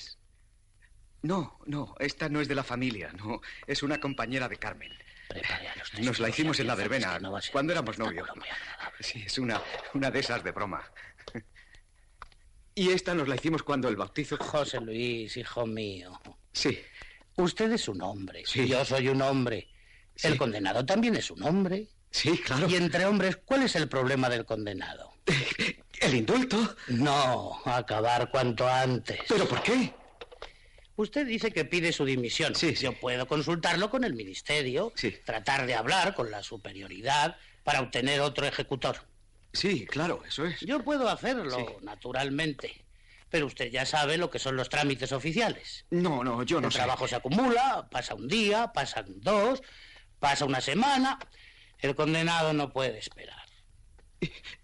No, 1.22 1.58
no, 1.64 1.94
esta 2.00 2.28
no 2.28 2.42
es 2.42 2.48
de 2.48 2.54
la 2.54 2.64
familia, 2.64 3.14
no. 3.14 3.40
Es 3.66 3.82
una 3.82 3.98
compañera 3.98 4.46
de 4.46 4.58
Carmen. 4.58 4.92
Prepare 5.30 5.68
a 5.68 5.76
los 5.76 5.94
Nos 6.00 6.18
la 6.18 6.28
hicimos 6.28 6.58
en 6.58 6.66
la 6.66 6.74
verbena, 6.74 7.20
no 7.20 7.32
cuando 7.52 7.72
éramos 7.72 7.96
novios. 7.98 8.28
Sí, 8.98 9.22
es 9.24 9.38
una, 9.38 9.62
una 9.94 10.10
de 10.10 10.18
esas 10.18 10.42
de 10.42 10.50
broma. 10.50 10.82
Y 12.72 12.90
esta 12.90 13.14
nos 13.14 13.28
la 13.28 13.34
hicimos 13.34 13.62
cuando 13.62 13.88
el 13.88 13.96
bautizo... 13.96 14.38
José 14.38 14.80
Luis, 14.80 15.36
hijo 15.36 15.66
mío. 15.66 16.18
Sí. 16.52 16.78
Usted 17.36 17.72
es 17.72 17.88
un 17.88 18.00
hombre. 18.00 18.44
Sí. 18.46 18.66
Yo 18.68 18.84
soy 18.84 19.08
un 19.08 19.20
hombre. 19.20 19.68
Sí. 20.14 20.28
El 20.28 20.38
condenado 20.38 20.86
también 20.86 21.16
es 21.16 21.30
un 21.30 21.42
hombre. 21.42 21.88
Sí, 22.10 22.38
claro. 22.38 22.68
Y 22.68 22.76
entre 22.76 23.04
hombres, 23.04 23.38
¿cuál 23.44 23.64
es 23.64 23.74
el 23.74 23.88
problema 23.88 24.30
del 24.30 24.46
condenado? 24.46 25.12
¿El 26.00 26.14
indulto? 26.14 26.76
No, 26.88 27.60
acabar 27.66 28.30
cuanto 28.30 28.66
antes. 28.66 29.20
¿Pero 29.28 29.46
por 29.46 29.62
qué? 29.62 29.92
Usted 31.00 31.26
dice 31.26 31.50
que 31.50 31.64
pide 31.64 31.92
su 31.92 32.04
dimisión. 32.04 32.54
Sí, 32.54 32.76
sí. 32.76 32.84
Yo 32.84 32.92
puedo 32.92 33.26
consultarlo 33.26 33.88
con 33.88 34.04
el 34.04 34.12
ministerio, 34.12 34.92
Sí. 34.96 35.16
tratar 35.24 35.66
de 35.66 35.74
hablar 35.74 36.14
con 36.14 36.30
la 36.30 36.42
superioridad 36.42 37.36
para 37.64 37.80
obtener 37.80 38.20
otro 38.20 38.44
ejecutor. 38.46 38.96
Sí, 39.54 39.86
claro, 39.86 40.22
eso 40.28 40.44
es. 40.44 40.60
Yo 40.60 40.84
puedo 40.84 41.08
hacerlo, 41.08 41.78
naturalmente. 41.80 42.84
Pero 43.30 43.46
usted 43.46 43.70
ya 43.70 43.86
sabe 43.86 44.18
lo 44.18 44.28
que 44.28 44.38
son 44.38 44.56
los 44.56 44.68
trámites 44.68 45.12
oficiales. 45.12 45.86
No, 45.90 46.22
no, 46.22 46.42
yo 46.42 46.60
no 46.60 46.66
el 46.66 46.72
sé. 46.72 46.78
trabajo 46.80 47.08
se 47.08 47.16
acumula, 47.16 47.88
pasa 47.90 48.14
un 48.14 48.28
día, 48.28 48.70
pasan 48.74 49.06
dos, 49.22 49.62
pasa 50.18 50.44
una 50.44 50.60
semana. 50.60 51.18
El 51.78 51.94
condenado 51.94 52.52
no 52.52 52.72
puede 52.72 52.98
esperar. 52.98 53.40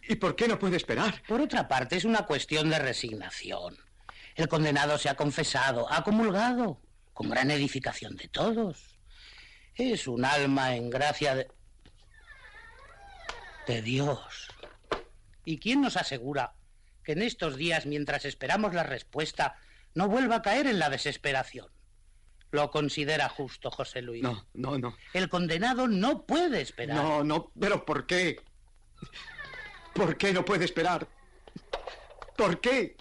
¿Y 0.07 0.16
por 0.16 0.37
qué 0.37 0.49
no 0.49 0.59
puede 0.59 0.76
esperar? 0.76 1.22
Por 1.26 1.41
otra 1.41 1.66
parte, 1.66 1.97
es 1.97 2.05
una 2.05 2.26
cuestión 2.26 2.68
de 2.68 2.78
resignación. 2.78 3.78
El 4.37 4.49
condenado 4.49 4.99
se 4.99 5.09
ha 5.09 5.16
confesado, 5.16 5.91
ha 5.91 6.05
comulgado, 6.05 6.80
con 7.14 7.30
gran 7.30 7.51
edificación 7.51 8.16
de 8.16 8.28
todos. 8.28 8.99
Es 9.74 10.07
un 10.07 10.24
alma 10.24 10.76
en 10.76 10.91
gracia 10.91 11.34
de... 11.34 11.49
de 13.66 13.82
Dios. 13.82 14.49
¿Y 15.45 15.59
quién 15.59 15.80
nos 15.80 15.97
asegura 15.97 16.55
que 17.03 17.12
en 17.12 17.22
estos 17.22 17.57
días, 17.57 17.87
mientras 17.87 18.26
esperamos 18.26 18.74
la 18.74 18.82
respuesta, 18.82 19.57
no 19.95 20.09
vuelva 20.09 20.37
a 20.37 20.43
caer 20.43 20.66
en 20.66 20.78
la 20.78 20.91
desesperación? 20.91 21.68
Lo 22.51 22.70
considera 22.70 23.28
justo, 23.28 23.70
José 23.70 24.03
Luis. 24.03 24.22
No, 24.22 24.47
no, 24.53 24.78
no. 24.78 24.97
El 25.14 25.28
condenado 25.28 25.89
no 25.89 26.26
puede 26.26 26.61
esperar. 26.61 26.97
No, 26.97 27.24
no, 27.24 27.53
pero 27.59 27.84
¿por 27.84 28.07
qué? 28.07 28.43
¿Por 29.95 30.16
qué 30.18 30.32
no 30.32 30.45
puede 30.45 30.66
esperar? 30.66 31.09
¿Por 32.37 32.61
qué? 32.61 32.97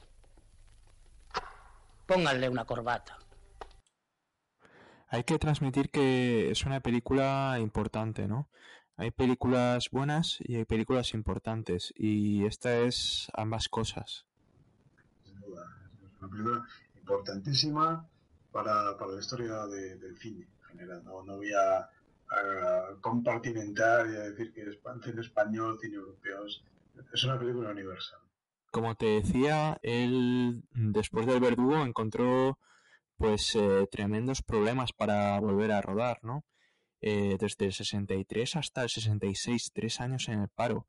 Pónganle 2.05 2.49
una 2.49 2.65
corbata. 2.65 3.17
Hay 5.09 5.23
que 5.23 5.39
transmitir 5.39 5.89
que 5.89 6.51
es 6.51 6.65
una 6.65 6.79
película 6.81 7.57
importante, 7.59 8.27
¿no? 8.27 8.49
Hay 8.97 9.11
películas 9.11 9.89
buenas 9.91 10.37
y 10.39 10.55
hay 10.55 10.65
películas 10.65 11.13
importantes 11.13 11.93
y 11.95 12.45
esta 12.45 12.79
es 12.79 13.27
ambas 13.33 13.67
cosas. 13.67 14.25
sin 15.23 15.39
duda. 15.41 15.65
Es 16.03 16.21
una 16.21 16.29
película 16.31 16.65
importantísima 16.97 18.07
para, 18.51 18.97
para 18.97 19.11
la 19.13 19.19
historia 19.19 19.65
de- 19.67 19.97
del 19.97 20.17
cine 20.17 20.47
en 20.61 20.67
general. 20.69 21.03
No, 21.03 21.23
no 21.23 21.35
voy 21.37 21.51
a, 21.53 21.79
a 21.79 22.95
compartimentar 23.01 24.07
y 24.09 24.15
a 24.15 24.19
decir 24.31 24.53
que 24.53 24.61
es 24.61 24.77
cine 25.03 25.21
español, 25.21 25.77
cine 25.81 25.95
europeo. 25.95 26.45
Es 27.13 27.23
una 27.25 27.37
película 27.37 27.69
universal. 27.71 28.19
Como 28.75 28.95
te 28.95 29.05
decía, 29.05 29.77
él 29.83 30.63
después 30.73 31.25
del 31.25 31.39
Verdugo 31.39 31.85
encontró 31.85 32.59
pues 33.15 33.55
eh, 33.55 33.87
tremendos 33.89 34.41
problemas 34.41 34.91
para 34.91 35.39
volver 35.39 35.71
a 35.71 35.81
rodar, 35.81 36.19
¿no? 36.23 36.43
Eh, 36.99 37.37
desde 37.39 37.67
el 37.67 37.71
63 37.71 38.57
hasta 38.57 38.83
el 38.83 38.89
66, 38.89 39.71
tres 39.73 40.01
años 40.01 40.27
en 40.27 40.41
el 40.41 40.49
paro. 40.49 40.87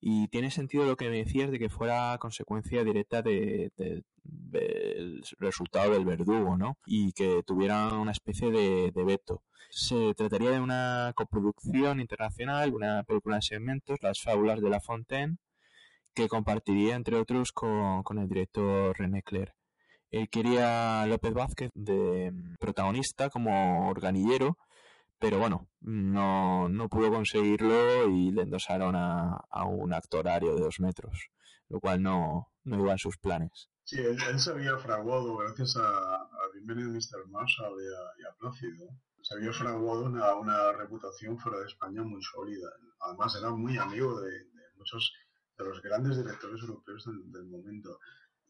Y 0.00 0.26
tiene 0.28 0.50
sentido 0.50 0.84
lo 0.84 0.96
que 0.96 1.10
me 1.10 1.18
decías 1.18 1.52
de 1.52 1.60
que 1.60 1.68
fuera 1.68 2.18
consecuencia 2.18 2.82
directa 2.82 3.22
de- 3.22 3.70
de- 3.76 4.02
del 4.24 5.22
resultado 5.38 5.92
del 5.92 6.04
Verdugo, 6.04 6.56
¿no? 6.56 6.76
Y 6.86 7.12
que 7.12 7.44
tuviera 7.46 7.86
una 7.94 8.10
especie 8.10 8.50
de, 8.50 8.90
de 8.90 9.04
veto. 9.04 9.44
Se 9.70 10.12
trataría 10.16 10.50
de 10.50 10.60
una 10.60 11.12
coproducción 11.14 12.00
internacional, 12.00 12.74
una 12.74 13.04
película 13.04 13.36
en 13.36 13.42
segmentos, 13.42 13.98
Las 14.02 14.20
fábulas 14.20 14.60
de 14.60 14.70
La 14.70 14.80
Fontaine, 14.80 15.36
que 16.18 16.28
compartiría 16.28 16.96
entre 16.96 17.14
otros 17.14 17.52
con, 17.52 18.02
con 18.02 18.18
el 18.18 18.28
director 18.28 18.92
René 18.98 19.22
Clair. 19.22 19.52
Él 20.10 20.28
quería 20.28 21.02
a 21.02 21.06
López 21.06 21.32
Vázquez 21.32 21.70
de 21.74 22.32
mm, 22.32 22.56
protagonista 22.58 23.30
como 23.30 23.88
organillero, 23.88 24.58
pero 25.20 25.38
bueno, 25.38 25.68
no, 25.80 26.68
no 26.68 26.88
pudo 26.88 27.12
conseguirlo 27.12 28.08
y 28.08 28.32
le 28.32 28.42
endosaron 28.42 28.96
a, 28.96 29.44
a 29.48 29.64
un 29.66 29.94
actorario 29.94 30.56
de 30.56 30.60
dos 30.60 30.80
metros, 30.80 31.28
lo 31.68 31.78
cual 31.78 32.02
no, 32.02 32.48
no 32.64 32.80
iba 32.80 32.90
en 32.90 32.98
sus 32.98 33.16
planes. 33.16 33.68
Sí, 33.84 34.00
él, 34.00 34.18
él 34.28 34.40
se 34.40 34.50
había 34.50 34.76
fraguado 34.78 35.36
gracias 35.36 35.76
a, 35.76 35.88
a 35.88 36.50
Bienvenido 36.52 36.90
Mr. 36.90 37.28
Marshall 37.28 37.76
y 37.80 37.86
a, 37.86 38.22
y 38.22 38.26
a 38.26 38.36
Plácido. 38.40 38.88
Se 39.22 39.34
había 39.36 39.52
fraguado 39.52 40.06
una, 40.06 40.34
una 40.34 40.72
reputación 40.72 41.38
fuera 41.38 41.60
de 41.60 41.66
España 41.66 42.02
muy 42.02 42.22
sólida. 42.24 42.70
Además, 43.02 43.36
era 43.38 43.50
muy 43.50 43.78
amigo 43.78 44.20
de, 44.20 44.30
de 44.30 44.62
muchos 44.76 45.12
de 45.58 45.64
los 45.64 45.82
grandes 45.82 46.16
directores 46.16 46.60
europeos 46.62 47.04
del, 47.06 47.32
del 47.32 47.44
momento. 47.46 47.98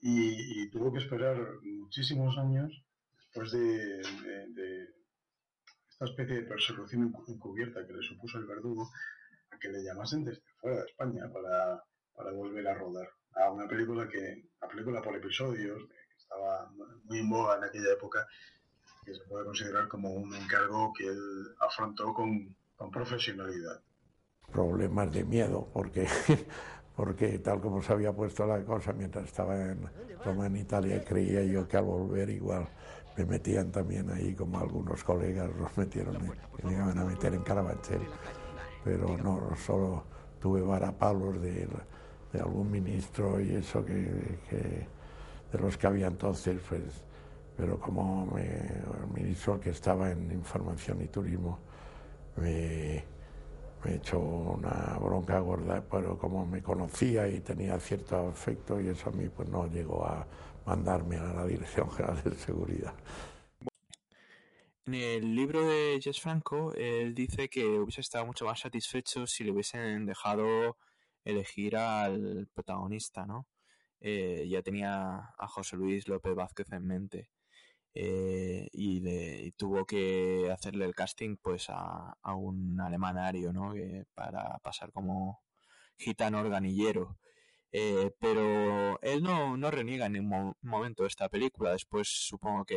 Y, 0.00 0.62
y 0.62 0.70
tuvo 0.70 0.92
que 0.92 0.98
esperar 0.98 1.36
muchísimos 1.62 2.36
años 2.38 2.70
después 3.16 3.50
de, 3.52 3.58
de- 4.22 4.46
de 4.54 4.88
esta 5.90 6.04
especie 6.04 6.36
de 6.36 6.42
persecución 6.42 7.12
encu- 7.12 7.24
encubierta 7.28 7.84
que 7.86 7.92
le 7.94 8.02
supuso 8.06 8.38
el 8.38 8.46
verdugo 8.46 8.88
a 9.50 9.58
que 9.58 9.68
le 9.68 9.82
llamasen 9.82 10.24
desde 10.24 10.42
fuera 10.60 10.76
de 10.78 10.86
España 10.86 11.28
para, 11.32 11.82
para 12.14 12.30
volver 12.32 12.68
a 12.68 12.74
rodar. 12.74 13.08
A 13.34 13.50
una 13.50 13.66
película 13.66 14.08
que, 14.08 14.44
una 14.60 14.70
película 14.70 15.02
por 15.02 15.16
episodios, 15.16 15.82
que 15.88 16.16
estaba 16.16 16.70
muy 17.04 17.18
en 17.18 17.30
boga 17.30 17.56
en 17.56 17.64
aquella 17.64 17.92
época, 17.92 18.26
que 19.04 19.14
se 19.14 19.24
puede 19.24 19.44
considerar 19.46 19.88
como 19.88 20.12
un 20.12 20.34
encargo 20.34 20.92
que 20.96 21.06
él 21.06 21.46
afrontó 21.60 22.12
con, 22.14 22.54
con 22.76 22.90
profesionalidad. 22.90 23.82
problemas 24.52 25.12
de 25.12 25.24
miedo, 25.24 25.68
porque, 25.72 26.06
porque 26.98 27.38
tal 27.38 27.60
como 27.60 27.80
se 27.80 27.92
había 27.92 28.12
puesto 28.12 28.44
la 28.44 28.58
cosa 28.64 28.92
mientras 28.92 29.26
estaba 29.26 29.54
en 29.56 29.78
Roma, 30.24 30.46
en 30.46 30.56
Italia, 30.56 31.04
creía 31.04 31.44
yo 31.44 31.68
que 31.68 31.76
al 31.76 31.84
volver 31.84 32.28
igual 32.28 32.66
me 33.16 33.24
metían 33.24 33.70
también 33.70 34.10
ahí, 34.10 34.34
como 34.34 34.58
algunos 34.58 35.04
colegas 35.04 35.48
los 35.56 35.76
metieron, 35.78 36.16
en- 36.16 36.32
me 36.64 36.72
iban 36.72 36.98
a 36.98 37.04
meter 37.04 37.34
en 37.34 37.42
Carabanchel. 37.44 38.00
Pero 38.82 39.16
no, 39.16 39.54
solo 39.64 40.02
tuve 40.40 40.60
varapalos 40.60 41.40
de, 41.40 41.68
de 42.32 42.40
algún 42.40 42.68
ministro 42.68 43.40
y 43.40 43.54
eso 43.54 43.84
que- 43.84 44.88
de 45.52 45.58
los 45.60 45.78
que 45.78 45.86
había 45.86 46.08
entonces, 46.08 46.60
pues, 46.68 46.82
pero 47.56 47.78
como 47.78 48.26
me- 48.26 48.42
el 48.42 49.06
ministro 49.14 49.60
que 49.60 49.70
estaba 49.70 50.10
en 50.10 50.32
Información 50.32 51.00
y 51.00 51.06
Turismo 51.06 51.60
me, 52.36 53.04
me 53.84 53.96
echó 53.96 54.18
una 54.18 54.98
bronca 54.98 55.38
gorda, 55.40 55.84
pero 55.90 56.18
como 56.18 56.44
me 56.46 56.62
conocía 56.62 57.28
y 57.28 57.40
tenía 57.40 57.78
cierto 57.78 58.28
afecto 58.28 58.80
y 58.80 58.88
eso 58.88 59.10
a 59.10 59.12
mí 59.12 59.28
pues 59.28 59.48
no 59.48 59.66
llegó 59.66 60.04
a 60.04 60.26
mandarme 60.66 61.16
a 61.16 61.32
la 61.32 61.46
Dirección 61.46 61.90
General 61.90 62.22
de 62.22 62.34
Seguridad. 62.34 62.94
En 64.86 64.94
el 64.94 65.34
libro 65.34 65.68
de 65.68 66.00
Jess 66.02 66.20
Franco, 66.20 66.72
él 66.74 67.14
dice 67.14 67.48
que 67.48 67.64
hubiese 67.78 68.00
estado 68.00 68.24
mucho 68.24 68.46
más 68.46 68.60
satisfecho 68.60 69.26
si 69.26 69.44
le 69.44 69.52
hubiesen 69.52 70.06
dejado 70.06 70.76
elegir 71.24 71.76
al 71.76 72.48
protagonista, 72.54 73.26
¿no? 73.26 73.46
Eh, 74.00 74.46
ya 74.48 74.62
tenía 74.62 75.34
a 75.36 75.48
José 75.48 75.76
Luis 75.76 76.08
López 76.08 76.34
Vázquez 76.34 76.72
en 76.72 76.86
mente 76.86 77.28
eh, 78.00 78.68
y, 78.72 79.52
tuvo 79.52 79.84
que 79.86 80.50
hacerle 80.52 80.84
el 80.84 80.94
casting 80.94 81.36
pues 81.42 81.66
a, 81.70 82.16
a 82.22 82.34
un 82.34 82.80
alemanario, 82.80 83.52
¿no? 83.52 83.72
Que 83.74 84.04
para 84.14 84.58
pasar 84.60 84.92
como 84.92 85.40
gitano 85.98 86.40
organillero. 86.40 87.18
Eh, 87.72 88.12
pero 88.20 89.00
él 89.02 89.22
no, 89.22 89.56
no 89.56 89.70
reniega 89.70 90.06
en 90.06 90.12
ningún 90.14 90.30
mo- 90.30 90.56
momento 90.62 91.06
esta 91.06 91.28
película, 91.28 91.72
después 91.72 92.08
supongo 92.08 92.64
que 92.64 92.76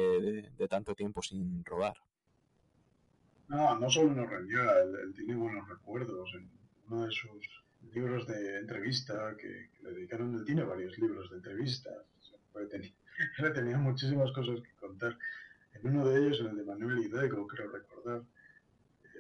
de, 0.58 0.68
tanto 0.68 0.96
tiempo 0.96 1.22
sin 1.22 1.64
rodar. 1.66 1.98
No, 3.50 3.78
no 3.80 3.88
solo 3.90 4.16
nos 4.16 4.30
reniega, 4.30 4.82
él, 4.82 4.96
él 5.04 5.14
tiene 5.14 5.36
buenos 5.36 5.68
recuerdos. 5.70 6.34
En 6.34 6.50
uno 6.88 7.06
de 7.06 7.12
sus 7.12 7.64
libros 7.94 8.26
de 8.28 8.58
entrevista 8.60 9.36
que, 9.38 9.70
que 9.74 9.84
le 9.84 9.92
dedicaron, 9.92 10.34
él 10.36 10.46
tiene 10.46 10.64
varios 10.64 10.98
libros 10.98 11.30
de 11.30 11.38
entrevistas. 11.38 12.04
Tener- 12.54 12.94
él 13.40 13.54
tenía 13.54 13.78
muchísimas 13.78 14.32
cosas 14.32 14.62
que 14.62 14.76
contar. 14.80 15.18
En 15.74 15.88
uno 15.88 16.06
de 16.06 16.20
ellos, 16.20 16.40
en 16.42 16.48
el 16.48 16.58
de 16.58 16.64
Manuel 16.64 17.00
Hidalgo, 17.00 17.48
creo 17.48 17.72
recordar, 17.72 18.24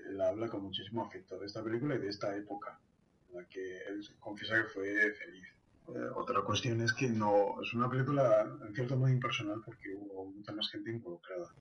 él 0.09 0.21
habla 0.21 0.49
con 0.49 0.63
muchísimo 0.63 1.03
afecto 1.05 1.39
de 1.39 1.45
esta 1.45 1.63
película 1.63 1.95
y 1.95 1.99
de 1.99 2.09
esta 2.09 2.35
época 2.35 2.79
en 3.29 3.35
la 3.37 3.45
que 3.47 3.77
él 3.83 4.01
confiesa 4.19 4.55
que 4.61 4.69
fue 4.69 5.13
feliz. 5.13 5.47
Eh, 5.87 6.09
otra 6.15 6.41
cuestión 6.43 6.81
es 6.81 6.93
que 6.93 7.07
no 7.09 7.61
es 7.61 7.73
una 7.73 7.89
película 7.89 8.47
en 8.67 8.73
cierto 8.75 8.95
modo 8.97 9.09
impersonal 9.09 9.61
porque 9.65 9.93
hubo 9.95 10.25
mucha 10.31 10.51
más 10.53 10.69
gente 10.69 10.91
involucrada. 10.91 11.53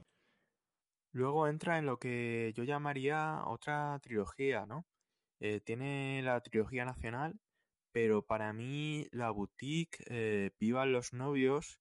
Luego 1.12 1.48
entra 1.48 1.78
en 1.78 1.86
lo 1.86 1.98
que 1.98 2.52
yo 2.54 2.62
llamaría 2.64 3.42
otra 3.46 3.98
trilogía, 4.00 4.66
¿no? 4.66 4.84
Eh, 5.40 5.60
tiene 5.60 6.22
la 6.22 6.40
trilogía 6.40 6.84
nacional, 6.84 7.34
pero 7.92 8.22
para 8.22 8.52
mí 8.52 9.06
la 9.12 9.30
boutique, 9.30 10.02
eh, 10.06 10.50
Vivan 10.60 10.92
los 10.92 11.12
novios 11.12 11.78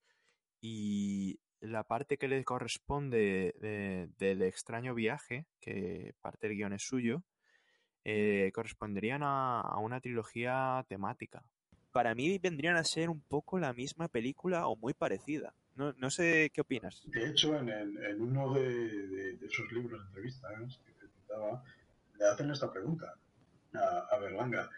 y 0.61 1.39
la 1.61 1.83
parte 1.83 2.17
que 2.17 2.27
le 2.27 2.43
corresponde 2.43 3.53
de- 3.59 4.09
del 4.17 4.41
extraño 4.41 4.93
viaje, 4.95 5.45
que 5.59 6.13
parte 6.21 6.47
del 6.47 6.57
guion 6.57 6.73
es 6.73 6.83
suyo, 6.83 7.23
eh, 8.05 8.51
corresponderían 8.53 9.23
a, 9.23 9.61
a 9.61 9.77
una 9.79 9.99
trilogía 9.99 10.85
temática. 10.87 11.43
Para 11.91 12.15
mí 12.15 12.37
vendrían 12.39 12.77
a 12.77 12.83
ser 12.83 13.09
un 13.09 13.21
poco 13.21 13.59
la 13.59 13.73
misma 13.73 14.07
película 14.07 14.67
o 14.67 14.75
muy 14.75 14.93
parecida. 14.93 15.53
No, 15.75 15.93
no 15.93 16.09
sé 16.09 16.49
qué 16.53 16.61
opinas. 16.61 17.01
De 17.05 17.27
hecho, 17.29 17.57
en, 17.57 17.69
el- 17.69 17.97
en 18.05 18.21
uno 18.21 18.53
de, 18.53 18.61
de- 19.07 19.37
de 19.37 19.45
esos 19.45 19.71
libros 19.71 19.99
de 20.01 20.07
entrevistas 20.07 20.79
que 20.85 20.93
te 20.93 21.07
citaba, 21.07 21.63
le 22.17 22.25
hacen 22.25 22.51
esta 22.51 22.71
pregunta 22.71 23.13
a, 23.73 24.07
a 24.15 24.19
Berlanga. 24.19 24.69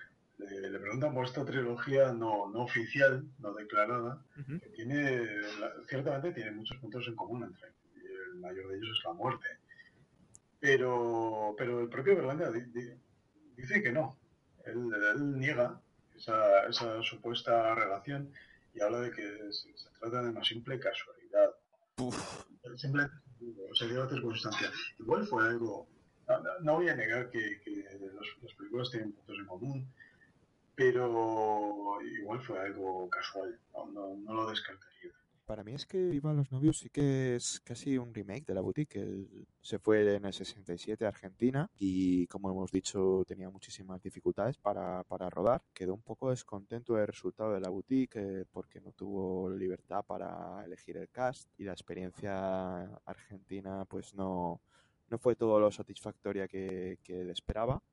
Le, 0.49 0.69
le 0.69 0.79
preguntan 0.79 1.13
por 1.13 1.25
esta 1.25 1.45
trilogía 1.45 2.11
no, 2.13 2.49
no 2.49 2.63
oficial, 2.63 3.23
no 3.39 3.53
declarada, 3.53 4.23
que 4.59 4.69
tiene, 4.69 5.25
la- 5.59 5.73
ciertamente 5.87 6.31
tiene 6.33 6.51
muchos 6.51 6.77
puntos 6.77 7.07
en 7.07 7.15
común 7.15 7.43
entre 7.43 7.69
y 7.95 7.99
el 8.33 8.39
mayor 8.39 8.67
de 8.69 8.77
ellos 8.77 8.97
es 8.97 9.03
la 9.05 9.13
muerte. 9.13 9.45
Pero, 10.59 11.55
pero 11.57 11.81
el 11.81 11.89
propio 11.89 12.15
Berlanga 12.15 12.51
di- 12.51 12.65
di- 12.71 12.93
dice 13.55 13.81
que 13.81 13.91
no. 13.91 14.17
Él, 14.65 14.77
él 15.15 15.39
niega 15.39 15.81
esa, 16.15 16.67
esa 16.67 17.01
supuesta 17.01 17.73
relación 17.73 18.31
y 18.73 18.81
habla 18.81 19.01
de 19.01 19.11
que 19.11 19.23
se, 19.51 19.75
se 19.75 19.89
trata 19.99 20.21
de 20.23 20.29
una 20.29 20.43
simple 20.43 20.79
casualidad. 20.79 21.51
Simple, 22.77 23.07
se 23.73 23.87
dio 23.87 24.03
la 24.03 24.09
circunstancia. 24.09 24.69
Igual 24.99 25.25
fue 25.25 25.47
algo. 25.47 25.87
No, 26.27 26.39
no- 26.41 26.59
no 26.61 26.73
voy 26.75 26.89
a 26.89 26.95
negar 26.95 27.29
que, 27.31 27.59
que 27.63 27.83
los- 27.99 28.37
las 28.43 28.53
películas 28.55 28.91
tienen 28.91 29.11
puntos 29.13 29.37
en 29.39 29.45
común, 29.47 29.93
pero 30.81 31.99
igual 32.01 32.41
fue 32.41 32.59
algo 32.59 33.07
casual. 33.09 33.59
No, 33.73 33.85
no, 33.91 34.15
no 34.15 34.33
lo 34.33 34.49
descartaría. 34.49 35.11
Para 35.45 35.63
mí 35.63 35.73
es 35.73 35.85
que 35.85 36.07
Viva 36.07 36.33
los 36.33 36.51
novios 36.51 36.79
sí 36.79 36.89
que 36.89 37.35
es 37.35 37.59
casi 37.59 37.97
un 37.97 38.13
remake 38.13 38.45
de 38.45 38.53
la 38.53 38.61
boutique. 38.61 38.95
Él 38.95 39.45
se 39.59 39.79
fue 39.79 40.15
en 40.15 40.25
el 40.25 40.33
67 40.33 41.05
a 41.05 41.09
Argentina 41.09 41.69
y, 41.77 42.25
como 42.27 42.49
hemos 42.49 42.71
dicho, 42.71 43.23
tenía 43.27 43.49
muchísimas 43.49 44.01
dificultades 44.01 44.57
para, 44.57 45.03
para 45.03 45.29
rodar. 45.29 45.61
Quedó 45.73 45.93
un 45.93 46.01
poco 46.01 46.29
descontento 46.29 46.93
del 46.95 47.07
resultado 47.07 47.53
de 47.53 47.59
la 47.59 47.69
boutique 47.69 48.15
eh, 48.15 48.45
porque 48.49 48.79
no 48.79 48.91
tuvo 48.93 49.49
libertad 49.49 50.03
para 50.05 50.63
elegir 50.63 50.97
el 50.97 51.09
cast 51.09 51.49
y 51.57 51.65
la 51.65 51.73
experiencia 51.73 52.83
argentina 53.05 53.85
pues 53.85 54.15
no, 54.15 54.61
no 55.09 55.17
fue 55.19 55.35
todo 55.35 55.59
lo 55.59 55.69
satisfactoria 55.69 56.47
que, 56.47 56.97
que 57.03 57.21
él 57.21 57.29
esperaba. 57.29 57.83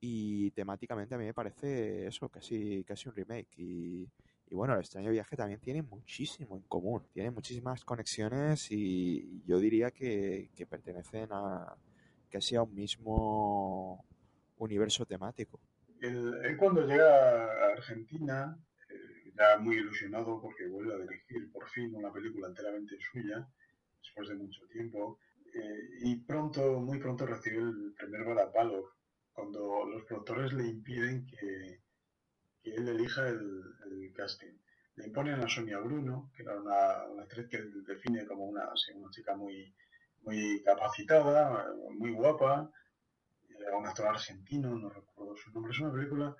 Y 0.00 0.50
temáticamente 0.52 1.14
a 1.14 1.18
mí 1.18 1.26
me 1.26 1.34
parece 1.34 2.06
eso, 2.06 2.28
casi, 2.28 2.84
casi 2.84 3.08
un 3.08 3.14
remake. 3.14 3.58
Y, 3.58 4.08
y 4.46 4.54
bueno, 4.54 4.74
el 4.74 4.80
extraño 4.80 5.10
viaje 5.10 5.36
también 5.36 5.60
tiene 5.60 5.82
muchísimo 5.82 6.56
en 6.56 6.62
común, 6.62 7.06
tiene 7.12 7.30
muchísimas 7.30 7.84
conexiones 7.84 8.68
y 8.70 9.42
yo 9.46 9.58
diría 9.58 9.90
que, 9.90 10.50
que 10.56 10.66
pertenecen 10.66 11.28
a 11.30 11.76
casi 12.30 12.56
a 12.56 12.62
un 12.62 12.74
mismo 12.74 14.04
universo 14.58 15.04
temático. 15.04 15.60
Él, 16.00 16.56
cuando 16.58 16.86
llega 16.86 17.44
a 17.44 17.72
Argentina, 17.72 18.58
eh, 18.88 19.58
muy 19.60 19.76
ilusionado 19.76 20.40
porque 20.40 20.66
vuelve 20.66 20.94
a 20.94 20.98
dirigir 20.98 21.52
por 21.52 21.68
fin 21.68 21.94
una 21.94 22.12
película 22.12 22.48
enteramente 22.48 22.96
suya, 23.12 23.46
después 24.02 24.28
de 24.28 24.36
mucho 24.36 24.66
tiempo, 24.72 25.18
eh, 25.54 25.88
y 26.02 26.16
pronto, 26.16 26.80
muy 26.80 26.98
pronto 26.98 27.26
recibe 27.26 27.58
el 27.58 27.92
primer 27.98 28.24
varapalo, 28.24 28.92
cuando 29.32 29.84
los 29.86 30.04
productores 30.04 30.52
le 30.52 30.66
impiden 30.66 31.26
que, 31.26 31.80
que 32.62 32.74
él 32.74 32.88
elija 32.88 33.28
el, 33.28 33.62
el 33.86 34.12
casting. 34.12 34.52
Le 34.96 35.06
imponen 35.06 35.40
a 35.40 35.48
Sonia 35.48 35.78
Bruno, 35.78 36.30
que 36.36 36.42
era 36.42 36.60
una, 36.60 37.04
una 37.06 37.22
actriz 37.22 37.48
que 37.48 37.56
él 37.56 37.84
define 37.84 38.26
como 38.26 38.44
una, 38.46 38.68
una 38.94 39.10
chica 39.10 39.34
muy, 39.34 39.74
muy 40.22 40.62
capacitada, 40.62 41.72
muy 41.98 42.12
guapa, 42.12 42.70
era 43.66 43.76
un 43.76 43.86
actor 43.86 44.08
argentino, 44.08 44.76
no 44.76 44.88
recuerdo 44.90 45.36
su 45.36 45.50
nombre. 45.52 45.72
Es 45.72 45.80
una 45.80 45.92
película 45.92 46.36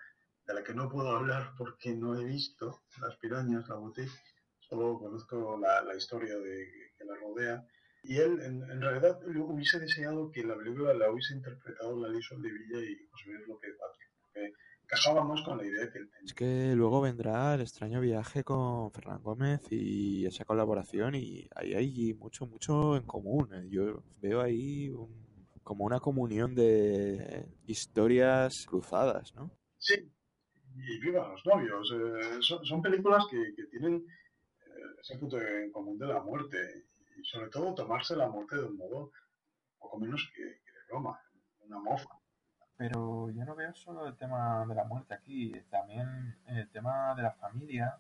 de 0.47 0.55
la 0.55 0.63
que 0.63 0.75
no 0.75 0.89
puedo 0.89 1.11
hablar 1.11 1.53
porque 1.57 1.95
no 1.95 2.19
he 2.19 2.25
visto 2.25 2.83
Las 3.01 3.17
Pirañas, 3.17 3.69
la 3.69 3.77
boutique, 3.77 4.11
solo 4.59 4.99
conozco 4.99 5.59
la, 5.59 5.83
la 5.83 5.95
historia 5.95 6.37
de, 6.39 6.93
que 6.97 7.05
la 7.05 7.15
rodea. 7.15 7.67
Y 8.03 8.17
él, 8.17 8.41
en, 8.41 8.63
en 8.71 8.81
realidad, 8.81 9.19
hubiese 9.27 9.79
deseado 9.79 10.31
que 10.31 10.43
la 10.43 10.57
película 10.57 10.95
la 10.95 11.11
hubiese 11.11 11.35
interpretado 11.35 12.01
Lali 12.01 12.23
Soldevilla 12.23 12.79
y 12.81 12.97
José 13.11 13.25
Luis 13.27 13.49
López 13.49 13.71
Vázquez, 13.79 14.09
porque 14.23 14.53
encajaba 14.85 15.25
más 15.25 15.43
con 15.43 15.59
la 15.59 15.65
idea 15.67 15.91
que 15.93 15.99
él 15.99 16.11
tenía. 16.11 16.25
Es 16.27 16.35
que 16.35 16.75
luego 16.75 17.01
vendrá 17.03 17.55
el 17.55 17.61
extraño 17.61 18.01
viaje 18.01 18.43
con 18.43 18.91
Fernán 18.93 19.23
Gómez 19.23 19.61
y 19.71 20.25
esa 20.27 20.45
colaboración 20.45 21.15
y 21.15 21.47
ahí 21.55 21.75
hay 21.75 22.15
mucho, 22.15 22.47
mucho 22.47 22.97
en 22.97 23.05
común. 23.05 23.49
eh. 23.55 23.69
Yo 23.71 24.03
veo 24.21 24.41
ahí 24.41 24.89
un- 24.91 25.29
como 25.63 25.85
una 25.85 26.01
comunión 26.01 26.55
de 26.55 27.47
historias 27.67 28.65
cruzadas, 28.67 29.35
¿no? 29.35 29.51
Sí, 29.79 29.95
y 30.75 31.01
viva 31.01 31.29
los 31.29 31.45
novios. 31.47 31.93
eh, 31.95 32.39
son, 32.41 32.65
son 32.65 32.83
películas 32.83 33.25
que, 33.31 33.55
que 33.55 33.65
tienen 33.67 33.95
eh, 33.97 34.71
ese 35.01 35.19
punto 35.19 35.39
en 35.41 35.71
común 35.71 35.99
de 35.99 36.07
la 36.07 36.21
muerte 36.23 36.57
y 37.17 37.25
sobre 37.25 37.49
todo 37.49 37.75
tomarse 37.75 38.17
la 38.17 38.29
muerte 38.29 38.57
de 38.57 38.65
un 38.65 38.77
modo 38.77 39.11
poco 39.79 39.99
menos 39.99 40.31
que, 40.35 40.43
que 40.43 40.73
de 40.73 40.87
broma, 40.89 41.21
una 41.61 41.79
mofa. 41.79 42.21
Pero 42.77 43.31
yo 43.31 43.45
no 43.45 43.55
veo 43.55 43.75
solo 43.75 44.07
el 44.07 44.17
tema 44.17 44.65
de 44.67 44.75
la 44.75 44.85
muerte 44.85 45.15
aquí, 45.15 45.53
también 45.71 46.39
el 46.47 46.69
tema 46.71 47.15
de 47.15 47.23
la 47.23 47.33
familia, 47.33 47.99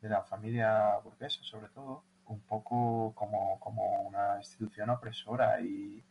de 0.00 0.08
la 0.08 0.22
familia 0.22 0.98
burguesa 1.02 1.42
sobre 1.42 1.68
todo, 1.68 2.04
un 2.26 2.40
poco 2.40 3.12
como, 3.14 3.58
como 3.60 4.02
una 4.02 4.38
institución 4.38 4.90
opresora 4.90 5.60
y, 5.60 6.04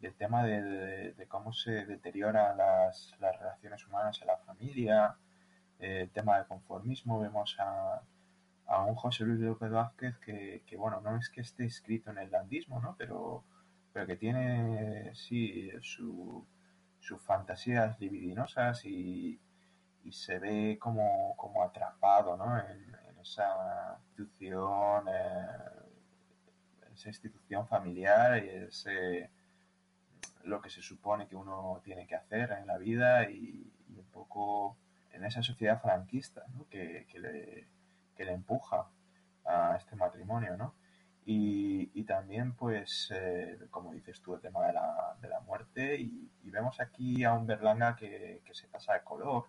el 0.00 0.14
tema 0.14 0.44
de, 0.44 1.26
cómo 1.28 1.52
se 1.52 1.84
deterioran 1.84 2.56
las, 2.56 3.16
las 3.18 3.36
relaciones 3.36 3.84
humanas 3.84 4.20
en 4.20 4.28
la 4.28 4.36
familia, 4.38 5.16
el 5.80 6.08
tema 6.10 6.36
del 6.36 6.46
conformismo, 6.46 7.18
vemos 7.18 7.56
a, 7.58 8.00
a 8.68 8.84
un 8.84 8.94
José 8.94 9.24
Luis 9.24 9.40
López 9.40 9.70
Vázquez 9.70 10.18
que, 10.18 10.62
que, 10.66 10.76
bueno, 10.76 11.00
no 11.00 11.16
es 11.16 11.30
que 11.30 11.40
esté 11.40 11.64
escrito 11.64 12.10
en 12.10 12.18
el 12.18 12.30
landismo, 12.30 12.80
¿no? 12.80 12.94
Pero, 12.98 13.44
pero 13.92 14.06
que 14.06 14.16
tiene, 14.16 15.14
sí, 15.14 15.70
su, 15.80 16.46
sus 17.00 17.20
fantasías 17.22 17.98
libidinosas 17.98 18.84
y, 18.84 19.40
y 20.04 20.12
se 20.12 20.38
ve 20.38 20.78
como, 20.78 21.34
como 21.36 21.62
atrapado, 21.62 22.36
¿no? 22.36 22.58
En, 22.58 22.96
esa 23.20 23.98
institución, 23.98 25.06
eh, 25.08 25.48
esa 26.94 27.08
institución 27.08 27.66
familiar 27.66 28.42
y 28.42 28.48
ese, 28.48 29.28
lo 30.44 30.62
que 30.62 30.70
se 30.70 30.82
supone 30.82 31.26
que 31.26 31.36
uno 31.36 31.80
tiene 31.84 32.06
que 32.06 32.14
hacer 32.14 32.52
en 32.52 32.66
la 32.66 32.78
vida 32.78 33.28
y, 33.28 33.72
y 33.88 33.98
un 33.98 34.06
poco 34.12 34.78
en 35.10 35.24
esa 35.24 35.42
sociedad 35.42 35.82
franquista 35.82 36.44
¿no? 36.54 36.68
que, 36.70 37.06
que 37.10 37.18
le, 37.18 37.66
que 38.18 38.24
le 38.26 38.32
empuja 38.32 38.90
a 39.46 39.76
este 39.76 39.96
matrimonio, 39.96 40.56
¿no? 40.56 40.74
Y, 41.24 41.90
y 41.94 42.04
también, 42.04 42.56
pues, 42.56 43.10
eh, 43.14 43.58
como 43.70 43.92
dices 43.92 44.20
tú, 44.20 44.34
el 44.34 44.40
tema 44.40 44.66
de 44.66 44.72
la, 44.72 45.16
de 45.20 45.28
la 45.28 45.40
muerte. 45.40 46.00
Y, 46.00 46.32
y 46.42 46.50
vemos 46.50 46.80
aquí 46.80 47.22
a 47.22 47.34
un 47.34 47.46
Berlanga 47.46 47.94
que, 47.96 48.42
que 48.44 48.54
se 48.54 48.66
pasa 48.66 48.94
de 48.94 49.04
color 49.04 49.44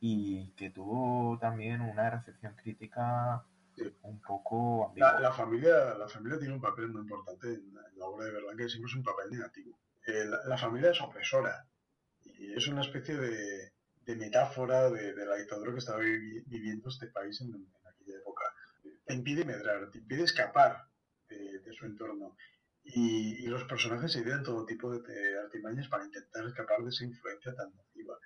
y 0.00 0.50
que 0.56 0.70
tuvo 0.70 1.38
también 1.38 1.80
una 1.82 2.10
recepción 2.10 2.54
crítica 2.56 3.44
un 4.02 4.20
poco 4.20 4.88
ambigua. 4.88 5.12
La, 5.12 5.20
la 5.20 5.32
familia, 5.32 5.94
la 5.94 6.08
familia 6.08 6.38
tiene 6.38 6.54
un 6.54 6.60
papel 6.60 6.88
muy 6.88 7.02
importante 7.02 7.46
en 7.48 7.74
la, 7.74 7.82
en 7.88 7.98
la 7.98 8.06
obra 8.06 8.24
de 8.24 8.32
Berlanga, 8.32 8.56
que 8.56 8.68
siempre 8.68 8.90
es 8.90 8.96
un 8.96 9.04
papel 9.04 9.30
negativo. 9.30 9.78
Eh, 10.06 10.24
la, 10.24 10.38
la 10.46 10.56
familia 10.58 10.90
es 10.90 11.00
opresora 11.02 11.66
y 12.24 12.54
es 12.54 12.66
una 12.68 12.80
especie 12.80 13.16
de, 13.16 13.69
de 14.10 14.16
metáfora 14.16 14.90
de, 14.90 15.14
de 15.14 15.26
la 15.26 15.36
dictadura 15.36 15.72
que 15.72 15.78
estaba 15.78 16.00
vivi- 16.00 16.42
viviendo 16.46 16.88
este 16.88 17.06
país 17.08 17.40
en, 17.40 17.54
aquella 17.84 18.18
época. 18.18 18.44
Te 19.06 19.14
impide 19.14 19.44
medrar, 19.44 19.90
te 19.90 19.98
impide 19.98 20.24
escapar 20.24 20.84
de, 21.28 21.72
su 21.72 21.86
entorno. 21.86 22.36
Y, 22.82 23.46
los 23.46 23.64
personajes 23.64 24.12
se 24.12 24.20
idean 24.20 24.42
todo 24.42 24.64
tipo 24.66 24.90
de, 24.92 25.00
de 25.00 25.38
artimañas 25.38 25.88
para 25.88 26.04
intentar 26.04 26.44
escapar 26.46 26.82
de 26.82 26.88
esa 26.88 27.04
influencia 27.04 27.54
tan 27.54 27.74
nociva. 27.74 28.18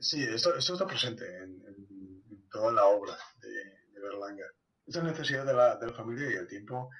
Sí, 0.00 0.22
esto, 0.22 0.56
está 0.56 0.86
presente 0.86 1.24
en, 1.42 1.62
toda 2.50 2.72
la 2.72 2.86
obra 2.86 3.16
de, 3.40 3.48
de 3.92 4.00
Berlanga. 4.00 4.46
Esa 4.86 5.02
necesidad 5.02 5.44
de 5.44 5.52
la, 5.52 5.92
familia 5.94 6.30
y 6.30 6.34
el 6.34 6.46
tiempo, 6.46 6.90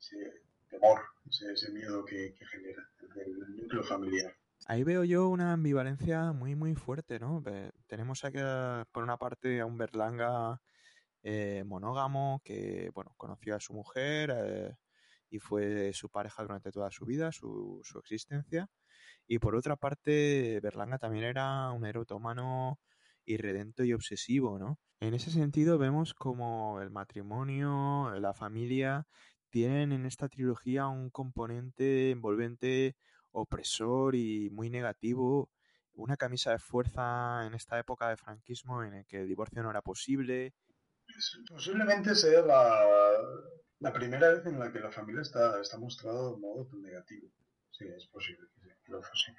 ese 0.00 0.42
temor, 0.70 1.00
ese, 1.28 1.52
ese 1.52 1.70
miedo 1.72 2.04
que, 2.04 2.34
genera 2.50 2.88
el 3.16 3.56
núcleo 3.56 3.84
familiar. 3.84 4.34
Ahí 4.70 4.84
veo 4.84 5.02
yo 5.04 5.28
una 5.30 5.52
ambivalencia 5.54 6.32
muy, 6.32 6.54
muy 6.54 6.74
fuerte, 6.74 7.18
¿no? 7.18 7.40
Ve- 7.40 7.72
Tenemos 7.86 8.24
aquí, 8.24 8.38
por 8.92 9.02
una 9.02 9.16
parte, 9.16 9.60
a 9.60 9.66
un 9.66 9.78
Berlanga 9.78 10.60
eh, 11.22 11.64
monógamo 11.66 12.40
que, 12.44 12.90
bueno, 12.94 13.14
conoció 13.16 13.56
a 13.56 13.60
su 13.60 13.74
mujer 13.74 14.32
eh, 14.36 14.76
y 15.30 15.38
fue 15.40 15.92
su 15.94 16.10
pareja 16.10 16.42
durante 16.42 16.70
toda 16.72 16.90
su 16.90 17.06
vida, 17.06 17.32
su, 17.32 17.80
su 17.84 17.98
existencia. 17.98 18.68
Y 19.28 19.38
por 19.40 19.56
otra 19.56 19.76
parte, 19.76 20.60
Berlanga 20.62 20.98
también 20.98 21.24
era 21.26 21.70
un 21.72 21.86
erotomano 21.86 22.80
irredento 23.26 23.84
y 23.84 23.94
obsesivo, 23.94 24.58
¿no? 24.58 24.80
En 25.00 25.14
ese 25.14 25.30
sentido 25.30 25.78
vemos 25.78 26.14
como 26.14 26.80
el 26.80 26.90
matrimonio, 26.90 28.10
la 28.20 28.34
familia, 28.34 29.06
tienen 29.50 29.92
en 29.92 30.06
esta 30.06 30.28
trilogía 30.28 30.88
un 30.88 31.10
componente 31.10 32.10
envolvente 32.10 32.96
opresor 33.32 34.14
y 34.14 34.50
muy 34.50 34.70
negativo, 34.70 35.50
una 35.94 36.16
camisa 36.16 36.52
de 36.52 36.58
fuerza 36.58 37.46
en 37.46 37.54
esta 37.54 37.78
época 37.78 38.08
de 38.08 38.16
franquismo 38.16 38.82
en 38.82 38.94
el 38.94 39.06
que 39.06 39.20
el 39.20 39.28
divorcio 39.28 39.62
no 39.62 39.70
era 39.70 39.82
posible. 39.82 40.54
Posiblemente 41.48 42.14
sea 42.14 42.42
la, 42.42 43.12
la 43.80 43.92
primera 43.92 44.30
vez 44.32 44.46
en 44.46 44.58
la 44.58 44.72
que 44.72 44.80
la 44.80 44.92
familia 44.92 45.22
está, 45.22 45.60
está 45.60 45.78
mostrada 45.78 46.30
de 46.30 46.36
modo 46.36 46.66
tan 46.66 46.82
negativo. 46.82 47.28
Sí, 47.70 47.86
es 47.86 48.06
posible 48.08 48.46
que 48.54 48.70
sí. 49.14 49.32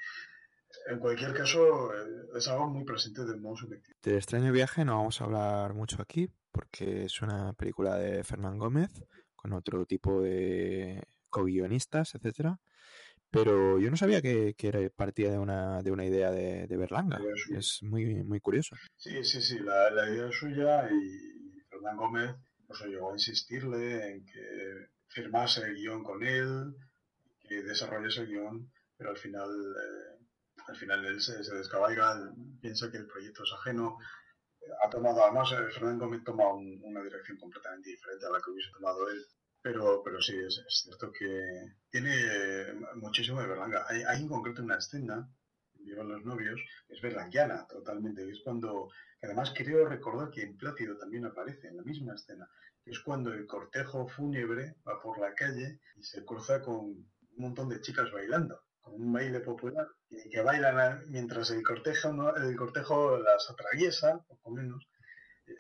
En 0.88 1.00
cualquier 1.00 1.34
caso, 1.34 1.94
eh, 1.94 2.28
es 2.36 2.48
algo 2.48 2.70
muy 2.70 2.86
presente 2.86 3.26
del 3.26 3.42
modo 3.42 3.58
subjetivo. 3.58 3.98
Del 4.04 4.18
extraño 4.18 4.52
viaje 4.52 4.86
no 4.86 4.98
vamos 4.98 5.20
a 5.20 5.26
hablar 5.26 5.74
mucho 5.74 6.02
aquí 6.02 6.30
porque 6.52 7.06
es 7.06 7.22
una 7.22 7.54
película 7.54 7.96
de 7.98 8.24
Fernán 8.24 8.58
Gómez 8.58 9.04
con 9.36 9.54
otro 9.54 9.86
tipo 9.86 10.22
de 10.22 11.04
co-guionistas, 11.30 12.16
etcétera. 12.16 12.60
Pero 13.32 13.80
yo 13.80 13.92
no 13.92 13.98
sabía 13.98 14.22
que, 14.22 14.56
que 14.58 14.68
era- 14.70 14.90
partía 14.90 15.32
de 15.32 15.38
una, 15.38 15.82
de 15.84 15.92
una 15.92 16.06
idea 16.06 16.32
de, 16.32 16.66
de 16.68 16.78
Berlanga. 16.78 17.20
Es 17.56 17.80
muy, 17.84 18.24
muy 18.24 18.40
curioso. 18.40 18.76
Sí, 18.98 19.24
sí, 19.24 19.42
sí, 19.42 19.60
la, 19.60 19.92
la 19.92 20.10
idea 20.10 20.30
es 20.30 20.36
suya 20.36 20.90
y 20.92 21.62
Fernán 21.70 21.98
Gómez 21.98 22.36
pues, 22.68 22.82
llegó 22.88 23.12
a 23.12 23.14
insistirle 23.14 24.12
en 24.12 24.26
que 24.26 24.88
firmase 25.10 25.62
el 25.62 25.76
guion 25.76 26.04
con 26.04 26.24
él, 26.24 26.76
que 27.48 27.62
desarrollase 27.64 28.22
el 28.22 28.28
guion, 28.28 28.72
pero 28.98 29.12
al 29.12 29.18
final, 29.18 29.50
eh, 29.50 30.26
al 30.68 30.76
final 30.76 31.06
él 31.06 31.22
se, 31.22 31.44
se 31.44 31.56
descabalga, 31.56 32.16
piensa 32.62 32.90
que 32.92 32.98
el 32.98 33.08
proyecto 33.08 33.44
es 33.44 33.52
ajeno. 33.60 33.98
Ha 34.84 34.90
tomado, 34.90 35.24
además, 35.24 35.52
eh, 35.52 35.72
Fernán 35.72 35.98
Gómez 36.00 36.24
toma 36.24 36.52
un- 36.54 36.80
una 36.84 37.02
dirección 37.04 37.38
completamente 37.38 37.90
diferente 37.92 38.26
a 38.26 38.30
la 38.32 38.40
que 38.44 38.52
hubiese 38.52 38.72
tomado 38.72 39.10
él. 39.10 39.24
Pero, 39.62 40.02
pero 40.04 40.22
sí, 40.22 40.38
es, 40.38 40.64
cierto 40.68 41.12
que 41.12 41.76
tiene 41.90 42.12
muchísimo 42.96 43.42
de 43.42 43.48
Berlanga. 43.48 43.86
Hay, 43.88 44.04
hay 44.04 44.22
en 44.22 44.28
concreto 44.28 44.64
una 44.64 44.78
escena 44.78 45.30
Vivan 45.82 46.10
los 46.10 46.26
novios, 46.26 46.60
es 46.90 47.02
berlanguiana 47.02 47.66
totalmente, 47.68 48.30
es 48.30 48.42
cuando, 48.44 48.90
además 49.22 49.54
creo 49.56 49.88
recordar 49.88 50.30
que 50.30 50.44
en 50.44 50.58
Plácido 50.58 50.98
también 50.98 51.26
aparece 51.26 51.68
en 51.68 51.78
la 51.78 51.84
misma 51.84 52.16
escena, 52.16 52.50
que 52.84 52.92
es 52.92 53.00
cuando 53.00 53.34
el 53.34 53.48
cortejo 53.48 54.08
fúnebre 54.08 54.76
va 54.88 55.02
por 55.02 55.20
la 55.20 55.34
calle 55.34 55.80
y 55.96 56.04
se 56.04 56.26
cruza 56.26 56.62
con 56.62 56.76
un 56.76 57.10
montón 57.38 57.70
de 57.70 57.82
chicas 57.82 58.12
bailando, 58.12 58.62
con 58.82 58.94
un 58.96 59.14
baile 59.14 59.40
popular, 59.40 59.88
y 60.10 60.30
que 60.30 60.42
bailan 60.42 61.10
mientras 61.10 61.50
el 61.52 61.64
cortejo, 61.64 62.12
¿no? 62.12 62.36
el 62.36 62.56
cortejo 62.56 63.18
las 63.18 63.50
atraviesa, 63.50 64.20
poco 64.28 64.52
menos, 64.52 64.86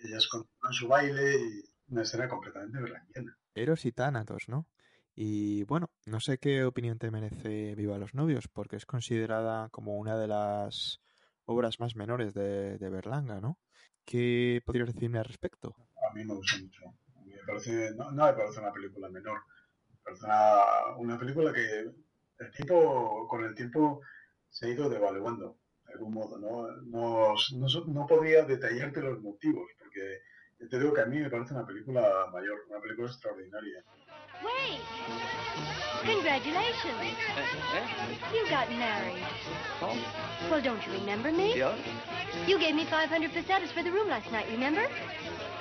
ellas 0.03 0.27
continúan 0.27 0.73
su 0.73 0.87
baile 0.87 1.39
y 1.39 1.63
una 1.87 2.03
escena 2.03 2.27
completamente 2.27 2.79
berlanguiana. 2.79 3.37
Eros 3.55 3.85
y 3.85 3.91
Tánatos, 3.91 4.47
¿no? 4.47 4.67
Y 5.15 5.63
bueno, 5.63 5.89
no 6.05 6.19
sé 6.21 6.37
qué 6.37 6.63
opinión 6.63 6.97
te 6.97 7.11
merece 7.11 7.75
Viva 7.75 7.97
los 7.97 8.13
novios, 8.13 8.47
porque 8.47 8.77
es 8.77 8.85
considerada 8.85 9.69
como 9.69 9.97
una 9.97 10.17
de 10.17 10.27
las 10.27 11.01
obras 11.43 11.79
más 11.79 11.95
menores 11.95 12.33
de, 12.33 12.77
Berlanga, 12.77 13.41
¿no? 13.41 13.57
¿Qué 14.05 14.61
podrías 14.65 14.93
decirme 14.93 15.19
al 15.19 15.25
respecto? 15.25 15.75
A 16.09 16.13
mí 16.13 16.23
me 16.23 16.35
gusta 16.35 16.57
mucho. 16.61 16.83
Me 17.25 17.37
parece, 17.45 17.93
no, 17.95 18.11
me 18.11 18.33
parece 18.33 18.59
una 18.59 18.71
película 18.71 19.09
menor. 19.09 19.41
Me 19.89 19.97
parece 20.03 20.25
una, 20.97 21.19
película 21.19 21.51
que 21.51 21.91
el 22.39 22.51
tiempo, 22.51 23.27
con 23.27 23.43
el 23.43 23.55
tiempo 23.55 24.01
se 24.49 24.67
ha 24.67 24.69
ido 24.69 24.89
devaluando, 24.89 25.59
de 25.85 25.93
algún 25.93 26.13
modo. 26.13 26.37
No, 26.39 26.67
no, 26.83 27.35
no, 27.57 27.85
no 27.87 28.07
podría 28.07 28.45
detallarte 28.45 29.01
los 29.01 29.21
motivos, 29.21 29.69
porque 29.77 30.21
te 30.67 30.79
digo 30.79 30.93
que 30.93 31.01
a 31.01 31.05
mí 31.05 31.17
me 31.19 31.29
parece 31.29 31.53
una 31.53 31.65
película 31.65 32.01
mayor, 32.33 32.65
una 32.69 32.79
película 32.81 33.07
extraordinaria. 33.07 33.83
Wait! 34.43 34.81
Congratulations! 36.05 37.17
You 38.33 38.47
got 38.49 38.69
married. 38.71 39.23
Well, 40.49 40.61
don't 40.61 40.85
you 40.85 40.93
remember 40.93 41.31
me? 41.31 41.55
¿Yo? 41.57 41.73
You 42.47 42.57
gave 42.59 42.73
me 42.75 42.85
500 42.85 43.31
pesetas 43.31 43.71
for 43.73 43.83
the 43.83 43.91
room 43.91 44.07
last 44.07 44.31
night, 44.31 44.47
remember? 44.49 44.87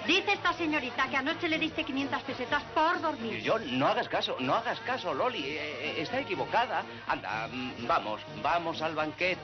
Dice 0.06 0.32
esta 0.32 0.52
señorita 0.52 1.08
que 1.08 1.16
anoche 1.16 1.48
le 1.48 1.58
diste 1.58 1.84
500 1.84 2.22
pesetas 2.22 2.62
por 2.74 3.00
dormir. 3.00 3.42
Yo, 3.42 3.58
no 3.58 3.86
hagas 3.88 4.08
caso, 4.08 4.36
no 4.40 4.54
hagas 4.54 4.78
caso, 4.80 5.12
Loli. 5.12 5.42
eh, 5.44 5.58
eh, 5.58 6.02
está 6.02 6.20
equivocada. 6.20 6.84
Anda, 7.06 7.48
mm, 7.48 7.86
vamos, 7.86 8.20
vamos 8.42 8.80
al 8.80 8.94
banquete. 8.94 9.40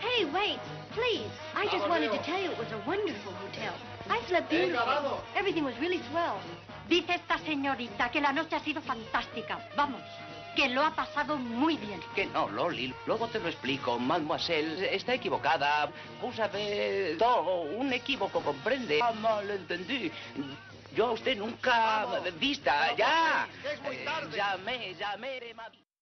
Hey, 0.00 0.24
wait, 0.32 0.58
please. 0.94 1.28
I 1.54 1.66
just 1.66 1.88
wanted 1.88 2.10
to 2.12 2.18
tell 2.22 2.40
you 2.40 2.52
it 2.52 2.58
was 2.58 2.70
a 2.72 2.78
wonderful 2.86 3.32
hotel. 3.32 3.74
I 4.10 4.20
slept 4.26 4.52
vamos. 4.74 5.20
Everything 5.36 5.64
was 5.64 5.78
really 5.78 6.00
swell. 6.10 6.38
Dice 6.88 7.14
esta 7.14 7.38
señorita 7.38 8.10
que 8.10 8.20
la 8.20 8.32
noche 8.32 8.56
ha 8.56 8.60
sido 8.60 8.80
fantástica. 8.80 9.58
Vamos, 9.76 10.02
que 10.56 10.68
lo 10.68 10.82
ha 10.82 10.94
pasado 10.94 11.36
muy 11.36 11.76
bien. 11.76 12.00
Que 12.14 12.26
no, 12.26 12.48
Loli. 12.48 12.94
Luego 13.06 13.28
te 13.28 13.38
lo 13.38 13.48
explico. 13.48 13.98
Mademoiselle 13.98 14.94
está 14.94 15.14
equivocada. 15.14 15.90
Savez, 16.34 17.18
todo 17.18 17.62
un 17.62 17.92
equívoco, 17.92 18.40
comprende. 18.40 19.00
Ah, 19.02 19.12
malentendí. 19.12 20.10
Yo 20.96 21.08
a 21.08 21.12
usted 21.12 21.36
nunca 21.36 22.06
vista. 22.40 22.96
Ya. 22.96 23.46
Eh, 23.64 24.04
Llamé, 24.34 24.94
llamé. 24.94 25.40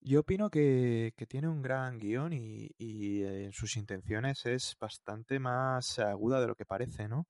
Yo 0.01 0.21
opino 0.21 0.49
que, 0.49 1.13
que 1.17 1.27
tiene 1.27 1.49
un 1.49 1.63
gran 1.63 1.99
guion 1.99 2.33
y, 2.33 2.71
y 2.79 3.23
eh, 3.23 3.47
en 3.47 3.53
sus 3.53 3.77
intenciones 3.77 4.47
es 4.47 4.77
bastante 4.79 5.41
más 5.41 5.99
aguda 5.99 6.41
de 6.41 6.47
lo 6.47 6.55
que 6.55 6.65
parece, 6.65 7.09
¿no? 7.09 7.27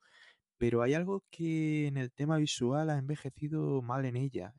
Pero 0.58 0.82
hay 0.82 0.94
algo 0.94 1.22
que 1.30 1.86
en 1.86 1.96
el 1.96 2.12
tema 2.12 2.36
visual 2.38 2.90
ha 2.90 2.98
envejecido 2.98 3.82
mal 3.82 4.04
en 4.04 4.16
ella. 4.16 4.54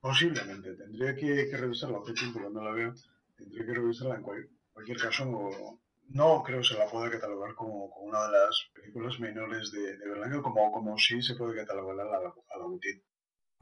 Posiblemente, 0.00 0.74
tendría 0.74 1.14
que, 1.14 1.48
que 1.50 1.56
revisarla 1.56 1.98
tiempo 2.14 2.40
que 2.40 2.50
no 2.50 2.62
la 2.64 2.72
veo. 2.72 2.92
Tendría 3.36 3.64
que 3.66 3.74
revisarla 3.74 4.16
en 4.16 4.22
cual- 4.22 4.48
cualquier 4.72 4.98
caso. 4.98 5.24
No, 5.24 5.80
no 6.08 6.42
creo 6.42 6.62
se 6.62 6.74
la 6.74 6.86
pueda 6.86 7.10
catalogar 7.10 7.54
como, 7.54 7.86
una 7.96 8.26
de 8.26 8.32
las 8.32 8.70
películas 8.74 9.18
menores 9.20 9.70
de, 9.72 9.96
de 9.96 10.06
como, 10.42 10.72
como 10.72 10.98
sí 10.98 11.22
se 11.22 11.34
puede 11.36 11.56
catalogar 11.56 12.00
a 12.06 12.10
la, 12.10 12.18
a 12.18 12.58
la. 12.58 12.72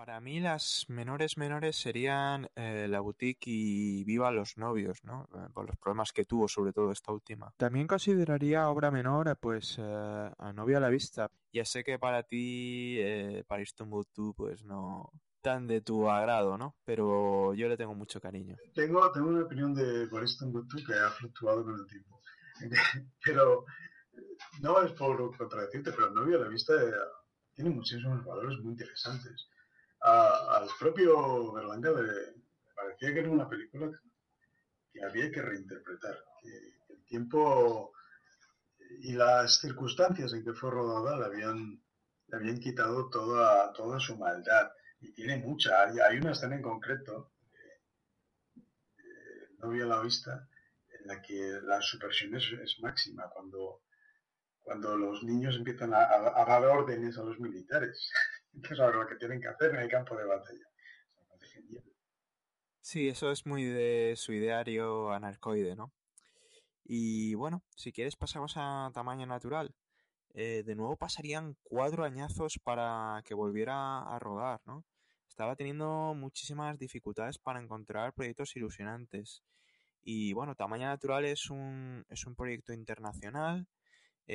Para 0.00 0.18
mí 0.18 0.40
las 0.40 0.86
menores 0.88 1.36
menores 1.36 1.76
serían 1.76 2.48
eh, 2.56 2.86
La 2.88 3.00
Boutique 3.00 3.50
y 3.50 4.02
Viva 4.04 4.30
los 4.30 4.56
novios, 4.56 5.04
¿no? 5.04 5.28
Eh, 5.34 5.48
por 5.52 5.66
los 5.66 5.76
problemas 5.76 6.10
que 6.10 6.24
tuvo, 6.24 6.48
sobre 6.48 6.72
todo 6.72 6.90
esta 6.90 7.12
última. 7.12 7.52
También 7.58 7.86
consideraría 7.86 8.70
obra 8.70 8.90
menor, 8.90 9.36
pues, 9.38 9.76
eh, 9.78 9.82
a 10.38 10.52
Novia 10.54 10.78
a 10.78 10.80
la 10.80 10.88
Vista. 10.88 11.30
Ya 11.52 11.66
sé 11.66 11.84
que 11.84 11.98
para 11.98 12.22
ti, 12.22 12.96
eh, 12.98 13.44
Paris 13.46 13.74
Tombeau 13.74 14.06
pues 14.34 14.64
no, 14.64 15.12
tan 15.42 15.66
de 15.66 15.82
tu 15.82 16.08
agrado, 16.08 16.56
¿no? 16.56 16.76
Pero 16.82 17.52
yo 17.52 17.68
le 17.68 17.76
tengo 17.76 17.94
mucho 17.94 18.22
cariño. 18.22 18.56
Tengo, 18.74 19.12
tengo 19.12 19.28
una 19.28 19.44
opinión 19.44 19.74
de 19.74 20.06
Barista 20.06 20.46
Gutu 20.46 20.78
que 20.82 20.94
ha 20.94 21.10
fluctuado 21.10 21.62
con 21.62 21.78
el 21.78 21.86
tiempo. 21.86 22.22
pero 23.22 23.66
no 24.62 24.82
es 24.82 24.92
por 24.92 25.36
contradecirte, 25.36 25.92
pero 25.92 26.08
el 26.08 26.14
novio 26.14 26.38
a 26.38 26.44
la 26.44 26.48
vista 26.48 26.72
eh, 26.72 26.90
tiene 27.54 27.68
muchísimos 27.68 28.24
valores 28.24 28.58
muy 28.60 28.72
interesantes. 28.72 29.50
A- 30.02 30.56
al 30.58 30.68
propio 30.78 31.52
Berlanga 31.52 31.90
le, 31.90 32.34
parecía 32.74 33.12
que 33.14 33.20
era 33.20 33.30
una 33.30 33.48
película 33.48 33.90
que 34.92 35.04
había 35.04 35.30
que 35.30 35.42
reinterpretar, 35.42 36.18
que, 36.42 36.94
el 36.94 37.04
tiempo 37.06 37.92
y 39.00 39.12
las 39.12 39.58
circunstancias 39.60 40.32
en 40.32 40.44
que 40.44 40.52
fue 40.52 40.70
rodada 40.70 41.18
le 41.18 41.24
habían, 41.26 41.82
le 42.28 42.36
habían 42.36 42.58
quitado 42.58 43.08
toda, 43.08 43.72
toda 43.72 43.98
su 44.00 44.16
maldad. 44.18 44.70
Y 45.00 45.12
tiene 45.12 45.38
mucha. 45.38 45.82
Hay, 45.84 45.98
hay 45.98 46.18
una 46.18 46.32
escena 46.32 46.56
en 46.56 46.62
concreto, 46.62 47.32
eh, 47.52 48.62
eh, 48.98 49.48
no 49.58 49.70
vi 49.70 49.80
a 49.80 49.86
la 49.86 50.00
vista, 50.00 50.48
en 50.98 51.06
la 51.06 51.22
que 51.22 51.60
la 51.62 51.80
subversión 51.80 52.34
es, 52.36 52.78
máxima, 52.80 53.28
cuando, 53.30 53.82
cuando 54.60 54.96
los 54.96 55.22
niños 55.22 55.56
empiezan 55.56 55.94
a 55.94 56.06
dar 56.46 56.64
órdenes 56.64 57.16
a 57.18 57.22
los 57.22 57.38
militares. 57.40 58.10
Ahora 58.78 58.98
lo 58.98 59.06
que 59.06 59.16
tienen 59.16 59.40
que 59.40 59.48
hacer 59.48 59.70
en 59.70 59.80
el 59.80 59.88
campo 59.88 60.16
de 60.16 60.24
batalla. 60.24 60.66
Sí, 62.80 63.08
eso 63.08 63.30
es 63.30 63.46
muy 63.46 63.64
de 63.64 64.14
su 64.16 64.32
ideario 64.32 65.12
anarcoide, 65.12 65.76
¿no? 65.76 65.92
Y 66.84 67.34
bueno, 67.34 67.62
si 67.76 67.92
quieres 67.92 68.16
pasamos 68.16 68.54
a 68.56 68.90
tamaño 68.92 69.26
natural. 69.26 69.74
Eh, 70.34 70.62
de 70.64 70.74
nuevo 70.74 70.96
pasarían 70.96 71.56
cuatro 71.62 72.04
añazos 72.04 72.58
para 72.62 73.22
que 73.24 73.34
volviera 73.34 74.00
a 74.02 74.18
rodar, 74.18 74.60
¿no? 74.64 74.84
Estaba 75.28 75.56
teniendo 75.56 76.14
muchísimas 76.14 76.78
dificultades 76.78 77.38
para 77.38 77.60
encontrar 77.60 78.12
proyectos 78.12 78.56
ilusionantes. 78.56 79.42
Y 80.02 80.32
bueno, 80.32 80.54
Tamaño 80.54 80.86
Natural 80.86 81.24
es 81.24 81.50
un, 81.50 82.04
es 82.08 82.26
un 82.26 82.34
proyecto 82.34 82.72
internacional, 82.72 83.66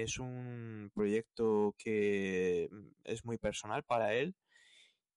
es 0.04 0.20
un 0.20 0.92
proyecto 0.94 1.76
que 1.78 2.70
mm, 2.72 2.88
es 3.06 3.26
muy 3.26 3.38
personal 3.38 3.84
para 3.84 4.14
él. 4.14 4.36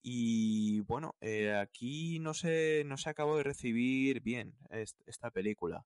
Y 0.03 0.81
bueno, 0.83 1.17
eh, 1.21 1.55
aquí 1.57 2.19
no 2.21 2.35
se, 2.35 2.85
no 2.87 2.97
se 2.99 3.11
acabó 3.11 3.37
de 3.39 3.45
recibir 3.45 4.23
bien 4.23 4.55
est- 4.71 5.01
esta 5.07 5.31
película. 5.31 5.85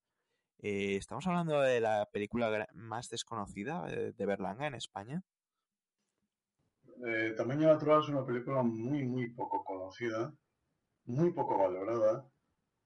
Eh, 0.61 0.97
estamos 0.97 1.27
hablando 1.29 1.61
de 1.63 1.81
la 1.81 2.09
película 2.13 2.69
más 2.75 3.09
desconocida 3.11 3.87
eh, 3.91 4.13
de 4.17 4.27
Berlanga 4.27 4.67
en 4.69 4.75
España. 4.77 5.23
Tamaño 7.37 7.67
Natural 7.69 8.01
es 8.03 8.09
una 8.09 8.25
película 8.25 8.63
muy, 8.63 9.05
muy 9.05 9.31
poco 9.31 9.63
conocida, 9.65 10.35
muy 11.07 11.33
poco 11.33 11.59
valorada. 11.59 12.32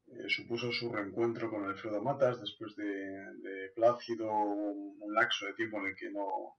Eh, 0.08 0.28
supuso 0.28 0.72
su 0.72 0.92
reencuentro 0.92 1.50
con 1.50 1.64
Alfredo 1.64 2.00
Matas 2.00 2.40
después 2.40 2.76
de, 2.76 3.72
Plácido, 3.74 4.30
un, 4.32 4.96
un 5.00 5.14
lapso 5.14 5.44
de 5.46 5.54
tiempo 5.54 5.78
en 5.78 5.86
el 5.86 5.96
que 5.96 6.10
no, 6.10 6.56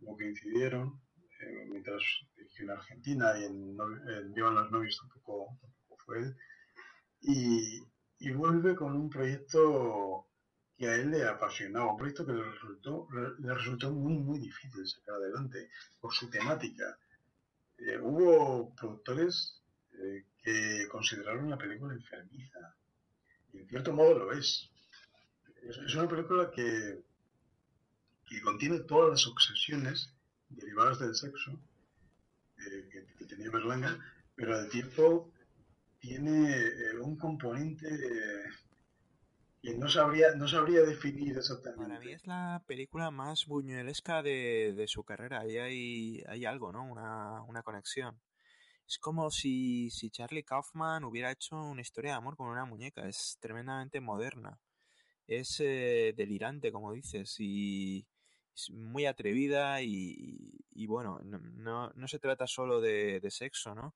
no 0.00 0.14
coincidieron, 0.14 1.00
eh, 1.40 1.66
mientras 1.70 2.02
dirigió 2.36 2.64
en 2.64 2.70
Argentina 2.70 3.38
y 3.38 3.44
en, 3.44 3.76
en 4.08 4.34
Vivan 4.34 4.54
los 4.54 4.70
novios 4.70 4.98
tampoco, 4.98 5.56
tampoco 5.60 6.02
fue 6.04 6.18
él. 6.18 6.36
Y, 7.20 7.82
y 8.18 8.30
vuelve 8.32 8.74
con 8.74 8.94
un 8.94 9.08
proyecto 9.08 10.26
que 10.76 10.88
a 10.88 10.96
él 10.96 11.10
le 11.10 11.26
apasionaba, 11.26 11.92
un 11.92 11.96
proyecto 11.96 12.26
que 12.26 12.32
le 12.32 12.42
resultó, 12.42 13.08
le 13.38 13.54
resultó 13.54 13.90
muy, 13.92 14.14
muy 14.14 14.38
difícil 14.38 14.86
sacar 14.86 15.14
adelante 15.14 15.70
por 16.00 16.12
su 16.12 16.28
temática. 16.28 16.98
Eh, 17.78 17.98
hubo 17.98 18.74
productores 18.74 19.62
que 20.42 20.88
consideraron 20.90 21.50
la 21.50 21.58
película 21.58 21.94
enfermiza, 21.94 22.74
y 23.52 23.58
en 23.58 23.68
cierto 23.68 23.92
modo 23.92 24.18
lo 24.18 24.32
es. 24.32 24.70
Es, 25.62 25.94
una 25.94 26.08
película 26.08 26.50
que, 26.50 27.02
que 28.26 28.40
contiene 28.40 28.80
todas 28.80 29.10
las 29.10 29.26
obsesiones 29.26 30.12
derivadas 30.48 30.98
del 30.98 31.14
sexo 31.14 31.52
eh, 32.58 32.88
que, 32.90 33.06
que 33.16 33.26
tenía 33.26 33.50
Berlanga, 33.50 33.96
pero 34.34 34.56
al 34.56 34.68
tiempo 34.68 35.30
tiene 36.00 36.50
eh, 36.50 36.98
un 37.00 37.16
componente 37.16 37.86
eh, 37.86 38.50
que 39.62 39.78
no 39.78 39.88
sabría, 39.88 40.34
no 40.34 40.48
sabría 40.48 40.82
definir 40.82 41.38
exactamente. 41.38 41.86
Para 41.86 42.00
mí 42.00 42.12
es 42.12 42.26
la 42.26 42.60
película 42.66 43.12
más 43.12 43.46
buñuelesca 43.46 44.20
de, 44.22 44.74
de 44.74 44.88
su 44.88 45.04
carrera. 45.04 45.40
Ahí 45.40 45.58
hay, 45.58 46.24
hay 46.26 46.44
algo, 46.44 46.72
¿no? 46.72 46.84
Una, 46.84 47.42
una 47.42 47.62
conexión. 47.62 48.18
Es 48.92 48.98
como 48.98 49.30
si, 49.30 49.88
si 49.88 50.10
Charlie 50.10 50.44
Kaufman 50.44 51.04
hubiera 51.04 51.32
hecho 51.32 51.56
una 51.56 51.80
historia 51.80 52.10
de 52.10 52.18
amor 52.18 52.36
con 52.36 52.48
una 52.48 52.66
muñeca. 52.66 53.08
Es 53.08 53.38
tremendamente 53.40 54.02
moderna. 54.02 54.60
Es 55.26 55.60
eh, 55.60 56.12
delirante, 56.14 56.70
como 56.70 56.92
dices, 56.92 57.36
y 57.38 58.06
es 58.54 58.70
muy 58.70 59.06
atrevida 59.06 59.80
y, 59.80 60.86
bueno, 60.86 61.20
no, 61.24 61.90
no, 61.94 62.06
se 62.08 62.18
trata 62.18 62.46
solo 62.46 62.82
de, 62.82 63.18
de 63.20 63.30
sexo, 63.30 63.74
¿no? 63.74 63.94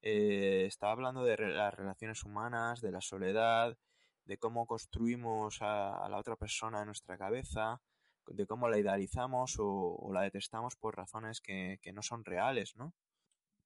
Eh, 0.00 0.64
está 0.66 0.90
hablando 0.90 1.22
de 1.22 1.36
las 1.36 1.74
relaciones 1.74 2.24
humanas, 2.24 2.80
de 2.80 2.92
la 2.92 3.02
soledad, 3.02 3.76
de 4.24 4.38
cómo 4.38 4.66
construimos 4.66 5.60
a, 5.60 6.02
a 6.02 6.08
la 6.08 6.16
otra 6.18 6.36
persona 6.36 6.80
en 6.80 6.86
nuestra 6.86 7.18
cabeza, 7.18 7.82
de 8.26 8.46
cómo 8.46 8.70
la 8.70 8.78
idealizamos 8.78 9.58
o, 9.58 9.96
o 9.96 10.12
la 10.14 10.22
detestamos 10.22 10.76
por 10.76 10.96
razones 10.96 11.42
que, 11.42 11.78
que 11.82 11.92
no 11.92 12.02
son 12.02 12.24
reales, 12.24 12.74
¿no? 12.76 12.94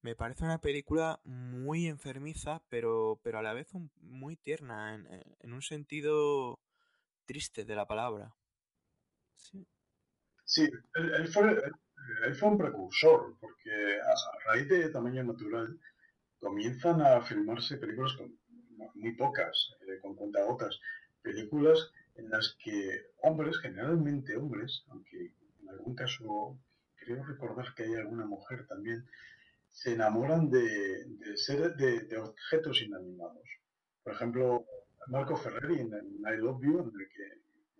Me 0.05 0.15
parece 0.15 0.45
una 0.45 0.61
película 0.61 1.19
muy 1.25 1.87
enfermiza, 1.87 2.61
pero, 2.69 3.19
pero 3.23 3.39
a 3.39 3.41
la 3.41 3.53
vez 3.53 3.73
un- 3.73 3.91
muy 4.01 4.35
tierna, 4.37 4.93
en, 4.95 5.07
en 5.39 5.53
un 5.53 5.61
sentido 5.61 6.59
triste 7.25 7.65
de 7.65 7.75
la 7.75 7.87
palabra. 7.87 8.35
Sí. 9.35 9.65
Sí, 10.45 10.63
él, 10.95 11.13
él 11.15 11.27
fue, 11.29 11.51
él, 11.51 11.73
él 12.25 12.35
fue 12.35 12.49
un 12.49 12.57
precursor, 12.57 13.37
porque 13.39 13.71
a, 14.01 14.11
a 14.11 14.53
raíz 14.53 14.69
de 14.69 14.89
Tamaño 14.89 15.23
Natural 15.23 15.79
comienzan 16.39 17.01
a 17.01 17.21
filmarse 17.21 17.77
películas 17.77 18.13
con 18.17 18.37
muy 18.95 19.13
pocas, 19.15 19.71
eh, 19.87 19.99
con 20.01 20.15
cuentagotas, 20.15 20.79
películas 21.21 21.91
en 22.15 22.29
las 22.29 22.57
que 22.63 22.89
hombres, 23.23 23.57
generalmente 23.59 24.37
hombres, 24.37 24.83
aunque 24.89 25.33
en 25.61 25.69
algún 25.69 25.95
caso 25.95 26.59
creo 26.95 27.23
recordar 27.25 27.73
que 27.75 27.83
hay 27.83 27.95
alguna 27.95 28.25
mujer 28.25 28.67
también, 28.67 29.05
se 29.75 29.91
enamoran 29.91 30.49
de, 30.49 31.05
de 31.05 31.35
seres, 31.35 31.75
de, 31.75 32.17
objetos 32.17 32.81
inanimados. 32.81 33.43
Por 34.03 34.13
ejemplo, 34.13 34.65
Marco 35.07 35.35
Ferreri 35.35 35.81
en, 35.81 35.93
en 35.93 36.33
I 36.33 36.37
Love 36.37 36.61
You, 36.63 36.79
en 36.79 36.85
el 36.85 37.07
que, 37.13 37.23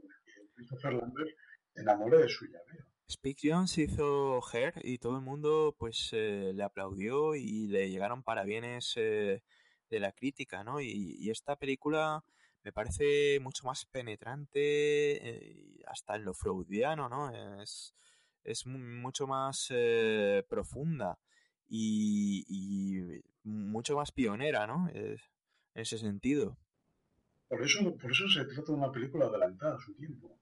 en 0.04 0.10
el 0.12 0.20
que 0.26 0.54
Christopher 0.54 0.94
Lambert 0.94 1.30
se 1.74 1.82
enamora 1.82 2.20
de 2.20 2.28
su 2.28 2.46
llavero. 2.46 2.86
Spike 3.08 3.50
Jones 3.50 3.78
hizo 3.78 4.42
Her 4.52 4.74
y 4.84 4.98
todo 4.98 5.16
el 5.16 5.24
mundo 5.24 5.74
pues 5.80 6.10
eh, 6.12 6.52
le 6.54 6.64
aplaudió 6.64 7.34
y 7.36 7.68
le 7.68 7.90
llegaron 7.90 8.24
parabienes 8.24 8.94
eh, 8.98 9.42
de 9.90 10.00
la 10.00 10.12
crítica, 10.12 10.64
¿no? 10.64 10.82
Y, 10.82 11.16
y 11.18 11.30
esta 11.30 11.56
película 11.56 12.26
me 12.64 12.74
parece 12.74 13.40
mucho 13.40 13.64
más 13.68 13.86
penetrante, 13.86 14.60
eh, 14.60 15.80
hasta 15.88 16.16
en 16.18 16.26
lo 16.26 16.34
freudiano, 16.34 17.08
¿no? 17.08 17.62
Es, 17.62 17.96
es 18.44 18.66
mu- 18.66 18.80
mucho 18.80 19.28
más 19.28 19.68
eh, 19.70 20.44
profunda 20.50 21.18
y, 21.68 22.46
y 22.48 23.22
mucho 23.44 23.96
más 23.96 24.12
pionera, 24.12 24.68
¿no? 24.68 24.90
En 24.94 25.18
ese 25.74 25.98
sentido. 25.98 26.58
Por 27.48 27.62
eso, 27.62 27.96
por 27.96 28.12
eso 28.12 28.28
se 28.28 28.46
trata 28.46 28.72
de 28.72 28.78
una 28.78 28.92
película 28.92 29.26
adelantada 29.26 29.76
a 29.76 29.80
su 29.80 29.94
tiempo. 29.94 30.38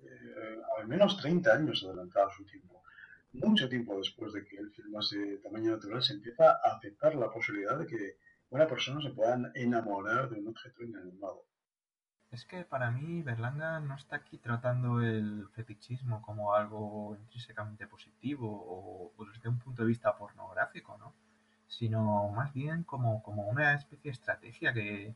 Eh, 0.00 0.60
al 0.78 0.86
menos 0.86 1.16
30 1.18 1.52
años 1.52 1.84
adelantada 1.84 2.26
a 2.26 2.36
su 2.36 2.44
tiempo. 2.44 2.82
Mucho 3.32 3.68
tiempo 3.68 3.98
después 3.98 4.32
de 4.32 4.44
que 4.44 4.56
él 4.56 4.70
filmase 4.70 5.38
Tamaño 5.42 5.72
Natural, 5.72 6.02
se 6.02 6.14
empieza 6.14 6.52
a 6.52 6.76
aceptar 6.76 7.14
la 7.16 7.30
posibilidad 7.30 7.78
de 7.78 7.86
que 7.86 8.18
una 8.50 8.66
persona 8.66 9.02
se 9.02 9.10
pueda 9.10 9.52
enamorar 9.54 10.30
de 10.30 10.40
un 10.40 10.48
objeto 10.48 10.84
inanimado. 10.84 11.44
Es 12.30 12.44
que 12.44 12.64
para 12.64 12.90
mí 12.90 13.22
Berlanga 13.22 13.80
no 13.80 13.94
está 13.94 14.16
aquí 14.16 14.38
tratando 14.38 15.00
el 15.00 15.48
fetichismo 15.54 16.22
como 16.22 16.54
algo 16.54 17.16
intrínsecamente 17.16 17.86
positivo 17.86 19.12
o, 19.16 19.24
desde 19.32 19.48
un 19.48 19.58
punto 19.58 19.82
de 19.82 19.88
vista 19.88 20.16
pornográfico, 20.16 20.98
¿no? 20.98 21.14
Sino 21.68 22.28
más 22.30 22.52
bien 22.52 22.84
como, 22.84 23.22
como 23.22 23.48
una 23.48 23.74
especie 23.74 24.10
de 24.10 24.14
estrategia 24.14 24.72
que, 24.72 25.14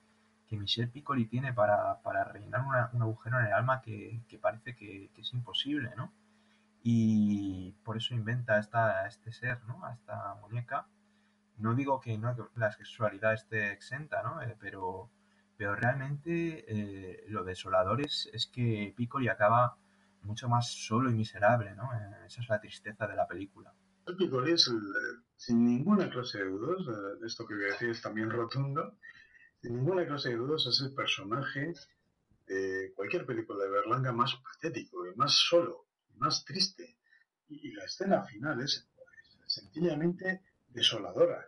que 0.51 0.57
Michel 0.57 0.91
Piccoli 0.91 1.27
tiene 1.27 1.53
para, 1.53 2.03
para 2.03 2.25
rellenar 2.25 2.63
un 2.93 3.03
agujero 3.03 3.39
en 3.41 3.47
el 3.47 3.53
alma 3.53 3.81
que, 3.83 4.21
que 4.29 4.39
parece 4.39 4.75
que, 4.75 5.11
es 5.17 5.33
imposible, 5.33 5.93
¿no? 5.97 6.13
Y 6.83 7.73
por 7.85 7.97
eso 7.97 8.15
inventa 8.15 8.59
esta, 8.59 9.07
este 9.07 9.33
ser, 9.33 9.63
¿no? 9.65 9.89
Esta 9.93 10.35
muñeca. 10.41 10.87
No 11.59 11.75
digo 11.75 12.01
que 12.01 12.19
no, 12.19 12.35
la 12.57 12.73
sexualidad 12.73 13.35
esté 13.35 13.73
exenta, 13.73 14.23
¿no? 14.23 14.43
Eh, 14.43 14.57
pero, 14.59 15.11
pero 15.61 15.75
realmente 15.75 16.65
eh, 16.67 17.25
lo 17.29 17.45
desolador 17.45 18.01
es, 18.01 18.31
es 18.33 18.47
que 18.47 18.95
Piccoli 18.97 19.29
acaba 19.29 19.77
mucho 20.23 20.49
más 20.49 20.73
solo 20.73 21.11
y 21.11 21.13
miserable, 21.13 21.75
¿no? 21.75 21.93
Eh, 21.93 22.25
esa 22.25 22.41
es 22.41 22.49
la 22.49 22.59
tristeza 22.59 23.07
de 23.07 23.15
la 23.15 23.29
película. 23.29 23.71
El 24.07 24.17
Piccoli 24.17 24.53
es, 24.53 24.69
el- 24.69 25.23
sin 25.37 25.67
ninguna 25.67 26.09
clase 26.09 26.39
de 26.39 26.45
dudas, 26.47 26.81
eh, 26.89 27.27
esto 27.27 27.47
que 27.47 27.57
voy 27.57 27.65
a 27.65 27.73
decir 27.73 27.91
es 27.91 28.01
también 28.01 28.31
rotundo, 28.31 28.97
sin 29.61 29.77
ninguna 29.77 30.07
clase 30.07 30.31
de 30.31 30.37
dudas 30.37 30.65
es 30.65 30.81
el 30.81 30.95
personaje 30.95 31.75
de 32.47 32.95
cualquier 32.97 33.27
película 33.27 33.63
de 33.63 33.71
Berlanga 33.71 34.13
más 34.13 34.37
patético, 34.37 35.07
y 35.07 35.15
más 35.15 35.33
solo, 35.47 35.89
y 36.15 36.17
más 36.17 36.43
triste. 36.43 36.97
Y, 37.51 37.71
la 37.73 37.85
escena 37.85 38.23
final 38.25 38.63
es 38.63 38.89
pues, 38.97 39.39
sencillamente 39.47 40.41
desoladora. 40.71 41.47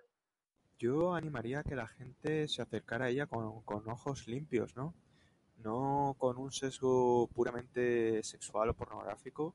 Yo 0.83 1.15
animaría 1.15 1.61
a 1.61 1.63
que 1.63 1.77
la 1.77 1.87
gente 1.87 2.49
se 2.49 2.61
acercara 2.61 3.05
a 3.05 3.09
ella 3.09 3.27
con, 3.29 3.63
con 3.63 3.89
ojos 3.89 4.27
limpios, 4.27 4.75
¿no? 4.75 4.97
No 5.59 6.17
con 6.19 6.39
un 6.39 6.51
sesgo 6.51 7.29
puramente 7.29 8.21
sexual 8.25 8.71
o 8.71 8.75
pornográfico, 8.75 9.55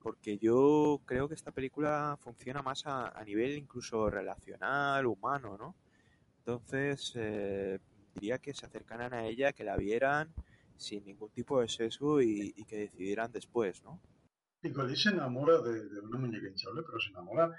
porque 0.00 0.38
yo 0.38 1.00
creo 1.04 1.28
que 1.28 1.36
esta 1.36 1.52
película 1.52 2.18
funciona 2.20 2.62
más 2.62 2.82
a, 2.84 3.22
nivel 3.24 3.56
incluso 3.56 4.10
relacional, 4.10 5.06
humano, 5.06 5.56
¿no? 5.56 5.76
Entonces, 6.38 7.12
eh, 7.14 7.78
diría 8.16 8.38
que 8.38 8.52
se 8.52 8.66
acercaran 8.66 9.14
a 9.14 9.24
ella, 9.24 9.52
que 9.52 9.62
la 9.62 9.76
vieran 9.76 10.34
sin 10.76 11.04
ningún 11.04 11.30
tipo 11.30 11.60
de 11.60 11.68
sesgo 11.68 12.20
y, 12.20 12.54
y 12.56 12.64
que 12.64 12.78
decidieran 12.78 13.30
después, 13.30 13.84
¿no? 13.84 14.00
Piccoli 14.60 14.96
se 14.96 15.10
enamora 15.10 15.60
de, 15.60 15.88
de 15.88 16.00
una 16.00 16.18
muñeca 16.18 16.48
hinchable, 16.48 16.82
pero 16.82 16.98
se 16.98 17.10
enamora 17.10 17.54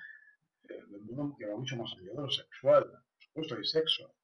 eh, 0.70 0.84
de 0.88 1.13
uno 1.13 1.36
que 1.38 1.45
va 1.45 1.55
mucho 1.55 1.78
más 1.78 1.91
allá 1.93 2.11
de 2.11 2.22
lo 2.22 2.30
sexual, 2.30 2.84
por 2.84 3.24
supuesto 3.24 3.55
hay 3.55 3.63
sexo, 3.65 4.15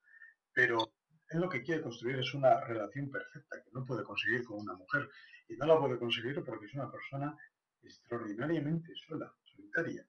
pero 0.54 0.94
él 1.30 1.42
lo 1.42 1.50
que 1.50 1.64
quiere 1.64 1.82
construir 1.82 2.20
es 2.20 2.34
una 2.34 2.62
relación 2.62 3.10
perfecta 3.10 3.64
que 3.64 3.72
no 3.72 3.86
puede 3.86 4.04
conseguir 4.04 4.44
con 4.44 4.60
una 4.60 4.74
mujer 4.74 5.10
y 5.48 5.56
no 5.56 5.66
la 5.66 5.80
puede 5.80 5.98
conseguir 5.98 6.44
porque 6.44 6.66
es 6.66 6.74
una 6.74 6.92
persona 6.92 7.36
extraordinariamente 7.82 8.94
sola, 9.08 9.34
solitaria, 9.44 10.06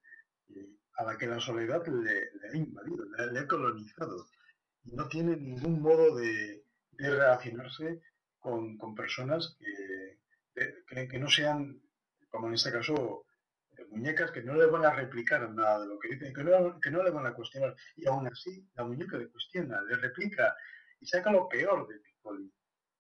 y 0.48 0.78
a 0.96 1.04
la 1.04 1.16
que 1.16 1.26
la 1.26 1.40
soledad 1.40 1.86
le, 1.86 2.30
ha 2.48 2.56
invadido, 2.56 3.04
le, 3.32 3.38
ha 3.38 3.48
colonizado 3.48 4.26
y 4.84 4.92
no 4.92 5.08
tiene 5.08 5.36
ningún 5.36 5.80
modo 5.80 6.14
de, 6.14 6.64
de 6.92 7.10
relacionarse 7.10 8.02
con, 8.38 8.76
con 8.76 8.94
personas 8.94 9.56
que, 9.58 10.18
que, 10.86 11.08
que 11.08 11.18
no 11.18 11.28
sean, 11.28 11.80
como 12.28 12.48
en 12.48 12.54
este 12.54 12.70
caso, 12.70 13.24
eh, 13.26 13.33
muñecas 13.94 14.30
que 14.32 14.42
no 14.42 14.54
le 14.54 14.66
van 14.66 14.84
a 14.84 14.92
replicar 14.92 15.48
nada 15.50 15.80
de 15.80 15.86
lo 15.86 15.98
que 15.98 16.08
dicen, 16.08 16.34
que 16.34 16.44
no, 16.44 16.80
que 16.80 16.90
no 16.90 17.02
le 17.02 17.10
van 17.10 17.26
a 17.26 17.34
cuestionar. 17.34 17.74
Y 17.96 18.06
aún 18.06 18.26
así, 18.26 18.68
la 18.74 18.84
muñeca 18.84 19.16
le 19.16 19.28
cuestiona, 19.28 19.80
le 19.82 19.96
replica 19.96 20.56
y 21.00 21.06
saca 21.06 21.30
lo 21.30 21.48
peor 21.48 21.86
de 21.86 21.98
Piccoli. 22.00 22.52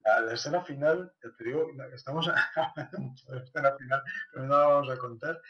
La, 0.04 0.20
la 0.20 0.34
escena 0.34 0.60
final, 0.62 1.12
ya 1.22 1.30
te 1.36 1.44
digo, 1.44 1.66
estamos 1.92 2.28
hablando 2.56 2.98
mucho 2.98 3.26
de 3.26 3.38
la 3.38 3.44
escena 3.44 3.76
final, 3.76 4.02
pero 4.32 4.46
no 4.46 4.58
la 4.58 4.66
vamos 4.66 4.90
a 4.90 4.98
contar. 4.98 5.40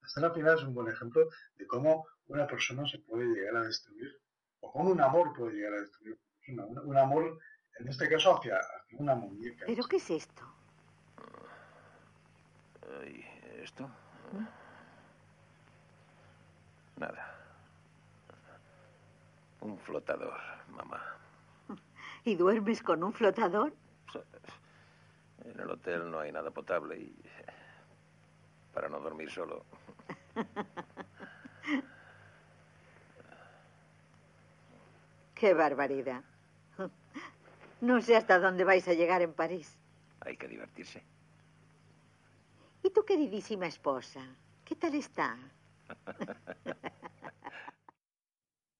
La 0.00 0.06
escena 0.06 0.30
final 0.30 0.58
es 0.58 0.64
un 0.64 0.74
buen 0.74 0.88
ejemplo 0.88 1.28
de 1.56 1.66
cómo 1.66 2.06
una 2.26 2.46
persona 2.46 2.86
se 2.88 2.98
puede 2.98 3.26
llegar 3.26 3.56
a 3.56 3.62
destruir, 3.62 4.20
o 4.60 4.72
cómo 4.72 4.90
un 4.90 5.00
amor 5.00 5.32
puede 5.34 5.54
llegar 5.54 5.74
a 5.74 5.80
destruir. 5.80 6.18
una. 6.48 6.64
Un, 6.66 6.78
un 6.78 6.96
amor, 6.96 7.38
en 7.78 7.88
este 7.88 8.08
caso, 8.08 8.36
hacia, 8.36 8.56
hacia 8.56 8.98
una 8.98 9.14
muñeca. 9.14 9.64
¿Pero 9.66 9.84
qué 9.84 9.96
es 9.96 10.10
esto? 10.10 10.42
¿Esto? 13.62 13.90
Nada. 17.02 17.24
Un 19.60 19.76
flotador, 19.76 20.38
mamá. 20.68 21.02
¿Y 22.24 22.36
duermes 22.36 22.80
con 22.80 23.02
un 23.02 23.12
flotador? 23.12 23.74
En 25.44 25.58
el 25.58 25.68
hotel 25.68 26.08
no 26.08 26.20
hay 26.20 26.30
nada 26.30 26.52
potable 26.52 26.96
y... 26.96 27.12
Para 28.72 28.88
no 28.88 29.00
dormir 29.00 29.28
solo. 29.32 29.64
¡Qué 35.34 35.54
barbaridad! 35.54 36.22
No 37.80 38.00
sé 38.00 38.14
hasta 38.16 38.38
dónde 38.38 38.62
vais 38.62 38.86
a 38.86 38.92
llegar 38.92 39.22
en 39.22 39.32
París. 39.32 39.76
Hay 40.20 40.36
que 40.36 40.46
divertirse. 40.46 41.02
¿Y 42.84 42.90
tu 42.90 43.04
queridísima 43.04 43.66
esposa? 43.66 44.24
¿Qué 44.64 44.76
tal 44.76 44.94
está? 44.94 45.36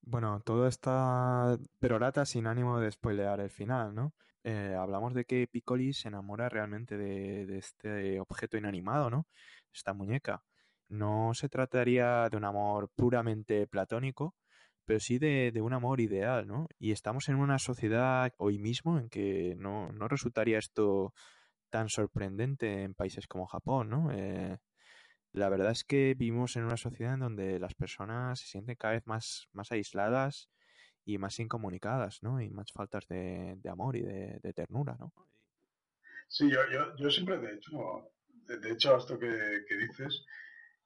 Bueno, 0.04 0.40
todo 0.40 0.66
está 0.66 1.56
perorata 1.78 2.26
sin 2.26 2.46
ánimo 2.46 2.78
de 2.80 2.90
spoilear 2.90 3.40
el 3.40 3.50
final, 3.50 3.94
¿no? 3.94 4.12
Eh, 4.44 4.74
hablamos 4.78 5.14
de 5.14 5.24
que 5.24 5.46
Piccoli 5.46 5.92
se 5.92 6.08
enamora 6.08 6.48
realmente 6.48 6.96
de, 6.98 7.56
este 7.56 8.20
objeto 8.20 8.56
inanimado, 8.58 9.08
¿no? 9.10 9.26
Esta 9.72 9.94
muñeca. 9.94 10.42
No 10.88 11.32
se 11.34 11.48
trataría 11.48 12.28
de 12.28 12.36
un 12.36 12.44
amor 12.44 12.90
puramente 12.94 13.66
platónico, 13.66 14.34
pero 14.84 15.00
sí 15.00 15.18
de, 15.18 15.52
de 15.52 15.62
un 15.62 15.72
amor 15.72 16.00
ideal, 16.00 16.46
¿no? 16.46 16.66
Y 16.78 16.92
estamos 16.92 17.28
en 17.28 17.36
una 17.36 17.58
sociedad 17.58 18.32
hoy 18.38 18.58
mismo 18.58 18.98
en 18.98 19.08
que 19.08 19.54
no, 19.56 19.92
no 19.92 20.08
resultaría 20.08 20.58
esto 20.58 21.14
tan 21.70 21.88
sorprendente 21.88 22.82
en 22.82 22.94
países 22.94 23.26
como 23.26 23.46
Japón, 23.46 23.88
¿no? 23.88 24.10
Eh, 24.12 24.58
la 25.32 25.48
verdad 25.48 25.70
es 25.70 25.84
que 25.84 26.14
vivimos 26.14 26.56
en 26.56 26.64
una 26.64 26.76
sociedad 26.76 27.14
en 27.14 27.20
donde 27.20 27.58
las 27.58 27.74
personas 27.74 28.40
se 28.40 28.46
sienten 28.46 28.76
cada 28.76 28.94
vez 28.94 29.06
más, 29.06 29.48
más 29.52 29.72
aisladas 29.72 30.50
y 31.04 31.18
más 31.18 31.38
incomunicadas, 31.40 32.22
¿no? 32.22 32.40
Y 32.40 32.50
más 32.50 32.70
faltas 32.72 33.06
de, 33.08 33.58
amor 33.68 33.96
y 33.96 34.02
de, 34.02 34.52
ternura, 34.54 34.96
¿no? 34.98 35.12
Sí, 36.28 36.50
yo, 36.50 36.60
yo, 36.70 36.96
yo 36.96 37.10
siempre, 37.10 37.38
de 37.38 37.54
hecho, 37.54 38.12
de, 38.46 38.58
de 38.58 38.72
hecho, 38.72 38.96
esto 38.96 39.18
que, 39.18 39.64
que 39.66 39.76
dices, 39.76 40.24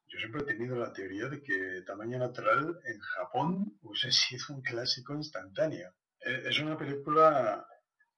yo 0.07 0.19
siempre 0.19 0.41
he 0.41 0.45
tenido 0.45 0.77
la 0.77 0.93
teoría 0.93 1.27
de 1.27 1.41
que 1.41 1.83
Tamaño 1.85 2.17
Natural 2.17 2.79
en 2.85 2.99
Japón 2.99 3.77
hubiese 3.81 4.11
sido 4.11 4.55
un 4.55 4.61
clásico 4.61 5.13
instantáneo. 5.13 5.93
Eh, 6.21 6.43
Es 6.45 6.59
una 6.59 6.77
película 6.77 7.65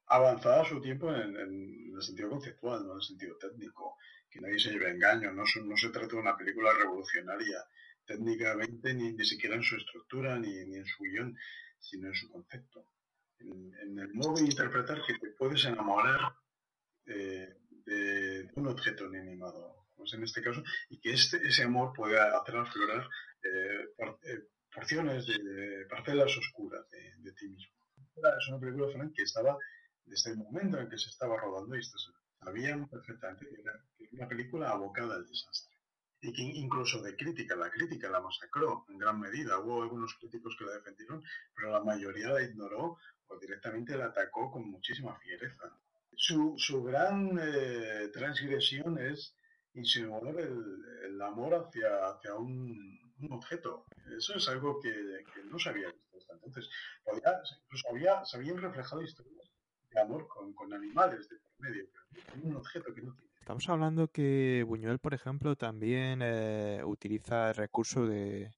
avanzada 0.06 0.62
a 0.62 0.66
su 0.66 0.80
tiempo 0.80 1.14
en, 1.14 1.36
en 1.36 1.94
el 1.96 2.02
sentido 2.02 2.30
conceptual, 2.30 2.86
no 2.86 2.92
en 2.92 2.98
el 2.98 3.04
sentido 3.04 3.36
técnico. 3.38 3.98
Que 4.30 4.40
nadie 4.42 4.60
se 4.60 4.72
lleve 4.72 4.92
engaño, 4.92 5.32
no, 5.32 5.44
no 5.66 5.78
se 5.78 5.90
trata 5.90 6.08
de 6.16 6.22
una 6.22 6.38
película 6.38 6.72
revolucionaria 6.74 7.64
técnicamente, 8.06 8.94
ni, 8.94 9.14
ni 9.14 9.26
siquiera 9.26 9.56
en 9.56 9.64
su 9.64 9.76
estructura, 9.76 10.38
ni, 10.38 10.54
ni 10.66 10.76
en 10.78 10.86
su 10.86 11.04
guion, 11.04 11.36
sino 11.80 12.08
en 12.08 12.14
su 12.16 12.30
concepto. 12.30 12.86
En, 13.40 13.74
en 13.84 14.00
el 14.00 14.14
modo 14.14 14.36
de 14.36 14.44
interpretar 14.46 15.02
que 15.06 15.14
te 15.18 15.32
puedes 15.32 15.64
enamorar 15.66 16.20
eh, 17.06 17.56
de, 17.86 18.44
de 18.44 18.52
un 18.56 18.68
objeto 18.68 19.06
inanimado, 19.06 19.88
como 19.92 20.06
es 20.06 20.14
en 20.14 20.24
este 20.24 20.42
caso, 20.42 20.64
y 20.90 21.00
que 21.00 21.14
este, 21.14 21.38
ese 21.48 21.64
amor 21.64 21.94
puede 21.96 22.20
hacer 22.20 22.56
aflorar 22.58 23.08
eh, 23.44 23.88
por- 23.96 24.20
eh, 24.24 24.48
porciones 24.74 25.26
de, 25.26 25.38
de 25.42 25.86
parcelas 25.88 26.36
oscuras 26.38 26.88
de, 26.92 27.16
de 27.18 27.32
ti 27.34 27.48
mismo. 27.48 27.74
Es 28.16 28.48
una 28.50 28.60
película 28.60 28.92
Frank, 28.92 29.14
que 29.16 29.24
estaba, 29.24 29.58
desde 30.06 30.32
el 30.32 30.38
momento 30.38 30.78
en 30.80 30.90
que 30.90 30.98
se 30.98 31.10
estaba 31.10 31.38
rodando, 31.38 31.76
y 31.76 31.80
estos 31.80 32.12
sabían 32.44 32.88
perfectamente 32.88 33.48
que 33.48 33.62
era, 33.62 33.74
una 34.12 34.28
película 34.28 34.70
abocada 34.70 35.16
al 35.16 35.28
desastre. 35.28 35.78
Y 36.22 36.34
que 36.34 36.42
incluso 36.42 37.02
de 37.02 37.16
crítica, 37.16 37.56
la 37.56 37.70
crítica 37.70 38.10
la 38.10 38.20
masacró 38.20 38.86
en 38.90 38.98
gran 38.98 39.20
medida. 39.20 39.60
Hubo 39.60 39.84
algunos 39.84 40.14
críticos 40.16 40.56
que 40.58 40.66
la 40.66 40.74
defendieron, 40.74 41.24
pero 41.56 41.72
la 41.72 41.82
mayoría 41.82 42.30
la 42.30 42.44
ignoró 42.44 42.98
o 43.28 43.38
directamente 43.40 43.96
la 43.96 44.08
atacó 44.08 44.52
con 44.52 44.70
muchísima 44.70 45.18
fiereza. 45.20 45.72
Su, 46.16 46.56
su 46.58 46.84
gran 46.84 47.40
eh, 47.42 48.10
transgresión 48.12 48.98
es 48.98 49.34
insinuar 49.74 50.36
el, 50.40 50.84
el 51.06 51.22
amor 51.22 51.54
hacia, 51.54 52.10
hacia 52.10 52.34
un, 52.36 53.00
un 53.22 53.32
objeto. 53.32 53.86
Eso 54.18 54.36
es 54.36 54.48
algo 54.50 54.80
que, 54.82 54.92
que 55.34 55.44
no 55.46 55.60
se 55.60 55.70
había 55.70 55.92
visto 55.92 56.18
hasta 56.18 56.34
entonces. 56.34 56.70
Podía, 57.04 57.42
incluso 57.64 57.90
había, 57.90 58.26
se 58.26 58.38
habían 58.38 58.58
reflejado 58.58 59.02
historias 59.02 59.50
de 59.92 60.02
amor 60.02 60.28
con, 60.28 60.54
con 60.54 60.74
animales 60.74 61.28
de 61.30 61.38
por 61.38 61.52
medio, 61.60 61.88
un 62.44 62.56
objeto 62.56 62.94
que 62.94 63.02
no 63.02 63.14
tiene. 63.14 63.30
Estamos 63.40 63.68
hablando 63.70 64.10
que 64.10 64.64
Buñuel, 64.68 65.00
por 65.00 65.14
ejemplo, 65.14 65.56
también 65.56 66.22
eh, 66.22 66.82
utiliza 66.84 67.50
el 67.50 67.56
recurso 67.56 68.06
de, 68.06 68.54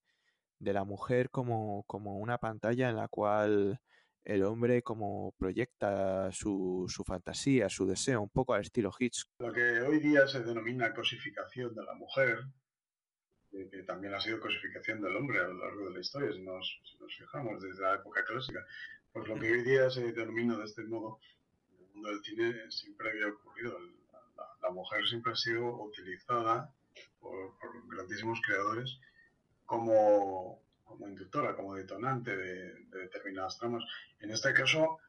de 0.59 0.73
la 0.73 0.83
mujer 0.83 1.29
como, 1.29 1.83
como 1.87 2.17
una 2.17 2.37
pantalla 2.37 2.89
en 2.89 2.95
la 2.97 3.07
cual 3.07 3.79
el 4.23 4.43
hombre 4.43 4.83
como 4.83 5.33
proyecta 5.37 6.31
su, 6.31 6.85
su 6.87 7.03
fantasía, 7.03 7.69
su 7.69 7.87
deseo, 7.87 8.21
un 8.21 8.29
poco 8.29 8.53
al 8.53 8.61
estilo 8.61 8.91
Hitch. 8.97 9.25
Lo 9.39 9.51
que 9.51 9.81
hoy 9.81 9.99
día 9.99 10.27
se 10.27 10.43
denomina 10.43 10.93
cosificación 10.93 11.73
de 11.73 11.83
la 11.83 11.93
mujer, 11.95 12.39
que, 13.49 13.83
también 13.83 14.13
ha 14.13 14.19
sido 14.19 14.39
cosificación 14.39 15.01
del 15.01 15.15
hombre 15.15 15.39
a 15.39 15.47
lo 15.47 15.53
largo 15.55 15.87
de 15.87 15.95
la 15.95 15.99
historia, 15.99 16.31
si 16.31 16.41
nos, 16.41 16.79
si 16.83 16.97
nos 16.99 17.15
fijamos 17.15 17.61
desde 17.61 17.81
la 17.81 17.95
época 17.95 18.23
clásica, 18.25 18.65
pues 19.11 19.27
lo 19.27 19.35
que 19.39 19.51
hoy 19.51 19.63
día 19.63 19.89
se 19.89 20.11
denomina 20.13 20.57
de 20.57 20.65
este 20.65 20.83
modo, 20.83 21.19
mundo 22.01 22.09
del 22.09 22.23
cine 22.23 22.71
siempre 22.71 23.11
había 23.11 23.27
ocurrido. 23.27 23.77
La, 24.61 24.69
mujer 24.71 25.05
siempre 25.07 25.33
ha 25.33 25.35
sido 25.35 25.83
utilizada 25.83 26.73
por, 27.19 27.53
grandísimos 27.87 28.39
creadores 28.45 28.99
como, 29.65 30.61
como 30.85 31.07
inductora, 31.07 31.55
como 31.55 31.75
detonante 31.75 32.35
de, 32.35 32.73
de 32.85 32.99
determinadas 32.99 33.57
tramas. 33.57 33.83
En 34.19 34.31
este 34.31 34.53
caso, 34.53 34.99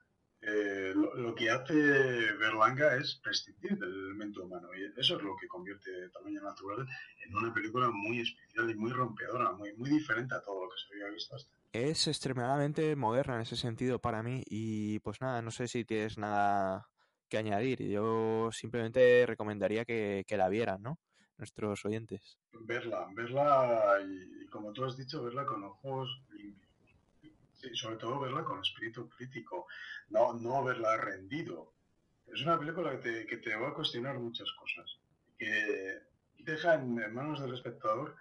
eh, 0.40 0.92
lo, 0.94 1.34
que 1.34 1.50
hace 1.50 1.74
Berlanga 1.74 2.96
es 2.96 3.20
prescindir 3.22 3.78
del 3.78 3.92
elemento 3.92 4.42
humano 4.42 4.68
y 4.74 4.84
eso 5.00 5.16
es 5.16 5.22
lo 5.22 5.36
que 5.36 5.46
convierte 5.46 6.08
Tamaño 6.10 6.42
Natural 6.42 6.86
en 7.24 7.36
una 7.36 7.54
película 7.54 7.88
muy 7.90 8.20
especial 8.20 8.68
y 8.68 8.74
muy 8.74 8.90
rompedora, 8.90 9.52
muy, 9.52 9.72
muy 9.74 9.90
diferente 9.90 10.34
a 10.34 10.42
todo 10.42 10.64
lo 10.64 10.70
que 10.70 10.76
se 10.78 10.94
había 10.94 11.14
visto 11.14 11.36
hasta. 11.36 11.61
Es 11.72 12.06
extremadamente 12.06 12.94
moderna 12.96 13.36
en 13.36 13.42
ese 13.42 13.56
sentido 13.56 13.98
para 13.98 14.22
mí 14.22 14.42
y 14.46 14.98
pues 14.98 15.22
nada, 15.22 15.40
no 15.40 15.50
sé 15.50 15.68
si 15.68 15.86
tienes 15.86 16.18
nada 16.18 16.86
que 17.30 17.38
añadir. 17.38 17.82
Yo 17.88 18.50
simplemente 18.52 19.24
recomendaría 19.26 19.86
que, 19.86 20.24
que 20.26 20.36
la 20.36 20.50
vieran, 20.50 20.82
¿no? 20.82 20.98
Nuestros 21.38 21.82
oyentes. 21.86 22.38
Verla, 22.52 23.08
verla 23.14 23.98
y, 24.06 24.42
y 24.42 24.46
como 24.48 24.70
tú 24.72 24.84
has 24.84 24.98
dicho, 24.98 25.24
verla 25.24 25.46
con 25.46 25.64
ojos 25.64 26.22
limpios. 26.36 26.72
Sí, 27.54 27.74
sobre 27.74 27.96
todo 27.96 28.20
verla 28.20 28.44
con 28.44 28.60
espíritu 28.60 29.08
crítico, 29.08 29.66
no, 30.10 30.34
no 30.34 30.62
verla 30.62 30.98
rendido. 30.98 31.72
Es 32.26 32.42
una 32.42 32.58
película 32.58 32.90
que 32.90 32.98
te, 32.98 33.26
que 33.26 33.38
te 33.38 33.56
va 33.56 33.68
a 33.68 33.74
cuestionar 33.74 34.18
muchas 34.18 34.52
cosas, 34.52 34.98
que 35.38 36.02
deja 36.38 36.74
en 36.74 37.14
manos 37.14 37.40
del 37.40 37.54
espectador 37.54 38.14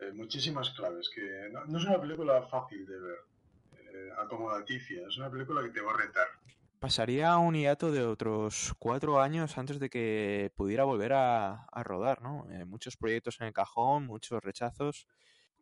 eh, 0.00 0.12
muchísimas 0.12 0.70
claves, 0.70 1.10
que 1.14 1.48
no, 1.52 1.64
no 1.66 1.78
es 1.78 1.84
una 1.84 2.00
película 2.00 2.42
fácil 2.48 2.86
de 2.86 2.98
ver, 2.98 3.18
eh, 3.72 4.10
acomodaticia, 4.18 5.06
es 5.06 5.16
una 5.18 5.30
película 5.30 5.62
que 5.62 5.70
te 5.70 5.80
va 5.80 5.92
a 5.92 5.96
retar. 5.96 6.26
Pasaría 6.78 7.36
un 7.38 7.54
hiato 7.54 7.90
de 7.90 8.04
otros 8.04 8.72
cuatro 8.78 9.20
años 9.20 9.58
antes 9.58 9.80
de 9.80 9.90
que 9.90 10.52
pudiera 10.54 10.84
volver 10.84 11.12
a, 11.12 11.64
a 11.64 11.82
rodar, 11.82 12.22
¿no? 12.22 12.46
Eh, 12.52 12.64
muchos 12.64 12.96
proyectos 12.96 13.40
en 13.40 13.48
el 13.48 13.52
cajón, 13.52 14.06
muchos 14.06 14.42
rechazos, 14.42 15.08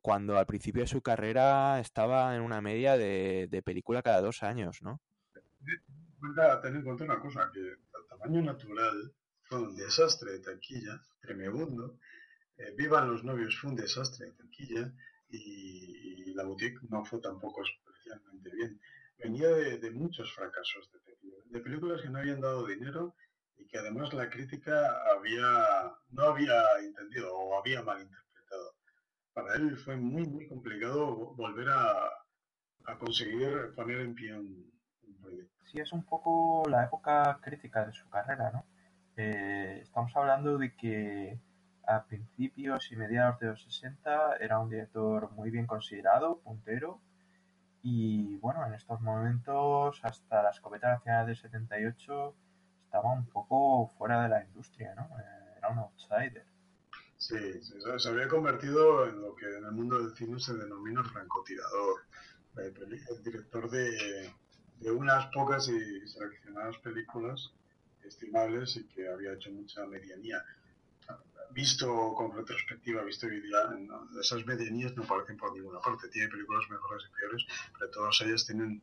cuando 0.03 0.37
al 0.37 0.47
principio 0.47 0.83
de 0.83 0.89
su 0.89 1.01
carrera 1.01 1.81
estaba 1.81 2.37
en 2.37 2.43
una 2.43 2.61
media 2.61 2.99
de, 2.99 3.49
de 3.51 3.63
película 3.63 4.03
cada 4.03 4.21
dos 4.21 4.43
años, 4.43 4.83
¿no? 4.83 5.01
Cuenta, 6.21 6.61
ten 6.61 6.77
en 6.77 6.85
cuenta 6.85 7.05
una 7.05 7.19
cosa, 7.19 7.51
que 7.53 7.61
el 7.61 8.07
tamaño 8.09 8.43
natural 8.43 9.13
fue 9.43 9.63
un 9.63 9.75
desastre 9.75 10.33
de 10.33 10.41
taquilla, 10.41 11.01
tremebundo. 11.21 11.99
Eh, 12.59 12.75
Vivan 12.77 13.11
los 13.11 13.25
novios 13.25 13.59
fue 13.59 13.71
un 13.71 13.77
desastre 13.77 14.27
de 14.27 14.33
taquilla 14.33 14.93
y, 15.29 16.31
y 16.31 16.35
La 16.35 16.45
Boutique 16.45 16.81
no 16.89 17.05
fue 17.05 17.21
tampoco 17.21 17.63
especialmente 17.63 18.51
bien. 18.55 18.81
Venía 19.19 19.49
de, 19.49 19.79
de 19.79 19.91
muchos 19.91 20.33
fracasos 20.35 20.91
de 20.93 21.01
taquilla, 21.01 21.37
de 21.47 21.61
películas 21.61 22.03
que 22.03 22.11
no 22.11 22.19
habían 22.19 22.41
dado 22.41 22.67
dinero 22.67 23.15
y 23.57 23.67
que 23.67 23.79
además 23.79 24.13
la 24.13 24.29
crítica 24.29 24.75
había 25.13 25.95
no 26.11 26.23
había 26.25 26.63
entendido 26.83 27.35
o 27.35 27.59
había 27.59 27.83
malinterpretado. 27.83 28.75
Para 29.33 29.55
él 29.57 29.77
fue 29.77 29.97
muy, 29.97 30.27
muy 30.27 30.49
complicado 30.49 31.35
volver 31.35 31.69
a, 31.71 32.09
a 32.87 32.99
conseguir 32.99 33.75
poner 33.75 34.01
en 34.01 34.15
pie 34.15 34.35
un, 34.35 34.71
un 35.03 35.17
proyecto. 35.21 35.65
Sí, 35.65 35.81
es 35.81 35.93
un 35.93 36.05
poco 36.05 36.63
la 36.69 36.85
época 36.85 37.39
crítica 37.43 37.85
de 37.85 37.93
su 37.93 38.09
carrera, 38.09 38.51
¿no? 38.53 38.67
Eh, 39.17 39.81
estamos 39.83 40.15
hablando 40.15 40.59
de 40.59 40.77
que 40.77 41.41
a 41.87 42.05
principios 42.05 42.91
y 42.93 42.97
mediados 42.97 43.39
de 43.41 43.47
los 43.49 43.63
60 43.65 44.37
era 44.41 44.59
un 44.59 44.69
director 44.71 45.31
muy 45.33 45.51
bien 45.51 45.67
considerado, 45.67 46.39
puntero, 46.41 47.01
y 47.83 48.37
bueno, 48.39 48.67
en 48.67 48.75
estos 48.75 49.01
momentos, 49.01 50.01
hasta 50.03 50.43
la 50.43 50.51
escopeta 50.51 50.89
nacional 50.93 51.27
del 51.27 51.37
78, 51.37 52.35
estaba 52.85 53.13
un 53.13 53.27
poco 53.27 53.89
fuera 53.97 54.23
de 54.25 54.29
la 54.29 54.45
industria, 54.45 54.95
¿no? 54.97 55.05
Eh, 55.19 55.55
era 55.59 55.69
un 55.69 55.79
outsider. 55.79 56.45
Sí, 57.17 57.37
se- 57.63 58.09
había 58.09 58.29
convertido 58.29 59.07
en 59.09 59.21
lo 59.23 59.35
que 59.37 59.47
en 59.47 59.65
el 59.65 59.73
mundo 59.73 59.99
del 59.99 60.15
cine 60.17 60.39
se 60.41 60.55
denomina 60.55 61.03
francotirador, 61.05 62.01
el 62.57 63.23
director 63.23 63.71
de, 63.71 64.31
de 64.81 64.91
unas 64.91 65.27
pocas 65.33 65.69
y 65.69 66.07
seleccionadas 66.09 66.77
películas 66.79 67.53
estimables 68.05 68.77
y 68.77 68.87
que 68.89 69.09
había 69.09 69.33
hecho 69.35 69.51
mucha 69.53 69.85
medianía. 69.87 70.43
Visto 71.53 72.15
con 72.15 72.37
retrospectiva, 72.37 73.03
visto 73.03 73.27
hoy 73.27 73.41
día, 73.41 73.59
no, 73.79 74.21
esas 74.21 74.45
medianías 74.45 74.95
no 74.97 75.05
aparecen 75.05 75.37
por 75.37 75.55
ninguna 75.55 75.81
parte. 75.81 76.09
Tiene 76.09 76.29
películas 76.29 76.69
mejores 76.69 77.05
y 77.09 77.17
peores, 77.19 77.47
pero 77.79 77.91
todas 77.91 78.21
ellas 78.23 78.47
tienen, 78.47 78.83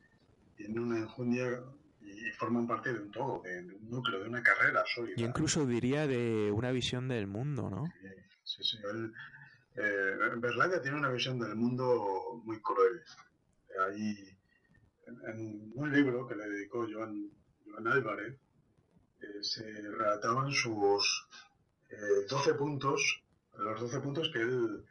tienen 0.55 0.80
una 0.80 0.97
enjundia 0.99 1.61
y 2.01 2.32
forman 2.32 2.68
parte 2.68 2.93
de 2.93 2.99
un 2.99 3.11
todo, 3.11 3.41
de, 3.43 3.64
de 3.64 3.76
un 3.76 3.89
núcleo, 3.89 4.20
de 4.22 4.30
una 4.30 4.41
carrera 4.41 4.84
sólida. 4.93 5.16
Yo 5.18 5.26
incluso 5.28 5.66
diría 5.66 6.07
de 6.07 6.51
una 6.51 6.72
visión 6.72 7.07
del 7.07 7.28
mundo, 7.28 7.70
¿no? 7.70 7.86
Sí, 8.43 8.64
sí, 8.64 8.78
él, 8.91 9.14
eh, 9.76 10.18
Berlanga 10.38 10.82
tiene 10.82 10.97
una 10.97 11.09
visión 11.09 11.39
del 11.39 11.55
mundo 11.55 12.41
muy 12.43 12.59
cruel. 12.61 13.01
Ahí, 13.88 14.38
en, 15.07 15.30
en 15.30 15.72
un 15.76 15.91
libro 15.91 16.28
que 16.28 16.36
le 16.36 16.47
dedicó 16.49 16.88
Joan, 16.91 17.30
Joan 17.66 17.88
Álvarez, 17.88 18.36
eh, 19.22 19.41
se 19.41 19.64
relataban 19.64 20.51
sus 20.51 21.28
eh, 21.93 22.25
12 22.29 22.53
puntos, 22.55 23.23
los 23.57 23.79
12 23.81 23.99
puntos 23.99 24.29
que 24.31 24.39
él 24.39 24.85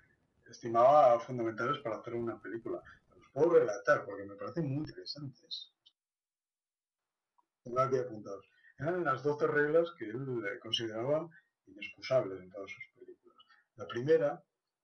estimaba 0.48 1.18
fundamentales 1.20 1.78
para 1.78 1.96
hacer 1.96 2.14
una 2.14 2.40
película. 2.40 2.82
Los 3.16 3.28
puedo 3.32 3.58
relatar 3.58 4.04
porque 4.04 4.24
me 4.24 4.36
parecen 4.36 4.68
muy 4.68 4.78
interesantes. 4.78 5.72
Tengo 7.64 7.80
aquí 7.80 7.96
apuntados. 7.96 8.46
Eran 8.78 9.04
las 9.04 9.22
12 9.22 9.46
reglas 9.46 9.90
que 9.98 10.06
él 10.06 10.42
eh, 10.44 10.58
consideraba 10.60 11.28
inexcusables 11.66 12.40
en 12.40 12.50
todas 12.50 12.70
sus 12.70 12.84
películas. 12.98 13.36
La 13.76 13.86
primera 13.86 14.42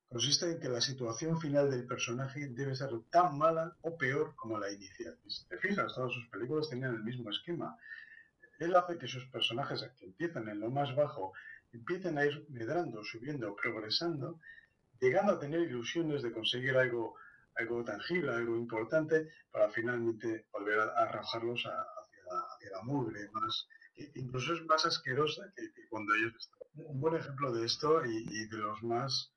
consiste 0.09 0.51
en 0.51 0.61
que 0.61 0.69
la 0.69 0.81
situación 0.81 1.39
final 1.41 1.71
del 1.71 1.87
personaje 1.87 2.49
debe 2.49 2.75
ser 2.75 2.91
tan 3.11 3.37
mala 3.37 3.77
o 3.83 3.97
peor 3.99 4.35
como 4.37 4.59
la 4.59 4.71
inicial. 4.71 5.19
Si 5.27 5.47
te 5.47 5.59
fijas, 5.59 5.95
todas 5.95 6.13
sus 6.13 6.29
películas 6.29 6.69
tenían 6.71 6.95
el 6.95 7.03
mismo 7.03 7.31
esquema. 7.31 7.77
Él 8.59 8.75
hace 8.75 8.99
que 8.99 9.07
sus 9.07 9.25
personajes 9.27 9.83
que 9.99 10.07
empiezan 10.07 10.49
en 10.49 10.61
lo 10.61 10.71
más 10.71 10.95
bajo 10.97 11.33
empiecen 11.73 12.19
a 12.19 12.25
ir 12.27 12.47
medrando, 12.51 13.03
subiendo, 13.05 13.55
progresando, 13.57 14.41
llegando 15.01 15.33
a 15.35 15.41
tener 15.41 15.61
ilusiones 15.63 16.23
de 16.23 16.33
conseguir 16.33 16.77
algo, 16.77 17.17
algo 17.57 17.85
tangible, 17.85 18.33
algo 18.33 18.57
importante, 18.57 19.29
para 19.51 19.71
finalmente 19.71 20.47
volver 20.53 20.81
a, 20.81 20.85
arrojarlos 21.05 21.67
a- 21.67 21.83
hacia, 21.83 22.23
hacia 22.55 22.71
la 22.71 22.83
mugre, 22.83 23.29
más, 23.33 23.69
incluso 24.15 24.55
es 24.55 24.65
más 24.67 24.85
asquerosa 24.87 25.53
que, 25.57 25.73
que 25.73 25.89
cuando 25.89 26.15
ellos 26.15 26.35
están. 26.39 26.59
Un 26.75 27.01
buen 27.01 27.17
ejemplo 27.17 27.53
de 27.53 27.67
esto 27.67 28.05
y, 28.07 28.27
y 28.31 28.47
de 28.49 28.59
los 28.59 28.83
más, 28.85 29.33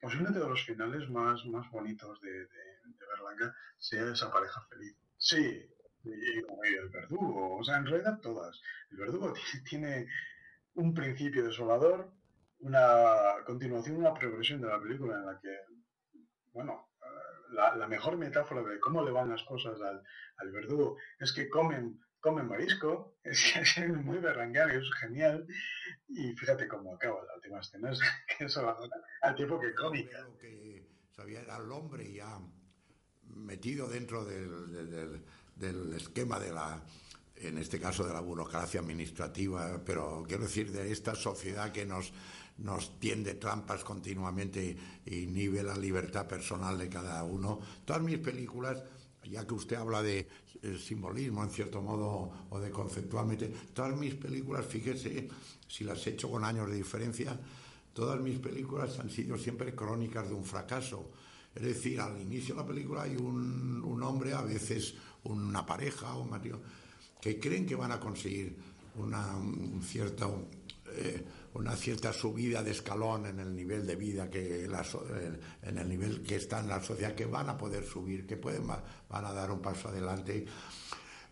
posiblemente 0.00 0.40
de 0.40 0.48
los 0.48 0.64
finales 0.64 1.08
más, 1.10 1.44
más 1.46 1.70
bonitos 1.70 2.20
de, 2.20 2.30
de, 2.30 2.64
de 2.98 3.06
Berlanga, 3.10 3.54
sea 3.78 4.12
esa 4.12 4.30
pareja 4.32 4.60
feliz. 4.68 4.96
Sí, 5.16 5.66
y, 6.04 6.10
y 6.10 6.74
el 6.74 6.88
verdugo, 6.88 7.58
o 7.58 7.64
sea, 7.64 7.76
en 7.78 7.86
realidad 7.86 8.18
todas. 8.20 8.60
El 8.90 8.98
verdugo 8.98 9.32
ti- 9.32 9.62
tiene 9.68 10.06
un 10.80 10.94
principio 10.94 11.44
desolador, 11.44 12.10
una 12.60 13.42
continuación, 13.46 13.96
una 13.96 14.14
progresión 14.14 14.60
de 14.60 14.68
la 14.68 14.80
película 14.80 15.16
en 15.16 15.26
la 15.26 15.38
que, 15.40 15.54
bueno, 16.52 16.88
eh, 17.02 17.52
la, 17.52 17.76
la 17.76 17.86
mejor 17.88 18.16
metáfora 18.16 18.62
de 18.62 18.80
cómo 18.80 19.02
le 19.02 19.10
van 19.10 19.30
las 19.30 19.42
cosas 19.44 19.80
al, 19.80 20.02
al 20.36 20.50
verdugo 20.52 20.96
es 21.18 21.32
que 21.32 21.48
comen, 21.48 22.00
comen 22.20 22.46
marisco, 22.48 23.16
es, 23.24 23.52
que 23.74 23.84
es 23.84 23.88
muy 23.96 24.18
berrangario, 24.18 24.80
es 24.80 24.90
genial, 25.00 25.46
y 26.08 26.34
fíjate 26.34 26.66
cómo 26.68 26.94
acaba 26.94 27.22
la 27.24 27.34
última 27.36 27.60
escena, 27.60 27.90
es 27.92 28.00
que 28.38 28.44
es 28.44 28.56
al 29.22 29.34
tiempo 29.34 29.58
que 29.60 29.74
cómica. 29.74 30.26
sabía 31.12 31.40
era 31.42 31.56
el 31.58 31.70
hombre 31.70 32.12
ya 32.12 32.38
metido 33.22 33.88
dentro 33.88 34.24
del- 34.24 34.90
del- 34.90 35.24
del 35.56 35.92
esquema 35.94 36.38
de 36.40 36.52
la, 36.52 36.82
en 37.42 37.58
este 37.58 37.80
caso 37.80 38.06
de 38.06 38.12
la 38.12 38.20
burocracia 38.20 38.80
administrativa, 38.80 39.80
pero 39.84 40.24
quiero 40.26 40.44
decir 40.44 40.70
de 40.70 40.92
esta 40.92 41.14
sociedad 41.14 41.72
que 41.72 41.86
nos, 41.86 42.12
nos 42.58 42.98
tiende 42.98 43.34
trampas 43.34 43.82
continuamente 43.82 44.76
y 45.06 45.20
inhibe 45.20 45.62
la 45.62 45.76
libertad 45.76 46.26
personal 46.26 46.78
de 46.78 46.88
cada 46.88 47.24
uno. 47.24 47.60
Todas 47.84 48.02
mis 48.02 48.18
películas, 48.18 48.82
ya 49.24 49.46
que 49.46 49.54
usted 49.54 49.76
habla 49.76 50.02
de 50.02 50.28
eh, 50.62 50.78
simbolismo 50.78 51.42
en 51.42 51.50
cierto 51.50 51.80
modo 51.80 52.30
o 52.50 52.60
de 52.60 52.70
conceptualmente, 52.70 53.52
todas 53.72 53.96
mis 53.96 54.14
películas, 54.14 54.66
fíjese, 54.66 55.28
si 55.66 55.84
las 55.84 56.06
he 56.06 56.10
hecho 56.10 56.30
con 56.30 56.44
años 56.44 56.68
de 56.68 56.76
diferencia, 56.76 57.38
todas 57.94 58.20
mis 58.20 58.38
películas 58.38 58.98
han 58.98 59.08
sido 59.08 59.38
siempre 59.38 59.74
crónicas 59.74 60.28
de 60.28 60.34
un 60.34 60.44
fracaso. 60.44 61.10
Es 61.54 61.62
decir, 61.62 62.00
al 62.00 62.20
inicio 62.20 62.54
de 62.54 62.60
la 62.60 62.66
película 62.66 63.02
hay 63.02 63.16
un 63.16 64.00
hombre, 64.04 64.34
a 64.34 64.42
veces 64.42 64.94
una 65.24 65.66
pareja 65.66 66.14
o 66.14 66.22
un 66.22 66.30
matrimonio, 66.30 66.64
que 67.20 67.38
creen 67.38 67.66
que 67.66 67.74
van 67.76 67.92
a 67.92 68.00
conseguir 68.00 68.56
una, 68.96 69.36
un 69.36 69.82
cierto, 69.82 70.48
eh, 70.92 71.24
una 71.54 71.76
cierta 71.76 72.12
subida 72.12 72.62
de 72.62 72.70
escalón 72.72 73.26
en 73.26 73.38
el 73.40 73.54
nivel 73.54 73.86
de 73.86 73.96
vida 73.96 74.30
que 74.30 74.64
eh, 74.64 75.40
en 75.62 75.78
el 75.78 75.88
nivel 75.88 76.22
que 76.22 76.36
está 76.36 76.60
en 76.60 76.68
la 76.68 76.82
sociedad, 76.82 77.14
que 77.14 77.26
van 77.26 77.48
a 77.48 77.56
poder 77.56 77.84
subir, 77.84 78.26
que 78.26 78.36
pueden, 78.36 78.68
va- 78.68 78.82
van 79.08 79.24
a 79.24 79.32
dar 79.32 79.50
un 79.50 79.60
paso 79.60 79.88
adelante, 79.88 80.44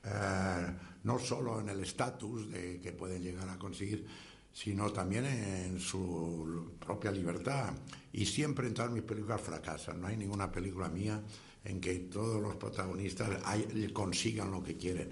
eh, 0.05 0.67
no 1.05 1.19
solo 1.19 1.61
en 1.61 1.69
el 1.69 1.81
estatus 1.81 2.47
que 2.83 2.93
pueden 2.93 3.23
llegar 3.23 3.49
a 3.49 3.59
conseguir, 3.59 4.07
sino 4.53 4.91
también 4.93 5.25
en 5.27 5.79
su 5.81 6.73
propia 6.85 7.11
libertad. 7.13 7.73
Y 8.13 8.27
siempre 8.27 8.67
en 8.67 8.75
todas 8.75 8.91
mis 8.91 9.03
películas 9.05 9.41
fracasan. 9.41 10.01
No 10.01 10.09
hay 10.09 10.17
ninguna 10.17 10.51
película 10.51 10.89
mía 10.89 11.23
en 11.65 11.81
que 11.81 11.95
todos 12.01 12.41
los 12.43 12.57
protagonistas 12.57 13.31
consigan 13.93 14.51
lo 14.51 14.63
que 14.63 14.77
quieren. 14.77 15.11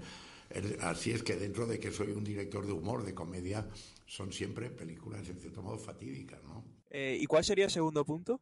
Así 0.81 1.11
es 1.11 1.23
que 1.23 1.35
dentro 1.35 1.65
de 1.65 1.79
que 1.79 1.91
soy 1.91 2.11
un 2.11 2.23
director 2.23 2.65
de 2.65 2.71
humor, 2.71 3.03
de 3.03 3.13
comedia, 3.13 3.67
son 4.05 4.31
siempre 4.31 4.69
películas 4.69 5.27
en 5.29 5.39
cierto 5.39 5.61
modo 5.61 5.77
fatídicas, 5.77 6.43
¿no? 6.43 6.63
Eh, 6.89 7.17
¿Y 7.19 7.25
cuál 7.25 7.43
sería 7.43 7.65
el 7.65 7.71
segundo 7.71 8.05
punto? 8.05 8.41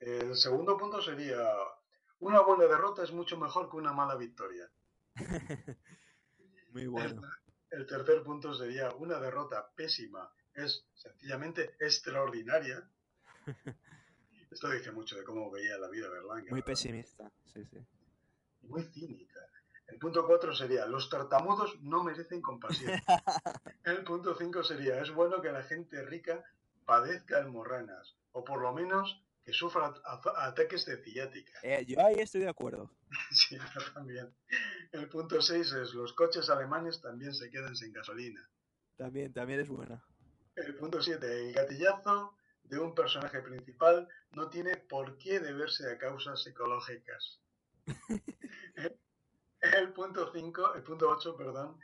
El 0.00 0.34
segundo 0.36 0.76
punto 0.76 1.00
sería, 1.02 1.46
una 2.20 2.40
buena 2.40 2.64
derrota 2.64 3.04
es 3.04 3.12
mucho 3.12 3.36
mejor 3.36 3.70
que 3.70 3.76
una 3.76 3.92
mala 3.92 4.16
victoria. 4.16 4.70
Muy 6.72 6.86
bueno. 6.86 7.22
El 7.70 7.86
tercer 7.86 8.22
punto 8.22 8.54
sería, 8.54 8.90
una 8.96 9.18
derrota 9.18 9.70
pésima 9.74 10.30
es 10.54 10.84
sencillamente 10.94 11.74
extraordinaria. 11.80 12.88
Esto 14.50 14.70
dice 14.70 14.92
mucho 14.92 15.16
de 15.16 15.24
cómo 15.24 15.50
veía 15.50 15.78
la 15.78 15.88
vida 15.88 16.10
Berlanga. 16.10 16.50
Muy 16.50 16.60
¿verdad? 16.60 16.66
pesimista. 16.66 17.32
Sí, 17.46 17.64
sí. 17.64 17.78
Muy 18.62 18.82
cínica. 18.84 19.40
El 19.92 19.98
punto 19.98 20.26
4 20.26 20.54
sería, 20.54 20.86
los 20.86 21.10
tartamudos 21.10 21.78
no 21.82 22.02
merecen 22.02 22.40
compasión. 22.40 22.92
El 23.84 24.02
punto 24.04 24.34
5 24.34 24.64
sería, 24.64 25.02
es 25.02 25.10
bueno 25.10 25.42
que 25.42 25.52
la 25.52 25.62
gente 25.64 26.02
rica 26.02 26.42
padezca 26.86 27.36
almorranas, 27.36 28.16
o 28.32 28.42
por 28.42 28.62
lo 28.62 28.72
menos 28.72 29.22
que 29.44 29.52
sufra 29.52 29.92
ataques 30.36 30.86
de 30.86 30.96
ciática. 30.96 31.52
Eh, 31.62 31.84
yo 31.86 32.02
ahí 32.02 32.20
estoy 32.20 32.40
de 32.40 32.48
acuerdo. 32.48 32.90
Sí, 33.32 33.58
yo 33.58 33.92
también. 33.92 34.34
El 34.92 35.10
punto 35.10 35.42
6 35.42 35.72
es, 35.72 35.92
los 35.92 36.14
coches 36.14 36.48
alemanes 36.48 37.02
también 37.02 37.34
se 37.34 37.50
quedan 37.50 37.76
sin 37.76 37.92
gasolina. 37.92 38.48
También, 38.96 39.30
también 39.34 39.60
es 39.60 39.68
buena. 39.68 40.02
El 40.56 40.74
punto 40.76 41.02
7, 41.02 41.48
el 41.48 41.52
gatillazo 41.52 42.34
de 42.64 42.78
un 42.78 42.94
personaje 42.94 43.42
principal 43.42 44.08
no 44.30 44.48
tiene 44.48 44.78
por 44.78 45.18
qué 45.18 45.38
deberse 45.38 45.92
a 45.92 45.98
causas 45.98 46.42
psicológicas. 46.42 47.42
El 49.62 49.92
punto 49.92 50.30
5, 50.32 50.74
el 50.74 50.82
punto 50.82 51.08
8, 51.08 51.36
perdón, 51.36 51.78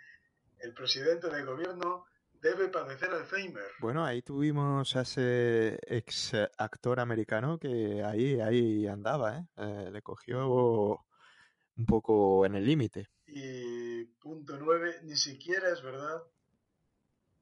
el 0.59 0.75
presidente 0.75 1.29
del 1.29 1.47
gobierno 1.47 2.07
debe 2.41 2.69
padecer 2.69 3.11
Alzheimer. 3.11 3.71
Bueno, 3.81 4.05
ahí 4.05 4.23
tuvimos 4.23 4.97
a 4.97 5.03
ese 5.03 5.79
ex 5.87 6.35
actor 6.57 6.99
americano 7.01 7.59
que 7.59 8.03
ahí, 8.03 8.41
ahí 8.41 8.87
andaba, 8.87 9.39
¿eh? 9.39 9.47
Eh, 9.57 9.91
le 9.93 10.03
cogió 10.03 11.05
un 11.77 11.87
poco 11.87 12.45
en 12.45 12.57
el 12.57 12.67
límite. 12.67 13.09
Y 13.27 14.05
punto 14.21 14.57
9, 14.59 15.01
ni 15.05 15.17
siquiera 15.17 15.69
es 15.71 15.83
verdad 15.83 16.23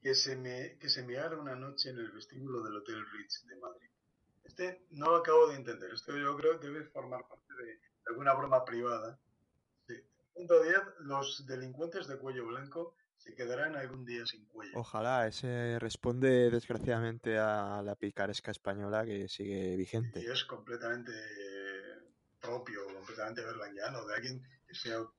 que 0.03 0.15
se 0.15 0.37
me 0.37 0.79
que 0.79 0.89
se 0.89 1.03
me 1.03 1.19
haga 1.19 1.37
una 1.37 1.57
noche 1.57 1.91
en 1.91 1.99
el 1.99 2.13
vestíbulo 2.13 2.63
del 2.63 2.77
Hotel 2.77 3.05
Ritz 3.13 3.47
de 3.47 3.57
Madrid. 3.57 3.89
Este 4.45 4.87
no 4.91 5.11
lo 5.11 5.17
acabo 5.17 5.49
de 5.49 5.57
entender. 5.57 5.93
Esto 5.93 6.17
yo 6.17 6.37
creo 6.37 6.61
que 6.61 6.67
debe 6.67 6.85
formar 6.85 7.27
parte 7.27 7.55
de 7.55 7.81
alguna 8.07 8.35
broma 8.35 8.65
privada. 8.65 9.19
Punto 10.37 10.63
10, 10.63 10.83
los 11.01 11.47
delincuentes 11.47 12.07
de 12.07 12.19
cuello 12.19 12.47
blanco 12.47 12.95
se 13.17 13.35
quedarán 13.35 13.75
algún 13.75 14.05
día 14.05 14.27
sin 14.27 14.45
cuello. 14.47 14.79
Ojalá, 14.79 15.27
ese 15.27 15.79
responde 15.81 16.51
desgraciadamente 16.51 17.39
a 17.39 17.81
la 17.83 17.97
picaresca 17.97 18.51
española 18.51 19.07
que 19.07 19.29
sigue 19.29 19.77
vigente. 19.77 20.21
Y 20.21 20.27
es 20.27 20.45
completamente 20.45 21.13
propio, 22.41 22.85
completamente 22.95 23.43
berlanguiano, 23.43 24.07
de 24.07 24.15
alguien 24.15 24.43
que 24.67 24.75
se 24.75 24.95
au- 24.95 25.11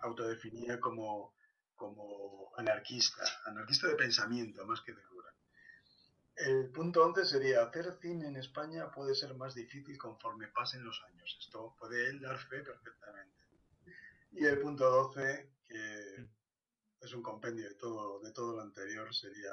autodefinía 0.00 0.80
como, 0.80 1.34
como 1.76 2.50
anarquista, 2.56 3.22
anarquista 3.46 3.86
de 3.88 3.94
pensamiento 3.94 4.66
más 4.66 4.80
que 4.82 4.92
de 4.92 5.02
cura. 5.04 5.30
El 6.36 6.70
punto 6.72 7.04
11 7.04 7.24
sería, 7.24 7.62
hacer 7.62 7.92
cine 8.02 8.26
en 8.26 8.36
España 8.36 8.90
puede 8.90 9.14
ser 9.14 9.34
más 9.36 9.54
difícil 9.54 9.96
conforme 9.96 10.48
pasen 10.48 10.84
los 10.84 11.00
años. 11.08 11.36
Esto 11.40 11.76
puede 11.78 12.08
él 12.10 12.20
dar 12.20 12.36
fe 12.38 12.60
perfectamente. 12.60 13.43
Y 14.36 14.44
el 14.46 14.58
punto 14.58 14.90
12, 14.90 15.48
que 15.64 16.26
es 17.00 17.14
un 17.14 17.22
compendio 17.22 17.68
de 17.68 17.74
todo, 17.76 18.20
de 18.20 18.32
todo 18.32 18.56
lo 18.56 18.62
anterior, 18.62 19.14
sería 19.14 19.50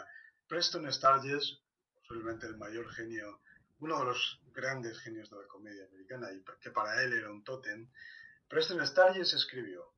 Preston 0.47 0.91
Sturges, 0.91 1.61
posiblemente 1.93 2.47
el 2.47 2.57
mayor 2.57 2.91
genio, 2.91 3.41
uno 3.79 3.99
de 3.99 4.05
los 4.05 4.41
grandes 4.53 4.99
genios 4.99 5.29
de 5.29 5.38
la 5.38 5.47
comedia 5.47 5.86
americana 5.86 6.32
y 6.34 6.43
que 6.59 6.71
para 6.71 7.03
él 7.03 7.13
era 7.13 7.32
un 7.32 7.43
tótem. 7.43 7.89
Preston 8.47 8.86
Sturges 8.86 9.34
escribió, 9.34 9.93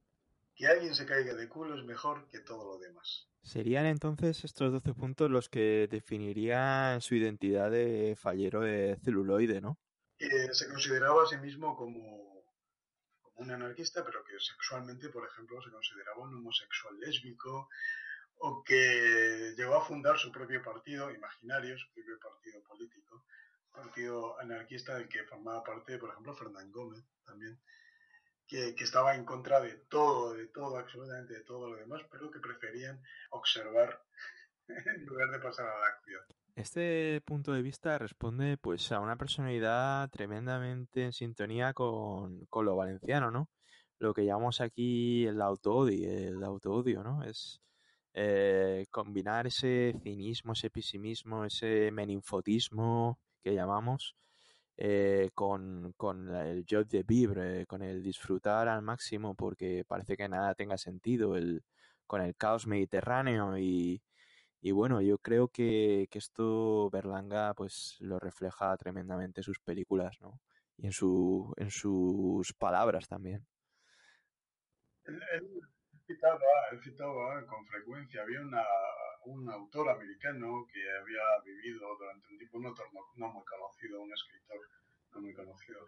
que 0.55 0.67
alguien 0.67 0.93
se 0.93 1.05
caiga 1.05 1.33
de 1.33 1.47
culo 1.47 1.77
es 1.77 1.85
mejor 1.85 2.27
que 2.29 2.39
todo 2.39 2.73
lo 2.73 2.79
demás. 2.79 3.27
Serían 3.41 3.85
entonces 3.85 4.43
estos 4.43 4.71
12 4.71 4.93
puntos 4.93 5.31
los 5.31 5.49
que 5.49 5.87
definirían 5.89 7.01
su 7.01 7.15
identidad 7.15 7.71
de 7.71 8.15
fallero 8.17 8.61
de 8.61 8.97
celuloide, 9.03 9.61
¿no? 9.61 9.77
Que 10.17 10.53
se 10.53 10.69
consideraba 10.69 11.23
a 11.23 11.27
sí 11.27 11.37
mismo 11.37 11.75
como, 11.75 12.22
un 13.35 13.51
anarquista, 13.51 14.03
pero 14.05 14.23
que 14.23 14.39
sexualmente, 14.39 15.09
por 15.09 15.27
ejemplo, 15.27 15.61
se 15.61 15.71
consideraba 15.71 16.21
un 16.21 16.35
homosexual 16.35 16.99
lésbico, 16.99 17.69
o 18.37 18.63
que 18.63 19.53
llegó 19.55 19.75
a 19.75 19.85
fundar 19.85 20.17
su 20.17 20.31
propio 20.31 20.61
partido 20.61 21.11
imaginario, 21.11 21.77
su 21.77 21.91
propio 21.93 22.19
partido 22.19 22.61
político, 22.63 23.25
partido 23.71 24.39
anarquista 24.39 24.95
del 24.95 25.07
que 25.07 25.23
formaba 25.23 25.63
parte, 25.63 25.97
por 25.97 26.09
ejemplo, 26.09 26.35
Fernán 26.35 26.71
Gómez 26.71 27.03
también, 27.25 27.59
que, 28.47 28.75
que 28.75 28.83
estaba 28.83 29.15
en 29.15 29.25
contra 29.25 29.61
de 29.61 29.73
todo, 29.89 30.33
de 30.33 30.47
todo, 30.47 30.77
absolutamente 30.77 31.33
de 31.33 31.43
todo 31.43 31.69
lo 31.69 31.77
demás, 31.77 32.01
pero 32.11 32.29
que 32.29 32.39
preferían 32.39 33.01
observar 33.29 34.03
en 34.67 35.05
lugar 35.05 35.31
de 35.31 35.39
pasar 35.39 35.67
a 35.67 35.79
la 35.79 35.87
acción. 35.87 36.23
Este 36.55 37.19
punto 37.21 37.51
de 37.51 37.63
vista 37.63 37.97
responde 37.97 38.57
pues 38.57 38.91
a 38.91 38.99
una 38.99 39.15
personalidad 39.15 40.09
tremendamente 40.11 41.03
en 41.03 41.11
sintonía 41.11 41.73
con, 41.73 42.45
con 42.45 42.65
lo 42.65 42.75
valenciano, 42.75 43.31
¿no? 43.31 43.49
Lo 43.97 44.13
que 44.13 44.25
llamamos 44.25 44.61
aquí 44.61 45.25
el 45.25 45.41
autoodio, 45.41 46.09
el 46.11 46.43
autoodio, 46.43 47.03
¿no? 47.03 47.23
Es 47.23 47.59
eh, 48.13 48.85
combinar 48.91 49.47
ese 49.47 49.95
cinismo, 50.03 50.53
ese 50.53 50.69
pesimismo, 50.69 51.45
ese 51.45 51.89
meninfotismo 51.91 53.19
que 53.43 53.55
llamamos 53.55 54.15
eh, 54.77 55.31
con, 55.33 55.93
con 55.97 56.35
el 56.35 56.65
joy 56.69 56.85
de 56.85 57.03
vivre, 57.03 57.65
con 57.65 57.81
el 57.81 58.03
disfrutar 58.03 58.67
al 58.67 58.83
máximo 58.83 59.33
porque 59.35 59.85
parece 59.87 60.15
que 60.17 60.29
nada 60.29 60.53
tenga 60.55 60.77
sentido, 60.77 61.35
el, 61.35 61.63
con 62.05 62.21
el 62.21 62.35
caos 62.35 62.67
mediterráneo 62.67 63.57
y, 63.57 64.03
y 64.63 64.71
bueno, 64.71 65.01
yo 65.01 65.17
creo 65.19 65.49
que, 65.49 66.07
que 66.11 66.19
esto 66.19 66.89
Berlanga 66.91 67.53
pues 67.53 67.97
lo 67.99 68.19
refleja 68.19 68.75
tremendamente 68.77 69.41
en 69.41 69.43
sus 69.45 69.59
películas, 69.59 70.19
¿no? 70.21 70.39
Y 70.77 70.87
en 70.87 70.93
su, 70.93 71.53
en 71.57 71.69
sus 71.71 72.53
palabras 72.53 73.07
también. 73.07 73.45
Él, 75.05 75.61
citaba, 76.05 76.39
él 76.71 76.81
citaba 76.83 77.45
con 77.45 77.65
frecuencia, 77.65 78.21
había 78.21 78.41
una, 78.41 78.63
un 79.25 79.49
autor 79.49 79.89
americano 79.89 80.65
que 80.71 80.81
había 80.99 81.21
vivido 81.45 81.95
durante 81.97 82.27
un 82.31 82.37
tiempo, 82.37 82.57
un 82.57 82.65
autor 82.67 82.87
no, 82.93 83.01
no 83.15 83.33
muy 83.33 83.43
conocido, 83.45 84.01
un 84.01 84.13
escritor 84.13 84.59
no 85.13 85.21
muy 85.21 85.33
conocido, 85.33 85.79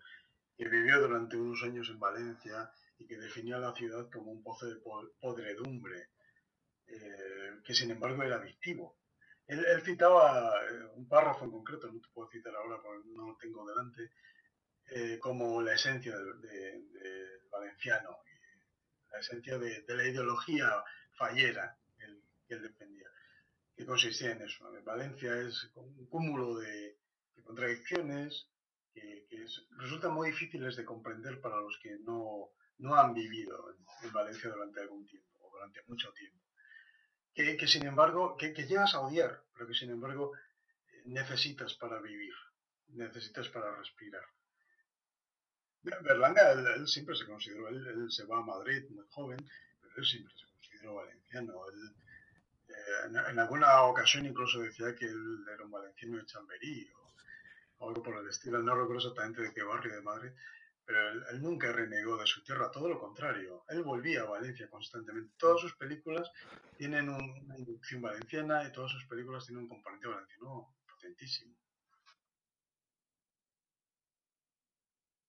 que 0.57 0.67
vivió 0.69 1.01
durante 1.01 1.37
unos 1.37 1.63
años 1.63 1.89
en 1.89 1.99
Valencia 1.99 2.71
y 2.97 3.07
que 3.07 3.17
definía 3.17 3.57
la 3.57 3.73
ciudad 3.73 4.09
como 4.11 4.31
un 4.31 4.43
pozo 4.43 4.67
de 4.67 4.77
po- 4.77 5.11
podredumbre, 5.19 6.09
eh, 6.87 7.59
que 7.63 7.73
sin 7.73 7.91
embargo 7.91 8.23
era 8.23 8.37
adictivo. 8.37 8.97
Él, 9.47 9.63
citaba 9.83 10.53
eh, 10.65 10.85
un 10.95 11.07
párrafo 11.07 11.45
en 11.45 11.51
concreto, 11.51 11.91
no 11.91 12.01
te 12.01 12.07
puedo 12.13 12.29
citar 12.29 12.55
ahora 12.55 12.81
porque 12.81 13.07
no 13.09 13.27
lo 13.29 13.37
tengo 13.37 13.65
delante, 13.67 14.11
eh, 14.91 15.19
como 15.19 15.61
la 15.61 15.73
esencia 15.75 16.17
del, 16.17 16.41
de- 16.41 16.81
del 16.99 17.39
valenciano, 17.51 18.17
la 19.11 19.19
esencia 19.19 19.57
de, 19.57 19.83
la 19.87 20.05
ideología 20.07 20.83
fallera 21.17 21.77
que 22.47 22.55
él, 22.55 22.61
defendía, 22.61 23.07
que 23.75 23.85
consistía 23.85 24.31
en 24.31 24.41
eso. 24.43 24.71
Valencia 24.83 25.35
es 25.41 25.71
un 25.75 26.05
cúmulo 26.07 26.57
de, 26.57 26.97
contradicciones 27.43 28.47
que, 28.93 29.25
que 29.29 29.43
es- 29.43 29.67
resultan 29.77 30.13
muy 30.13 30.31
difíciles 30.31 30.75
de 30.75 30.85
comprender 30.85 31.39
para 31.41 31.57
los 31.57 31.77
que 31.81 31.97
no, 31.99 32.49
no 32.79 32.95
han 32.95 33.13
vivido 33.13 33.71
en, 33.71 34.07
en 34.07 34.13
Valencia 34.13 34.49
durante 34.49 34.81
algún 34.81 35.05
tiempo, 35.07 35.37
o 35.41 35.51
durante 35.51 35.81
mucho 35.87 36.11
tiempo. 36.13 36.44
Que, 37.35 37.67
sin 37.67 37.85
embargo, 37.85 38.37
que, 38.37 38.53
que 38.53 38.65
llegas 38.65 38.95
a 38.95 39.01
odiar, 39.01 39.43
pero 39.53 39.67
que 39.67 39.73
sin 39.73 39.91
embargo 39.91 40.31
eh, 40.87 41.01
necesitas 41.05 41.73
para 41.73 41.99
vivir, 41.99 42.33
necesitas 42.87 43.49
para 43.49 43.75
respirar. 43.75 44.23
Berlanga, 45.83 46.51
él, 46.51 46.87
siempre 46.87 47.15
se 47.15 47.25
consideró, 47.25 47.67
él, 47.67 48.07
se 48.09 48.25
va 48.25 48.39
a 48.39 48.41
Madrid 48.41 48.83
muy 48.89 49.05
joven, 49.09 49.37
pero 49.81 49.93
él 49.97 50.05
siempre 50.05 50.33
se 50.35 50.45
consideró 50.47 50.95
valenciano. 50.95 51.53
Eh, 52.67 52.73
en, 53.05 53.39
alguna 53.39 53.83
ocasión 53.83 54.25
incluso 54.25 54.61
decía 54.61 54.95
que 54.95 55.05
él 55.05 55.45
era 55.53 55.63
un 55.63 55.71
valenciano 55.71 56.17
de 56.17 56.25
Chamberí 56.25 56.89
o 57.77 57.89
algo 57.89 58.01
por 58.01 58.17
el 58.17 58.29
estilo. 58.29 58.63
No 58.63 58.75
recuerdo 58.75 58.97
exactamente 58.97 59.41
de 59.41 59.53
qué 59.53 59.61
barrio 59.61 59.93
de 59.93 60.01
Madrid, 60.01 60.31
pero 60.85 61.09
él, 61.31 61.41
nunca 61.41 61.71
renegó 61.71 62.17
de 62.17 62.27
su 62.27 62.43
tierra, 62.43 62.69
todo 62.71 62.87
lo 62.89 62.99
contrario. 62.99 63.63
Él 63.69 63.83
volvía 63.83 64.21
a 64.21 64.29
Valencia 64.29 64.69
constantemente. 64.69 65.33
Todas 65.37 65.61
sus 65.61 65.75
películas 65.75 66.31
tienen 66.77 67.09
un- 67.09 67.31
una 67.45 67.57
inducción 67.57 68.01
valenciana 68.01 68.67
y 68.67 68.71
todas 68.71 68.91
sus 68.91 69.05
películas 69.07 69.45
tienen 69.45 69.63
un 69.63 69.69
componente 69.69 70.07
valenciano 70.07 70.75
potentísimo. 70.87 71.55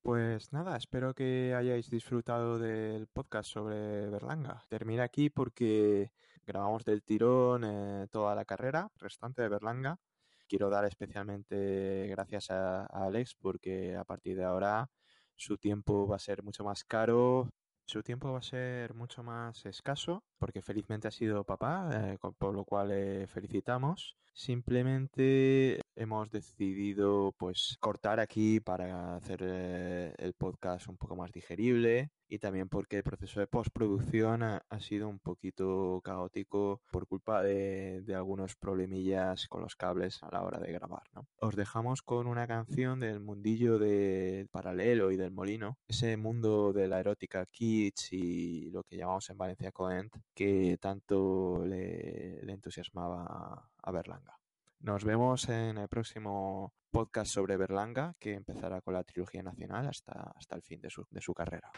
Pues 0.03 0.53
nada, 0.53 0.77
espero 0.77 1.15
que 1.15 1.53
hayáis 1.55 1.91
disfrutado 1.91 2.61
del 2.61 3.09
podcast 3.09 3.51
sobre 3.51 4.09
Berlanga. 4.09 4.63
Termina 4.69 5.03
aquí 5.03 5.31
porque 5.31 6.13
grabamos 6.47 6.85
del 6.85 7.03
tirón 7.03 7.65
eh, 7.65 8.07
toda 8.13 8.37
la 8.37 8.45
carrera 8.45 8.89
restante 8.99 9.43
de 9.43 9.49
Berlanga. 9.49 9.99
Quiero 10.47 10.71
dar 10.71 10.85
especialmente 10.85 12.07
gracias 12.09 12.53
a 12.53 12.85
Alex 12.87 13.35
porque 13.35 13.97
a 13.97 14.05
partir 14.05 14.37
de 14.37 14.45
ahora 14.45 14.89
su 15.37 15.59
tiempo 15.59 16.07
va 16.07 16.17
a 16.17 16.21
ser 16.21 16.43
mucho 16.43 16.65
más 16.65 16.85
caro, 16.85 17.49
su 17.87 18.03
tiempo 18.03 18.33
va 18.33 18.39
a 18.39 18.43
ser 18.43 18.95
mucho 18.95 19.23
más 19.23 19.65
escaso 19.65 20.25
porque 20.39 20.63
felizmente 20.63 21.09
ha 21.09 21.13
sido 21.13 21.45
papá, 21.45 21.89
eh, 21.93 22.19
por 22.39 22.55
lo 22.55 22.65
cual 22.65 22.89
le 22.89 23.27
felicitamos. 23.29 24.17
Simplemente 24.35 25.81
hemos 25.97 26.31
decidido 26.31 27.33
pues 27.37 27.77
cortar 27.81 28.21
aquí 28.21 28.61
para 28.61 29.17
hacer 29.17 29.41
eh, 29.43 30.15
el 30.19 30.35
podcast 30.35 30.89
un 30.89 30.97
poco 30.97 31.17
más 31.17 31.33
digerible 31.33 32.11
y 32.29 32.39
también 32.39 32.69
porque 32.69 32.99
el 32.99 33.03
proceso 33.03 33.41
de 33.41 33.47
postproducción 33.47 34.43
ha, 34.43 34.63
ha 34.69 34.81
sido 34.81 35.09
un 35.09 35.19
poquito 35.19 36.01
caótico 36.05 36.83
por 36.91 37.07
culpa 37.07 37.43
de, 37.43 38.05
algunos 38.15 38.57
problemillas 38.57 39.47
con 39.49 39.63
los 39.63 39.77
cables 39.77 40.23
a 40.23 40.31
la 40.33 40.43
hora 40.43 40.59
de 40.59 40.73
grabar. 40.73 41.03
¿no? 41.15 41.27
Os 41.41 41.55
dejamos 41.55 42.03
con 42.03 42.27
una 42.27 42.47
canción 42.47 43.01
del 43.01 43.21
mundillo 43.21 43.79
de 43.79 44.49
Paralelo 44.51 45.11
y 45.11 45.17
del 45.17 45.31
Molino, 45.31 45.79
ese 45.87 46.17
mundo 46.17 46.73
de 46.73 46.89
la 46.89 47.01
erótica 47.01 47.47
kitsch 47.47 48.13
y 48.13 48.71
lo 48.71 48.83
que 48.85 48.97
llamamos 48.97 49.29
en 49.31 49.39
Valencia 49.39 49.73
Coent, 49.73 50.15
que 50.35 50.79
tanto 50.81 51.65
le, 51.65 52.41
entusiasmaba 52.51 53.69
a 53.83 53.91
Berlanga. 53.93 54.39
Nos 54.81 55.05
vemos 55.05 55.49
en 55.49 55.79
el 55.79 55.89
próximo 55.89 56.73
podcast 56.91 57.33
sobre 57.33 57.57
Berlanga, 57.57 58.15
que 58.19 58.35
empezará 58.35 58.81
con 58.81 58.95
la 58.95 59.05
trilogía 59.05 59.43
nacional 59.43 59.89
hasta, 59.89 60.33
hasta 60.37 60.57
el 60.57 60.63
fin 60.63 60.81
de 60.81 60.91
su, 60.91 61.05
de 61.11 61.21
su 61.21 61.35
carrera. 61.35 61.71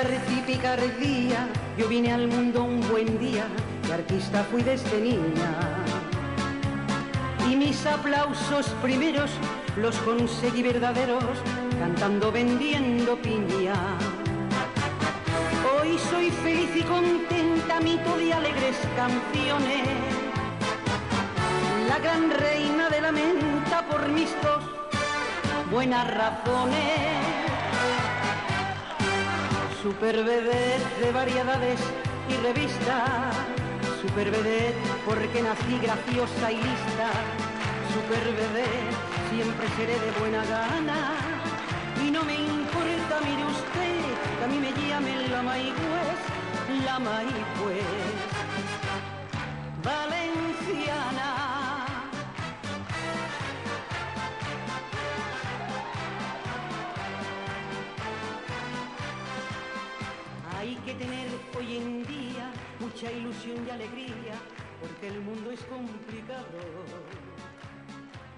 Arte 0.00 0.20
y 0.28 0.29
picardía, 0.50 1.46
yo 1.78 1.86
vine 1.88 2.12
al 2.12 2.26
mundo 2.26 2.64
un 2.64 2.80
buen 2.90 3.20
día, 3.20 3.44
y 3.88 3.92
artista 3.92 4.42
fui 4.50 4.62
desde 4.62 5.00
niña. 5.00 5.50
Y 7.48 7.54
mis 7.54 7.86
aplausos 7.86 8.66
primeros 8.82 9.30
los 9.76 9.94
conseguí 9.98 10.62
verdaderos, 10.64 11.36
cantando, 11.78 12.32
vendiendo 12.32 13.16
piña. 13.16 13.74
Hoy 15.72 15.96
soy 16.10 16.30
feliz 16.30 16.70
y 16.74 16.82
contenta, 16.82 17.78
mito 17.80 18.16
de 18.16 18.32
alegres 18.32 18.76
canciones. 18.96 19.86
La 21.88 21.98
gran 22.00 22.28
reina 22.28 22.88
de 22.88 23.00
la 23.00 23.12
menta 23.12 23.86
por 23.88 24.08
mis 24.08 24.30
dos 24.42 24.64
buenas 25.70 26.12
razones. 26.12 27.59
Super 29.82 30.24
de 30.24 31.12
variedades 31.12 31.80
y 32.28 32.34
revistas. 32.44 33.34
Super 34.02 34.30
porque 35.06 35.42
nací 35.42 35.78
graciosa 35.78 36.52
y 36.52 36.56
lista. 36.56 37.08
Super 37.94 38.22
siempre 39.30 39.66
seré 39.76 39.98
de 39.98 40.10
buena 40.20 40.44
gana. 40.44 41.14
Y 42.04 42.10
no 42.10 42.22
me 42.24 42.34
importa, 42.34 43.20
mire 43.24 43.44
usted, 43.46 44.00
que 44.38 44.44
a 44.44 44.48
mí 44.48 44.58
me 44.58 44.72
llamen 44.86 45.30
la 45.30 45.42
Maigüez, 45.42 46.20
la 46.84 46.98
Maigüez. 46.98 48.16
Valenciana. 49.82 51.39
Tener 61.00 61.28
hoy 61.56 61.76
en 61.78 62.02
día 62.04 62.52
mucha 62.78 63.10
ilusión 63.10 63.66
y 63.66 63.70
alegría, 63.70 64.36
porque 64.82 65.08
el 65.08 65.20
mundo 65.22 65.50
es 65.50 65.62
complicado. 65.64 66.60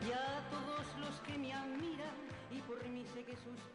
Y 0.07 0.13
a 0.13 0.49
todos 0.49 0.87
los 1.01 1.21
que 1.27 1.39
me 1.39 1.53
admiran 1.53 2.15
y 2.53 2.61
por 2.61 2.79
mí 2.89 3.05
sé 3.13 3.25
que 3.25 3.33
más... 3.33 3.72